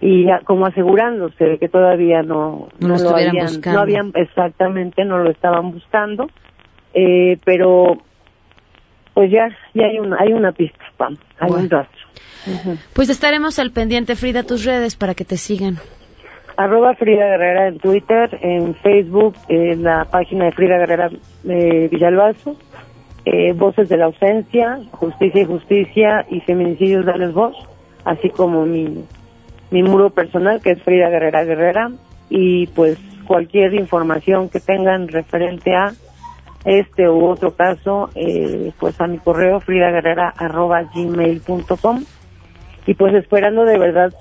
Y 0.00 0.24
ya 0.26 0.40
como 0.40 0.66
asegurándose 0.66 1.44
de 1.44 1.58
que 1.58 1.68
todavía 1.68 2.22
no, 2.22 2.68
No 2.80 2.96
lo 2.96 3.10
habían, 3.10 3.46
buscando. 3.46 3.76
no 3.78 3.82
habían 3.82 4.12
exactamente, 4.14 5.04
no 5.04 5.18
lo 5.18 5.30
estaban 5.30 5.72
buscando, 5.72 6.28
eh, 6.94 7.38
pero 7.44 7.98
pues 9.14 9.30
ya, 9.30 9.48
ya 9.74 9.86
hay 9.86 9.98
una, 9.98 10.16
hay 10.20 10.32
una 10.32 10.52
pista, 10.52 10.78
Pam, 10.96 11.16
hay 11.40 11.50
un 11.50 11.68
rastro. 11.68 11.98
Pues 12.94 13.10
estaremos 13.10 13.58
al 13.58 13.72
pendiente, 13.72 14.14
Frida, 14.14 14.44
tus 14.44 14.64
redes 14.64 14.96
para 14.96 15.14
que 15.14 15.24
te 15.24 15.36
sigan. 15.36 15.76
Arroba 16.56 16.94
Frida 16.94 17.24
Guerrera 17.26 17.68
en 17.68 17.78
Twitter, 17.78 18.36
en 18.42 18.74
Facebook, 18.76 19.34
en 19.48 19.84
la 19.84 20.04
página 20.06 20.46
de 20.46 20.52
Frida 20.52 20.78
Guerrera 20.78 21.10
eh, 21.48 21.88
Villalbazo, 21.90 22.56
eh, 23.30 23.52
Voces 23.52 23.88
de 23.88 23.96
la 23.96 24.06
Ausencia, 24.06 24.80
Justicia 24.92 25.42
y 25.42 25.46
Justicia 25.46 26.26
y 26.30 26.40
Feminicidios 26.40 27.04
Dales 27.04 27.32
Voz, 27.32 27.56
así 28.04 28.30
como 28.30 28.64
mi, 28.64 29.04
mi 29.70 29.82
muro 29.82 30.10
personal 30.10 30.60
que 30.62 30.70
es 30.72 30.82
Frida 30.82 31.10
Guerrera 31.10 31.44
Guerrera. 31.44 31.90
Y 32.30 32.66
pues 32.68 32.98
cualquier 33.26 33.74
información 33.74 34.48
que 34.48 34.60
tengan 34.60 35.08
referente 35.08 35.74
a 35.74 35.92
este 36.64 37.08
u 37.08 37.26
otro 37.26 37.54
caso, 37.54 38.10
eh, 38.14 38.72
pues 38.78 39.00
a 39.00 39.06
mi 39.06 39.18
correo 39.18 39.60
fridaguerrera 39.60 40.32
arroba 40.36 40.82
gmail.com 40.94 42.04
y 42.86 42.94
pues 42.94 43.14
esperando 43.14 43.64
de 43.64 43.78
verdad 43.78 44.12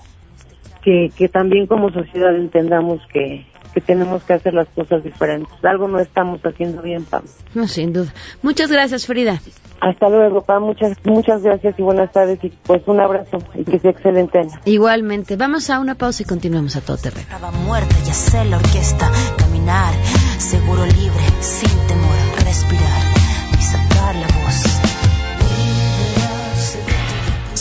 que, 0.82 1.10
que 1.18 1.30
también 1.30 1.68
como 1.68 1.90
sociedad 1.92 2.36
entendamos 2.36 3.02
que, 3.12 3.46
que 3.74 3.82
tenemos 3.82 4.24
que 4.24 4.34
hacer 4.34 4.54
las 4.54 4.68
cosas 4.70 5.04
diferentes. 5.04 5.54
Algo 5.64 5.88
no 5.88 6.00
estamos 6.00 6.40
haciendo 6.42 6.82
bien, 6.82 7.06
Pam. 7.06 7.24
No, 7.54 7.68
sin 7.68 7.94
duda. 7.94 8.14
Muchas 8.42 8.72
gracias, 8.72 9.06
Frida. 9.06 9.40
Hasta 9.80 10.10
luego, 10.10 10.42
Pam. 10.42 10.64
Muchas, 10.64 10.98
muchas 11.04 11.44
gracias 11.44 11.78
y 11.78 11.82
buenas 11.82 12.12
tardes 12.12 12.44
y 12.44 12.50
pues 12.50 12.82
un 12.88 13.00
abrazo 13.00 13.38
y 13.54 13.64
que 13.64 13.80
sea 13.80 13.92
excelente 13.92 14.40
año. 14.40 14.60
Igualmente. 14.66 15.36
Vamos 15.36 15.70
a 15.70 15.80
una 15.80 15.96
pausa 15.96 16.24
y 16.24 16.26
continuamos 16.26 16.76
a 16.76 16.82
todo 16.82 16.98
terreno. 16.98 17.22
Estaba 17.22 17.52
muerta, 17.52 17.96
ya 18.06 18.14
sé 18.14 18.44
la 18.46 18.58
orquesta, 18.58 19.12
caminar, 19.38 19.94
seguro 20.38 20.86
libre, 20.86 21.24
sin 21.42 21.88
temor, 21.88 22.44
respirar 22.44 23.07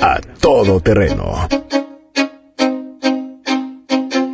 A 0.00 0.20
todo 0.40 0.80
terreno. 0.80 1.48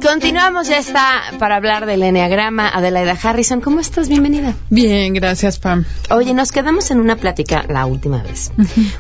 Continuamos, 0.03 0.69
ya 0.69 0.79
está 0.79 1.21
para 1.39 1.57
hablar 1.57 1.87
del 1.87 2.03
Enneagrama. 2.03 2.69
Adelaida 2.69 3.17
Harrison, 3.23 3.61
¿cómo 3.61 3.79
estás? 3.81 4.09
Bienvenida. 4.09 4.55
Bien, 4.69 5.13
gracias, 5.15 5.59
Pam. 5.59 5.85
Oye, 6.11 6.35
nos 6.35 6.51
quedamos 6.53 6.91
en 6.91 6.99
una 7.01 7.17
plática 7.17 7.65
la 7.69 7.87
última 7.87 8.23
vez, 8.23 8.51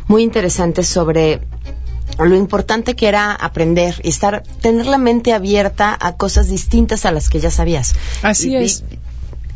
muy 0.07 0.23
interesante 0.23 0.83
sobre 0.85 1.41
lo 2.19 2.37
importante 2.37 2.95
que 2.95 3.09
era 3.09 3.33
aprender 3.33 3.95
y 4.05 4.09
estar, 4.11 4.43
tener 4.61 4.87
la 4.87 4.99
mente 4.99 5.33
abierta 5.33 5.97
a 5.99 6.17
cosas 6.17 6.49
distintas 6.49 7.05
a 7.07 7.11
las 7.13 7.29
que 7.29 7.41
ya 7.41 7.51
sabías. 7.51 7.95
Así 8.23 8.51
Y- 8.51 8.57
y- 8.59 8.65
es. 8.65 8.85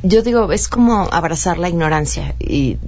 yo 0.03 0.23
digo, 0.23 0.51
es 0.51 0.67
como 0.69 1.09
abrazar 1.13 1.59
la 1.59 1.69
ignorancia 1.69 2.35
y, 2.41 2.79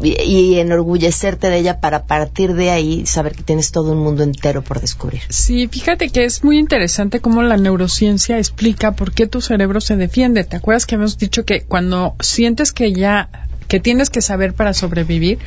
y, 0.00 0.20
y 0.22 0.58
enorgullecerte 0.58 1.50
de 1.50 1.58
ella 1.58 1.80
para 1.80 2.04
partir 2.04 2.54
de 2.54 2.70
ahí 2.70 3.06
saber 3.06 3.34
que 3.34 3.42
tienes 3.42 3.72
todo 3.72 3.92
un 3.92 3.98
mundo 3.98 4.22
entero 4.22 4.62
por 4.62 4.80
descubrir. 4.80 5.22
Sí, 5.28 5.68
fíjate 5.68 6.10
que 6.10 6.24
es 6.24 6.44
muy 6.44 6.58
interesante 6.58 7.20
cómo 7.20 7.42
la 7.42 7.56
neurociencia 7.56 8.38
explica 8.38 8.92
por 8.92 9.12
qué 9.12 9.26
tu 9.26 9.40
cerebro 9.40 9.80
se 9.80 9.96
defiende. 9.96 10.44
¿Te 10.44 10.56
acuerdas 10.56 10.86
que 10.86 10.94
hemos 10.94 11.18
dicho 11.18 11.44
que 11.44 11.62
cuando 11.62 12.14
sientes 12.20 12.72
que 12.72 12.92
ya 12.92 13.28
que 13.68 13.80
tienes 13.80 14.08
que 14.08 14.22
saber 14.22 14.54
para 14.54 14.72
sobrevivir, 14.72 15.38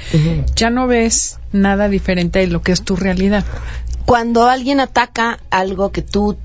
ya 0.56 0.70
no 0.70 0.86
ves 0.86 1.40
nada 1.52 1.90
diferente 1.90 2.40
de 2.40 2.48
lo 2.48 2.62
que 2.62 2.72
es 2.72 2.84
tu 2.84 2.96
realidad. 2.96 3.44
cuando 4.06 4.48
alguien 4.48 4.80
ataca 4.80 5.40
algo 5.50 5.92
que 5.92 6.02
tú 6.02 6.38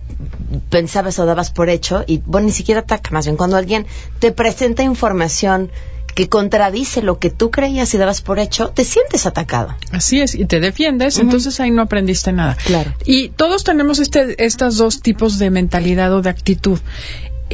pensabas 0.71 1.19
o 1.19 1.27
dabas 1.27 1.51
por 1.51 1.69
hecho, 1.69 2.05
y 2.07 2.23
bueno, 2.25 2.47
ni 2.47 2.53
siquiera 2.53 2.81
ataca, 2.81 3.11
más 3.11 3.27
bien 3.27 3.37
cuando 3.37 3.57
alguien 3.57 3.87
te 4.21 4.33
presenta 4.33 4.83
información 4.83 5.71
que 6.17 6.31
contradice 6.31 7.03
lo 7.03 7.19
que 7.19 7.29
tú 7.29 7.51
creías 7.51 7.93
y 7.93 7.99
dabas 7.99 8.23
por 8.23 8.39
hecho, 8.39 8.71
te 8.71 8.85
sientes 8.85 9.27
atacado. 9.27 9.77
Así 9.93 10.23
es, 10.23 10.35
y 10.35 10.47
te 10.47 10.61
defiendes, 10.61 11.19
entonces 11.19 11.61
ahí 11.61 11.71
no 11.71 11.83
aprendiste 11.83 12.33
nada. 12.33 12.57
Claro. 12.65 12.95
Y 13.05 13.29
todos 13.29 13.65
tenemos 13.65 13.99
este, 13.99 14.43
estos 14.45 14.79
dos 14.79 15.03
tipos 15.03 15.39
de 15.39 15.51
mentalidad 15.51 16.15
o 16.15 16.23
de 16.23 16.31
actitud 16.31 16.81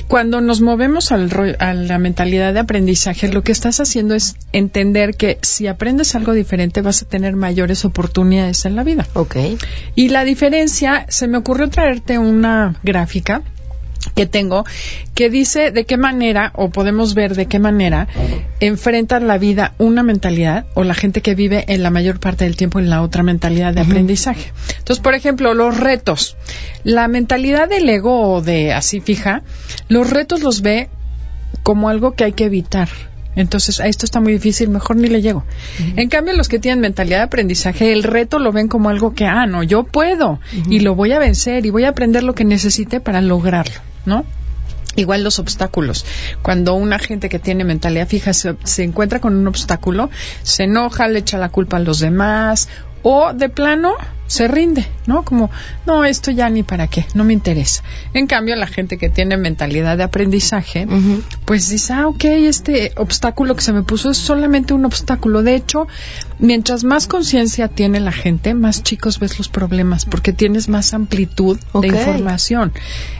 cuando 0.09 0.41
nos 0.41 0.61
movemos 0.61 1.13
al 1.13 1.57
a 1.59 1.75
la 1.75 1.99
mentalidad 1.99 2.55
de 2.55 2.61
aprendizaje, 2.61 3.29
lo 3.29 3.43
que 3.43 3.53
estás 3.53 3.79
haciendo 3.79 4.15
es 4.15 4.37
entender 4.53 5.15
que 5.17 5.39
si 5.43 5.67
aprendes 5.67 6.15
algo 6.15 6.33
diferente 6.33 6.81
vas 6.81 7.03
a 7.03 7.07
tener 7.07 7.37
mayores 7.37 7.85
oportunidades 7.85 8.65
en 8.65 8.75
la 8.75 8.85
vida. 8.85 9.07
Ok. 9.13 9.37
Y 9.95 10.09
la 10.09 10.25
diferencia, 10.25 11.05
se 11.09 11.29
me 11.29 11.37
ocurrió 11.37 11.69
traerte 11.69 12.19
una 12.19 12.77
gráfica 12.83 13.43
que 14.14 14.26
tengo 14.26 14.64
que 15.14 15.30
dice 15.30 15.70
de 15.70 15.84
qué 15.84 15.96
manera 15.96 16.53
o 16.55 16.70
podemos 16.70 17.14
ver 17.14 17.34
de 17.34 17.46
qué 17.46 17.59
manera 17.59 18.09
enfrenta 18.61 19.20
la 19.20 19.38
vida 19.38 19.74
una 19.78 20.03
mentalidad 20.03 20.66
o 20.74 20.84
la 20.84 20.94
gente 20.94 21.20
que 21.20 21.34
vive 21.34 21.64
en 21.68 21.82
la 21.82 21.90
mayor 21.90 22.20
parte 22.20 22.44
del 22.44 22.57
tiempo 22.57 22.78
en 22.78 22.90
la 22.90 23.03
otra 23.03 23.22
mentalidad 23.22 23.74
de 23.74 23.80
aprendizaje. 23.80 24.53
Entonces, 24.78 25.03
por 25.03 25.14
ejemplo, 25.14 25.55
los 25.55 25.78
retos. 25.78 26.36
La 26.84 27.09
mentalidad 27.09 27.68
del 27.68 27.88
ego 27.88 28.34
o 28.34 28.42
de 28.42 28.72
así 28.72 29.00
fija, 29.00 29.42
los 29.88 30.11
retos 30.11 30.42
los 30.42 30.62
ve 30.62 30.88
como 31.62 31.88
algo 31.88 32.12
que 32.12 32.24
hay 32.24 32.32
que 32.32 32.44
evitar. 32.44 32.88
Entonces, 33.34 33.80
a 33.80 33.86
esto 33.86 34.05
está 34.05 34.20
muy 34.20 34.32
difícil, 34.32 34.68
mejor 34.68 34.96
ni 34.96 35.09
le 35.09 35.22
llego. 35.22 35.44
En 35.96 36.09
cambio, 36.09 36.34
los 36.34 36.48
que 36.48 36.59
tienen 36.59 36.80
mentalidad 36.80 37.18
de 37.18 37.24
aprendizaje, 37.24 37.92
el 37.92 38.03
reto 38.03 38.38
lo 38.38 38.53
ven 38.53 38.68
como 38.68 38.90
algo 38.90 39.14
que, 39.14 39.24
ah, 39.24 39.46
no, 39.46 39.62
yo 39.62 39.84
puedo 39.84 40.38
y 40.68 40.80
lo 40.80 40.94
voy 40.94 41.12
a 41.12 41.18
vencer 41.18 41.64
y 41.64 41.70
voy 41.70 41.84
a 41.84 41.90
aprender 41.90 42.22
lo 42.22 42.34
que 42.34 42.44
necesite 42.44 43.00
para 43.00 43.20
lograrlo. 43.20 43.91
¿No? 44.07 44.24
Igual 44.94 45.24
los 45.24 45.38
obstáculos. 45.38 46.05
Cuando 46.42 46.74
una 46.74 46.98
gente 46.98 47.30
que 47.30 47.38
tiene 47.38 47.64
mentalidad 47.64 48.07
fija 48.07 48.34
se, 48.34 48.57
se, 48.64 48.84
encuentra 48.84 49.20
con 49.20 49.34
un 49.34 49.48
obstáculo, 49.48 50.11
se 50.42 50.64
enoja, 50.64 51.09
le 51.09 51.20
echa 51.20 51.38
la 51.38 51.48
culpa 51.48 51.78
a 51.78 51.80
los 51.80 51.98
demás 51.98 52.68
o 53.03 53.32
de 53.32 53.48
plano 53.48 53.94
se 54.32 54.48
rinde, 54.48 54.86
¿no? 55.07 55.24
Como, 55.24 55.50
no, 55.84 56.07
esto 56.07 56.30
ya 56.30 56.48
ni 56.48 56.62
para 56.62 56.86
qué, 56.86 57.05
no 57.12 57.22
me 57.22 57.34
interesa. 57.34 57.82
En 58.14 58.26
cambio, 58.26 58.57
la 58.57 58.66
gente 58.66 58.96
que 58.96 59.11
tiene 59.11 59.36
mentalidad 59.36 59.98
de 59.98 60.05
aprendizaje, 60.05 60.86
pues 61.44 61.68
dice, 61.68 61.92
ah, 61.92 62.09
ok, 62.09 62.24
este 62.24 62.92
obstáculo 62.96 63.55
que 63.55 63.61
se 63.61 63.74
me 63.74 63.82
puso 63.82 64.11
es 64.11 64.16
solamente 64.16 64.72
un 64.72 64.86
obstáculo. 64.86 65.42
De 65.42 65.55
hecho, 65.55 65.86
mientras 66.38 66.82
más 66.82 67.07
conciencia 67.09 67.68
tiene 67.68 68.00
la 68.00 68.12
gente, 68.12 68.55
más 68.55 68.82
chicos 68.82 69.18
ves 69.18 69.36
los 69.36 69.50
problemas, 69.50 70.07
porque 70.07 70.32
tienes 70.32 70.70
más 70.70 70.94
amplitud 70.94 71.59
de 71.74 71.88
información. 71.88 72.72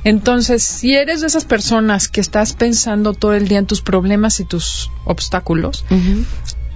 Entonces, 0.05 0.63
si 0.63 0.95
eres 0.95 1.21
de 1.21 1.27
esas 1.27 1.45
personas 1.45 2.09
que 2.09 2.23
estás 2.23 2.55
pensando 2.55 3.13
todo 3.13 3.35
el 3.35 3.49
día 3.49 3.59
en 3.59 3.67
tus 3.67 3.83
problemas 3.83 4.41
y 4.41 4.47
tus 4.47 4.91
obstáculos, 5.05 5.85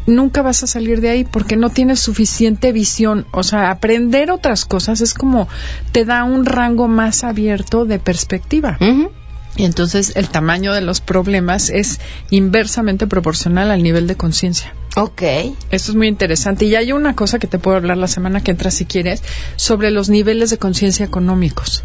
nunca 0.06 0.42
vas 0.42 0.62
a 0.62 0.66
salir 0.66 1.00
de 1.00 1.10
ahí 1.10 1.24
porque 1.24 1.56
no 1.56 1.70
tienes 1.70 2.00
suficiente 2.00 2.72
visión. 2.72 3.26
O 3.32 3.42
sea, 3.42 3.70
aprender 3.70 4.30
otras 4.30 4.64
cosas 4.64 5.00
es 5.00 5.14
como 5.14 5.48
te 5.92 6.04
da 6.04 6.24
un 6.24 6.46
rango 6.46 6.88
más 6.88 7.24
abierto 7.24 7.84
de 7.84 7.98
perspectiva. 7.98 8.78
Y 9.56 9.64
entonces 9.64 10.12
el 10.16 10.28
tamaño 10.28 10.74
de 10.74 10.82
los 10.82 11.00
problemas 11.00 11.70
es 11.70 11.98
inversamente 12.30 13.06
proporcional 13.06 13.70
al 13.70 13.82
nivel 13.82 14.06
de 14.06 14.16
conciencia. 14.16 14.74
Ok. 14.96 15.22
Esto 15.70 15.92
es 15.92 15.94
muy 15.94 16.08
interesante. 16.08 16.66
Y 16.66 16.74
hay 16.74 16.92
una 16.92 17.16
cosa 17.16 17.38
que 17.38 17.46
te 17.46 17.58
puedo 17.58 17.76
hablar 17.76 17.96
la 17.96 18.08
semana 18.08 18.42
que 18.42 18.50
entra 18.50 18.70
si 18.70 18.84
quieres, 18.84 19.22
sobre 19.56 19.90
los 19.90 20.10
niveles 20.10 20.50
de 20.50 20.58
conciencia 20.58 21.06
económicos. 21.06 21.84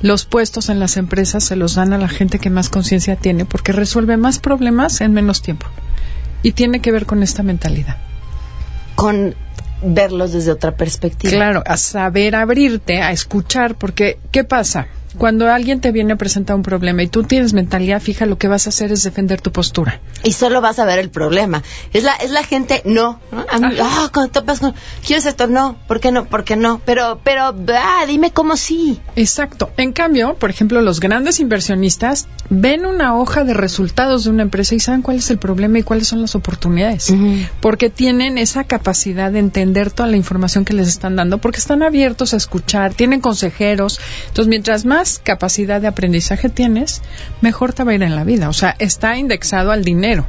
Los 0.00 0.24
puestos 0.24 0.70
en 0.70 0.80
las 0.80 0.96
empresas 0.96 1.44
se 1.44 1.56
los 1.56 1.74
dan 1.74 1.92
a 1.92 1.98
la 1.98 2.08
gente 2.08 2.38
que 2.38 2.48
más 2.48 2.70
conciencia 2.70 3.16
tiene 3.16 3.44
porque 3.44 3.72
resuelve 3.72 4.16
más 4.16 4.38
problemas 4.38 5.02
en 5.02 5.12
menos 5.12 5.42
tiempo 5.42 5.66
y 6.42 6.52
tiene 6.52 6.80
que 6.80 6.92
ver 6.92 7.06
con 7.06 7.22
esta 7.22 7.42
mentalidad. 7.42 7.96
Con 8.94 9.34
verlos 9.82 10.32
desde 10.32 10.52
otra 10.52 10.76
perspectiva. 10.76 11.32
Claro, 11.32 11.62
a 11.66 11.76
saber 11.76 12.34
abrirte, 12.34 13.00
a 13.00 13.12
escuchar, 13.12 13.76
porque 13.76 14.18
¿qué 14.30 14.44
pasa? 14.44 14.88
Cuando 15.18 15.50
alguien 15.50 15.80
te 15.80 15.90
viene 15.92 16.12
a 16.12 16.16
presentar 16.16 16.56
un 16.56 16.62
problema 16.62 17.02
y 17.02 17.08
tú 17.08 17.24
tienes 17.24 17.52
mentalidad 17.52 18.00
fija, 18.00 18.26
lo 18.26 18.38
que 18.38 18.48
vas 18.48 18.66
a 18.66 18.70
hacer 18.70 18.92
es 18.92 19.02
defender 19.02 19.40
tu 19.40 19.50
postura. 19.50 20.00
Y 20.22 20.32
solo 20.32 20.60
vas 20.60 20.78
a 20.78 20.84
ver 20.84 20.98
el 20.98 21.10
problema. 21.10 21.62
Es 21.92 22.04
la, 22.04 22.14
es 22.14 22.30
la 22.30 22.44
gente, 22.44 22.82
no. 22.84 23.20
A 23.50 23.58
mí, 23.58 23.76
ah, 23.82 24.10
cuando 24.12 24.30
topas 24.30 24.60
con, 24.60 24.74
¿quieres 25.04 25.26
esto? 25.26 25.46
No. 25.46 25.76
¿Por 25.88 26.00
qué 26.00 26.12
no? 26.12 26.26
¿Por 26.26 26.44
qué 26.44 26.56
no? 26.56 26.80
Pero, 26.84 27.20
pero, 27.24 27.54
ah, 27.74 28.04
dime 28.06 28.30
cómo 28.30 28.56
sí. 28.56 29.00
Exacto. 29.16 29.70
En 29.76 29.92
cambio, 29.92 30.34
por 30.34 30.50
ejemplo, 30.50 30.80
los 30.80 31.00
grandes 31.00 31.40
inversionistas 31.40 32.28
ven 32.48 32.86
una 32.86 33.16
hoja 33.16 33.44
de 33.44 33.54
resultados 33.54 34.24
de 34.24 34.30
una 34.30 34.42
empresa 34.42 34.74
y 34.74 34.80
saben 34.80 35.02
cuál 35.02 35.16
es 35.16 35.30
el 35.30 35.38
problema 35.38 35.78
y 35.78 35.82
cuáles 35.82 36.06
son 36.06 36.20
las 36.20 36.34
oportunidades. 36.34 37.12
Porque 37.60 37.90
tienen 37.90 38.38
esa 38.38 38.64
capacidad 38.64 39.32
de 39.32 39.40
entender 39.40 39.90
toda 39.90 40.08
la 40.08 40.16
información 40.16 40.64
que 40.64 40.74
les 40.74 40.88
están 40.88 41.16
dando, 41.16 41.38
porque 41.38 41.58
están 41.58 41.82
abiertos 41.82 42.34
a 42.34 42.36
escuchar, 42.36 42.94
tienen 42.94 43.20
consejeros. 43.20 44.00
Entonces, 44.28 44.48
mientras 44.48 44.84
más 44.84 44.99
capacidad 45.22 45.80
de 45.80 45.88
aprendizaje 45.88 46.48
tienes, 46.48 47.02
mejor 47.40 47.72
te 47.72 47.84
va 47.84 47.92
a 47.92 47.94
ir 47.94 48.02
en 48.02 48.16
la 48.16 48.24
vida. 48.24 48.48
O 48.48 48.52
sea, 48.52 48.74
está 48.78 49.16
indexado 49.16 49.72
al 49.72 49.84
dinero. 49.84 50.26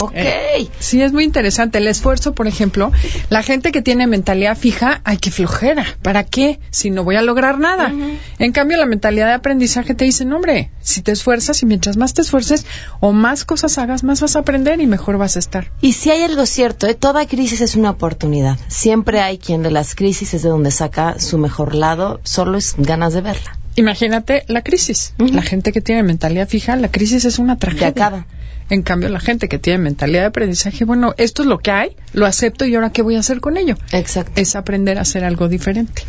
Ok. 0.00 0.12
Eh, 0.14 0.68
sí, 0.78 1.00
es 1.02 1.12
muy 1.12 1.24
interesante. 1.24 1.78
El 1.78 1.86
esfuerzo, 1.86 2.34
por 2.34 2.46
ejemplo, 2.46 2.90
la 3.30 3.42
gente 3.42 3.72
que 3.72 3.82
tiene 3.82 4.06
mentalidad 4.06 4.56
fija, 4.56 5.00
ay, 5.04 5.18
qué 5.18 5.30
flojera. 5.30 5.86
¿Para 6.02 6.24
qué? 6.24 6.58
Si 6.70 6.90
no 6.90 7.04
voy 7.04 7.16
a 7.16 7.22
lograr 7.22 7.58
nada. 7.58 7.92
En 8.38 8.52
cambio, 8.52 8.76
la 8.76 8.86
mentalidad 8.86 9.26
de 9.28 9.34
aprendizaje 9.34 9.94
te 9.94 10.04
dice, 10.04 10.24
no, 10.24 10.36
hombre, 10.36 10.70
si 10.80 11.02
te 11.02 11.12
esfuerzas 11.12 11.62
y 11.62 11.66
mientras 11.66 11.96
más 11.96 12.14
te 12.14 12.22
esfuerces 12.22 12.66
o 13.00 13.12
más 13.12 13.44
cosas 13.44 13.78
hagas, 13.78 14.04
más 14.04 14.20
vas 14.20 14.36
a 14.36 14.40
aprender 14.40 14.80
y 14.80 14.86
mejor 14.86 15.18
vas 15.18 15.36
a 15.36 15.38
estar. 15.38 15.70
Y 15.80 15.92
si 15.92 16.10
hay 16.10 16.22
algo 16.22 16.44
cierto, 16.46 16.86
¿eh? 16.86 16.94
toda 16.94 17.26
crisis 17.26 17.60
es 17.60 17.76
una 17.76 17.90
oportunidad. 17.90 18.58
Siempre 18.68 19.20
hay 19.20 19.38
quien 19.38 19.62
de 19.62 19.70
las 19.70 19.94
crisis 19.94 20.34
es 20.34 20.42
de 20.42 20.48
donde 20.48 20.70
saca 20.70 21.18
su 21.18 21.38
mejor 21.38 21.74
lado, 21.74 22.20
solo 22.24 22.58
es 22.58 22.74
ganas 22.76 23.14
de 23.14 23.20
verla. 23.20 23.58
Imagínate 23.76 24.44
la 24.48 24.62
crisis. 24.62 25.14
La 25.18 25.42
gente 25.42 25.72
que 25.72 25.80
tiene 25.80 26.02
mentalidad 26.02 26.48
fija, 26.48 26.76
la 26.76 26.90
crisis 26.90 27.24
es 27.24 27.38
una 27.38 27.58
tragedia. 27.58 27.88
acaba. 27.88 28.26
En 28.70 28.82
cambio, 28.82 29.10
la 29.10 29.20
gente 29.20 29.48
que 29.48 29.58
tiene 29.58 29.78
mentalidad 29.78 30.22
de 30.22 30.26
aprendizaje, 30.28 30.84
bueno, 30.84 31.14
esto 31.18 31.42
es 31.42 31.48
lo 31.48 31.58
que 31.58 31.70
hay, 31.70 31.96
lo 32.12 32.24
acepto 32.24 32.64
y 32.64 32.74
ahora 32.74 32.90
qué 32.90 33.02
voy 33.02 33.16
a 33.16 33.20
hacer 33.20 33.40
con 33.40 33.56
ello. 33.56 33.76
Exacto. 33.92 34.40
Es 34.40 34.56
aprender 34.56 34.98
a 34.98 35.02
hacer 35.02 35.24
algo 35.24 35.48
diferente. 35.48 36.02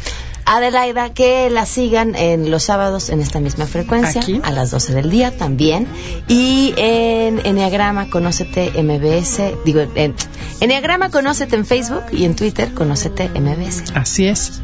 Adelaida, 0.45 1.13
que 1.13 1.49
la 1.49 1.65
sigan 1.65 2.15
en 2.15 2.51
los 2.51 2.63
sábados 2.63 3.09
en 3.09 3.19
esta 3.19 3.39
misma 3.39 3.65
frecuencia, 3.65 4.21
a 4.43 4.51
las 4.51 4.71
12 4.71 4.93
del 4.93 5.09
día 5.09 5.35
también. 5.35 5.87
Y 6.27 6.73
en 6.77 7.45
Enneagrama 7.45 8.09
Conócete 8.09 8.71
MBS, 8.81 9.41
digo, 9.65 9.81
en 9.95 10.13
Enneagrama 10.59 11.09
Conócete 11.09 11.55
en 11.55 11.65
Facebook 11.65 12.03
y 12.11 12.25
en 12.25 12.35
Twitter 12.35 12.73
Conócete 12.73 13.29
MBS. 13.29 13.91
Así 13.95 14.27
es. 14.27 14.61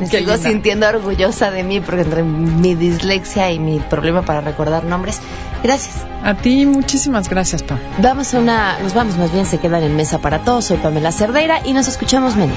Me 0.00 0.06
sigo 0.10 0.36
sintiendo 0.36 0.88
orgullosa 0.88 1.50
de 1.50 1.62
mí 1.62 1.80
porque 1.80 2.02
entre 2.02 2.22
mi 2.22 2.74
dislexia 2.74 3.52
y 3.52 3.58
mi 3.58 3.80
problema 3.80 4.22
para 4.22 4.40
recordar 4.40 4.84
nombres. 4.84 5.20
Gracias. 5.62 6.06
A 6.24 6.34
ti 6.34 6.66
muchísimas 6.66 7.28
gracias, 7.28 7.62
Pam. 7.62 7.78
Vamos 7.98 8.34
a 8.34 8.38
una, 8.38 8.78
nos 8.80 8.94
vamos 8.94 9.16
más 9.16 9.32
bien, 9.32 9.46
se 9.46 9.58
quedan 9.58 9.82
en 9.82 9.96
mesa 9.96 10.18
para 10.18 10.44
todos. 10.44 10.66
Soy 10.66 10.78
Pamela 10.78 11.12
Cerdeira 11.12 11.60
y 11.64 11.72
nos 11.72 11.88
escuchamos 11.88 12.36
menos. 12.36 12.56